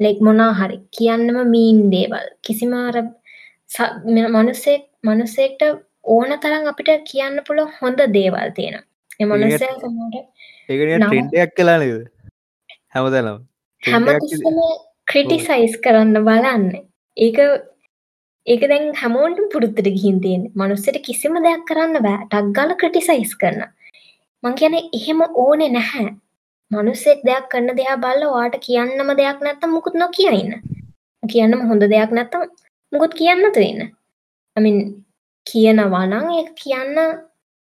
ලෙක් 0.00 0.20
මොනා 0.20 0.52
හරි. 0.60 0.78
කියන්නම 0.96 1.38
මීන් 1.54 1.82
දේවල්. 1.94 2.26
කිසිම 2.42 2.72
අර 2.80 2.96
මනුස්සෙක් 4.30 4.82
මනුස්සෙක්ට 5.04 5.62
ඕන 6.06 6.30
තරම් 6.38 6.66
අපිට 6.66 6.90
කියන්න 7.10 7.44
පුළ 7.46 7.60
හොඳ 7.78 8.00
දේවල් 8.16 8.50
තියෙන 8.56 8.82
එමනුස්සය 9.20 9.66
ඒ 10.68 10.98
ටෙන්ඩයක් 10.98 11.54
කලා 11.56 11.78
හැමතනම් 12.94 13.38
හැමතිස්සම 13.82 14.58
ක්‍රිටිසයිස් 15.08 15.74
කරන්න 15.84 16.24
බලන්න. 16.26 16.66
ඒක 17.16 17.38
ඒක 18.46 18.62
දැන් 18.70 18.84
හැමෝන්ටම 18.94 19.46
පුරුත්තට 19.52 19.88
ගිහින් 19.88 20.18
තියෙන 20.20 20.42
මනුස්සට 20.54 20.98
කිසිම 21.04 21.34
දෙයක් 21.44 21.62
කරන්න 21.68 22.02
බෑ. 22.02 22.18
ටක්ගල 22.24 22.74
ක්‍රටිසයිස් 22.80 23.32
කරන 23.36 23.62
මං 24.42 24.58
කියන 24.58 24.74
එහෙම 24.74 25.20
ඕනෙ 25.36 25.68
නැහැ. 25.70 26.06
මනුස්සෙක් 26.70 27.20
දෙයක් 27.24 27.46
කරන්න 27.50 27.76
දෙයා 27.78 27.96
බල්ල 27.96 28.22
වාට 28.34 28.56
කියන්නම 28.66 29.10
දෙයක් 29.16 29.38
නැත්තම් 29.40 29.74
මුකුත් 29.74 29.94
නො 29.94 30.06
කියන්න 30.10 30.52
කියන්නම 31.22 31.62
හොඳ 31.68 31.84
දෙයක් 31.92 32.10
නැත්තම් 32.10 32.42
මුකුත් 32.92 33.12
කියන්න 33.14 33.44
තුන්න 33.50 33.80
අමින් 34.56 34.78
කියනවානං 35.46 36.14
ඒ 36.30 36.44
කියන්න 36.60 36.98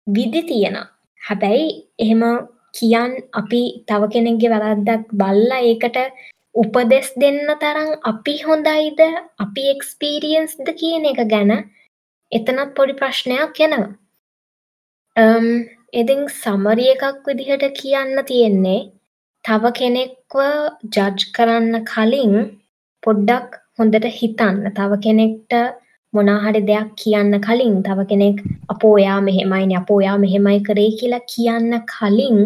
විදි 0.07 0.41
තියෙන 0.49 0.77
හැබැයි 1.21 1.67
එහෙම 1.99 2.23
කියන් 2.73 3.11
අපි 3.33 3.61
තව 3.87 4.11
කෙනෙක්ගේ 4.13 4.53
වැරද්දක් 4.55 5.07
බල්ලා 5.13 5.61
ඒකට 5.63 5.97
උපදෙස් 6.61 7.09
දෙන්න 7.21 7.39
තරම් 7.61 7.89
අපි 8.11 8.35
හොඳයිද? 8.45 9.01
අපි 9.43 9.63
එක්ස්පීරියන්ස්ද 9.73 10.67
කියන 10.79 11.05
එක 11.11 11.21
ගැන 11.33 11.51
එතනත් 12.31 12.71
පොඩි 12.77 12.99
ප්‍රශ්නයක් 13.01 13.59
එනවා. 13.65 13.89
එදිං 16.01 16.21
සමරිය 16.41 16.91
එකක් 16.95 17.25
විදිහට 17.27 17.65
කියන්න 17.79 18.23
තියෙන්නේ 18.31 18.81
තව 19.45 19.73
කෙනෙක්ව 19.79 20.35
ජජ් 20.95 21.27
කරන්න 21.35 21.85
කලින් 21.91 22.35
පොඩ්ඩක් 23.03 23.49
හොඳට 23.77 24.07
හිතන්න. 24.19 24.57
තව 24.77 24.91
කෙනෙක්ට 25.05 25.53
මොනාහරි 26.13 26.61
දෙයක් 26.69 26.93
කියන්න 27.01 27.33
කලින් 27.47 27.75
තව 27.85 28.09
කෙනෙක් 28.11 28.37
අපෝයා 28.73 29.19
මෙහෙමයින 29.27 29.79
අපෝයා 29.81 30.17
මෙහෙමයි 30.23 30.59
කරේ 30.67 30.91
කියලා 30.99 31.27
කියන්න 31.33 31.73
කලින් 31.93 32.37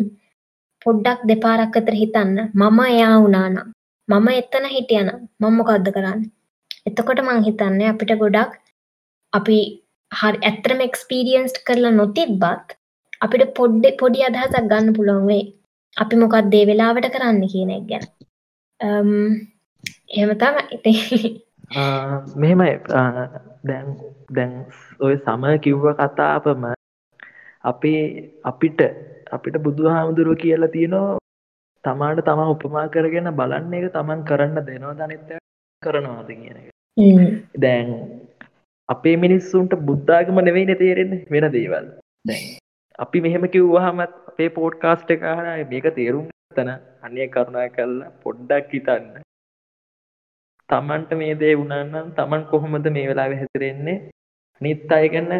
පොඩ්ඩක් 0.83 1.29
දෙපාරක් 1.29 1.77
අතර 1.79 1.95
හිතන්න. 2.01 2.33
මම 2.59 2.79
එයා 2.93 3.15
වුණානම් 3.23 3.71
මම 4.11 4.27
එතන 4.31 4.65
හිටියන 4.67 5.09
මම 5.39 5.53
මොකක්ද 5.57 5.87
කරන්න? 5.91 6.21
එතකොට 6.85 7.21
මං 7.23 7.43
හිතන්නේ 7.43 7.89
අපිට 7.89 8.11
ගොඩක් 8.17 8.53
අපි 9.33 9.57
හරි 10.11 10.39
ඇත්තරම 10.41 10.81
එක්ස්පීරියන්ස්ට් 10.81 11.61
කරලා 11.67 11.93
නොතිබ්බත් 11.93 12.75
අපිට 13.21 13.53
පොඩ්ඩ 13.57 13.85
පොඩි 13.99 14.25
අදහසක් 14.27 14.65
ගන්න 14.65 14.95
පුළුවන් 14.97 15.27
වේ 15.27 15.45
අපි 15.97 16.15
මොකක් 16.15 16.35
දේ 16.49 16.65
වෙලාවට 16.65 17.07
කරන්න 17.09 17.39
කියන 17.45 17.71
එක 17.71 17.85
ගැන. 17.85 18.05
එහෙම 20.09 20.31
තම 20.35 20.57
ඉති 20.71 20.93
මෙහෙමයි. 22.41 22.73
දැන් 23.63 23.87
දැන් 24.31 24.51
ඔය 24.99 25.15
සම 25.17 25.43
කිව්ව 25.59 25.85
කතාපම 25.95 26.69
අපේ 27.63 28.03
අපිට 28.43 28.79
අපිට 29.31 29.55
බුදු 29.59 29.89
හාමුදුරුව 29.89 30.37
කියලා 30.37 30.73
තියෙනවා 30.73 31.20
තමාට 31.83 32.21
තමා 32.25 32.51
උපමා 32.53 32.87
කරගෙන 32.87 33.29
බලන්න 33.39 33.77
එක 33.77 33.87
තමන් 33.93 34.25
කරන්න 34.29 34.65
දෙනවා 34.67 34.97
දනිත්ත 34.99 35.31
කරනවාද 35.83 36.29
කියන 36.31 36.57
එක. 36.59 36.67
දැන් 37.57 37.89
අපේ 38.89 39.15
මිනිස්සුන්ට 39.17 39.73
බුද්ධාගම 39.87 40.41
නෙවෙයි 40.41 40.77
තේරෙන්නේ 40.81 41.25
වෙන 41.29 41.47
දේවල්. 41.51 41.87
අපි 42.99 43.23
මෙහෙම 43.25 43.47
කිව්වාහමත් 43.55 44.13
අපේ 44.31 44.49
පෝට් 44.49 44.79
කාස්ට 44.79 45.13
එක 45.15 45.25
හර 45.29 45.47
මේක 45.71 45.89
තේරුම් 45.97 46.27
තන 46.55 46.71
අනය 47.01 47.27
කරුණා 47.27 47.67
කල්ලා 47.75 48.11
පොඩ්ඩක් 48.23 48.75
හිතන්න. 48.75 49.23
තමන්ට 50.69 51.17
මේ 51.21 51.39
දේ 51.41 51.55
වුණන්නම් 51.55 52.13
තමන් 52.17 52.45
කොහොමද 52.51 52.91
මේ 52.97 53.07
වෙලා 53.09 53.27
හැතරෙන්නේ 53.33 53.97
නිත් 54.61 54.91
අය 54.91 55.09
ගැන්න 55.09 55.33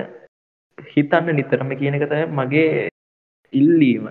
හිතන්න 0.77 1.31
නිතරම 1.35 1.71
කියන 1.79 1.97
එක 1.97 2.09
තය 2.09 2.25
මගේ 2.33 2.89
ඉල්ලීම 3.53 4.05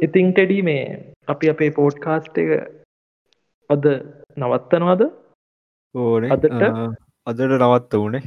ඉතිං 0.00 0.32
ටෙඩි 0.32 0.62
මේ 0.62 0.84
අපි 1.28 1.50
අපේ 1.50 1.70
පෝට් 1.70 1.98
කාස්ට 1.98 2.38
එක 2.38 2.50
අද 3.70 3.84
නවත්තනවාද? 4.36 5.02
ඕන. 5.94 6.24
අදට? 6.26 6.62
අදට 7.26 7.40
නවත්ත 7.40 7.92
වනේ 7.96 8.24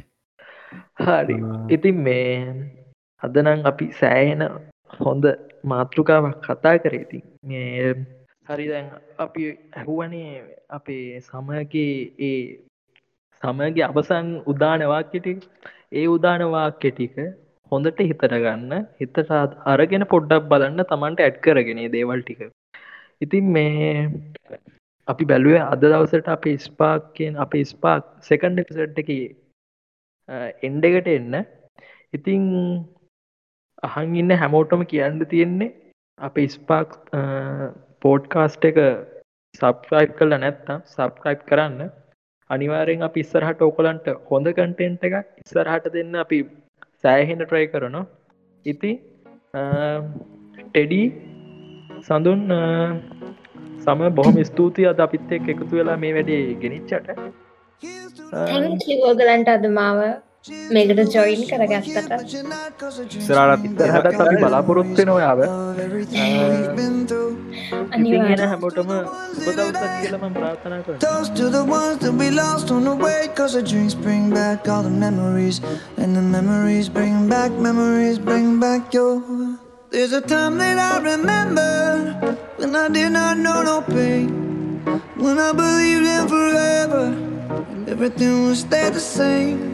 හරි. 0.97 1.35
ඉතින් 1.69 1.97
මේ 1.97 2.69
අදනං 3.23 3.65
අපි 3.65 3.85
සෑහෙන 3.93 4.43
හොඳ 4.99 5.25
මාතෘකාවක් 5.63 6.37
කතා 6.41 6.75
කරේති 6.77 7.23
මේ 7.43 7.93
හරි 8.47 8.67
දැන් 8.67 8.91
අපි 9.17 9.43
ඇහුවනේ 9.73 10.31
අපේ 10.69 11.21
සමගේ 11.21 11.89
ඒ 12.21 12.41
සමගේ 13.43 13.83
අවසන් 13.83 14.29
උදානවාක්‍යටි 14.45 15.33
ඒ 15.91 16.07
උදානවාක්‍ය 16.07 16.91
ටික 16.91 17.17
හොඳට 17.71 18.01
හිතට 18.09 18.25
ගන්න 18.33 18.73
හිත 18.99 19.17
අරගෙන 19.73 20.05
පොඩ්ඩක් 20.13 20.49
බලන්න 20.51 20.83
තමන්ට 20.91 21.25
ඇඩ් 21.25 21.39
කරගෙන 21.45 21.81
දේවල් 21.95 22.21
ටික. 22.23 22.41
ඉතින් 23.23 23.45
මේ 23.55 24.09
අපි 25.07 25.25
බැලුවේ 25.31 25.63
අද 25.63 25.81
දවසට 25.83 26.29
අප 26.35 26.45
ස්පාක් 26.67 27.09
කියෙන් 27.15 27.41
අප 27.45 27.55
ස්පාක් 27.71 28.05
සෙකන්ඩ 28.29 28.61
එපිසට් 28.63 29.01
එක 29.03 29.09
එන්ඩ 30.67 30.87
එකට 30.89 31.09
එන්න. 31.15 31.35
ඉතිං 32.13 32.45
අහන් 33.83 34.15
ඉන්න 34.21 34.37
හැමෝටම 34.43 34.85
කියන්න 34.93 35.19
තියෙන්නේ 35.33 35.73
අප 36.19 36.37
ස්පාක් 36.55 36.97
පෝඩ්කාස්ට 38.03 38.69
එක 38.71 38.79
සබ්‍රයිප් 39.55 40.17
කල 40.19 40.35
නැත්තම් 40.35 40.83
සබ්‍රයිප් 40.95 41.41
කරන්න. 41.51 41.89
අනිවාරෙන් 42.49 43.07
අප 43.07 43.15
ඉස්සරහට 43.17 43.65
ඕකොලන්ට 43.67 44.07
හොඳ 44.29 44.47
කටෙන්ට් 44.57 45.05
එක 45.09 45.15
ඉස්සරහට 45.43 45.91
දෙන්න 45.95 46.21
අපි 46.23 46.39
සෑහෙන 47.03 47.43
ට්‍රයි 47.43 47.67
කරන 47.67 47.97
ඉති 48.65 48.91
ටෙඩි 50.65 51.01
සඳුන් 52.01 52.41
සම 53.79 53.99
බොහොම 54.11 54.37
ස්තුතියි 54.43 54.87
අද 54.87 54.99
අපිත් 54.99 55.31
එක් 55.31 55.47
එකතු 55.47 55.71
වෙලා 55.71 55.97
මේ 55.97 56.13
වැඩේ 56.13 56.41
ගෙනනිච්චට 56.53 57.09
ඕගලන්ට 60.44 60.50
අද 60.50 60.70
මාව 60.70 60.70
මේකට 60.72 61.14
ජොයින් 61.14 61.42
කරගත්තට 61.50 62.12
සරාට 63.26 63.64
ඉතරහට 63.64 64.20
අපි 64.24 64.36
බලාපොරොත්තු 64.42 65.04
නොයාව 65.04 65.40
අනිගෙන 67.94 68.40
හැමෝටම 68.52 68.90
උපදවසත් 68.90 69.84
කියලම 70.02 70.24
ප්‍රාථනා 70.34 70.80
කර 70.86 70.98
Toast 70.98 71.36
to 71.36 71.48
the 71.50 71.64
ones 71.64 71.98
that 72.04 72.14
we 72.14 72.30
lost 72.30 72.70
on 72.70 72.84
the 72.84 72.96
way 73.04 73.28
Cause 73.38 73.54
the 73.54 73.62
drinks 73.62 73.94
bring 73.94 74.30
back 74.30 74.68
all 74.68 74.82
the 74.82 74.90
memories 74.90 75.60
And 75.98 76.16
the 76.16 76.22
memories 76.22 76.88
bring 76.88 77.28
back, 77.28 77.50
memories 77.52 78.18
bring 78.18 78.60
back 78.60 78.94
your 78.94 79.22
There's 79.92 80.12
a 80.12 80.20
time 80.20 80.58
that 80.58 80.78
I 80.78 80.92
remember 81.12 81.72
When 82.58 82.76
I 82.76 82.88
did 82.88 83.12
not 83.12 83.38
know 83.38 83.62
no 83.62 83.76
pain 83.82 84.28
When 85.16 85.38
I 85.38 85.52
believed 85.52 86.06
in 86.06 86.28
forever 86.28 87.04
And 87.72 87.88
everything 87.88 88.46
would 88.46 88.56
stay 88.56 88.88
the 88.90 89.00
same 89.00 89.73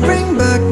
Bring 0.00 0.38
back, 0.38 0.69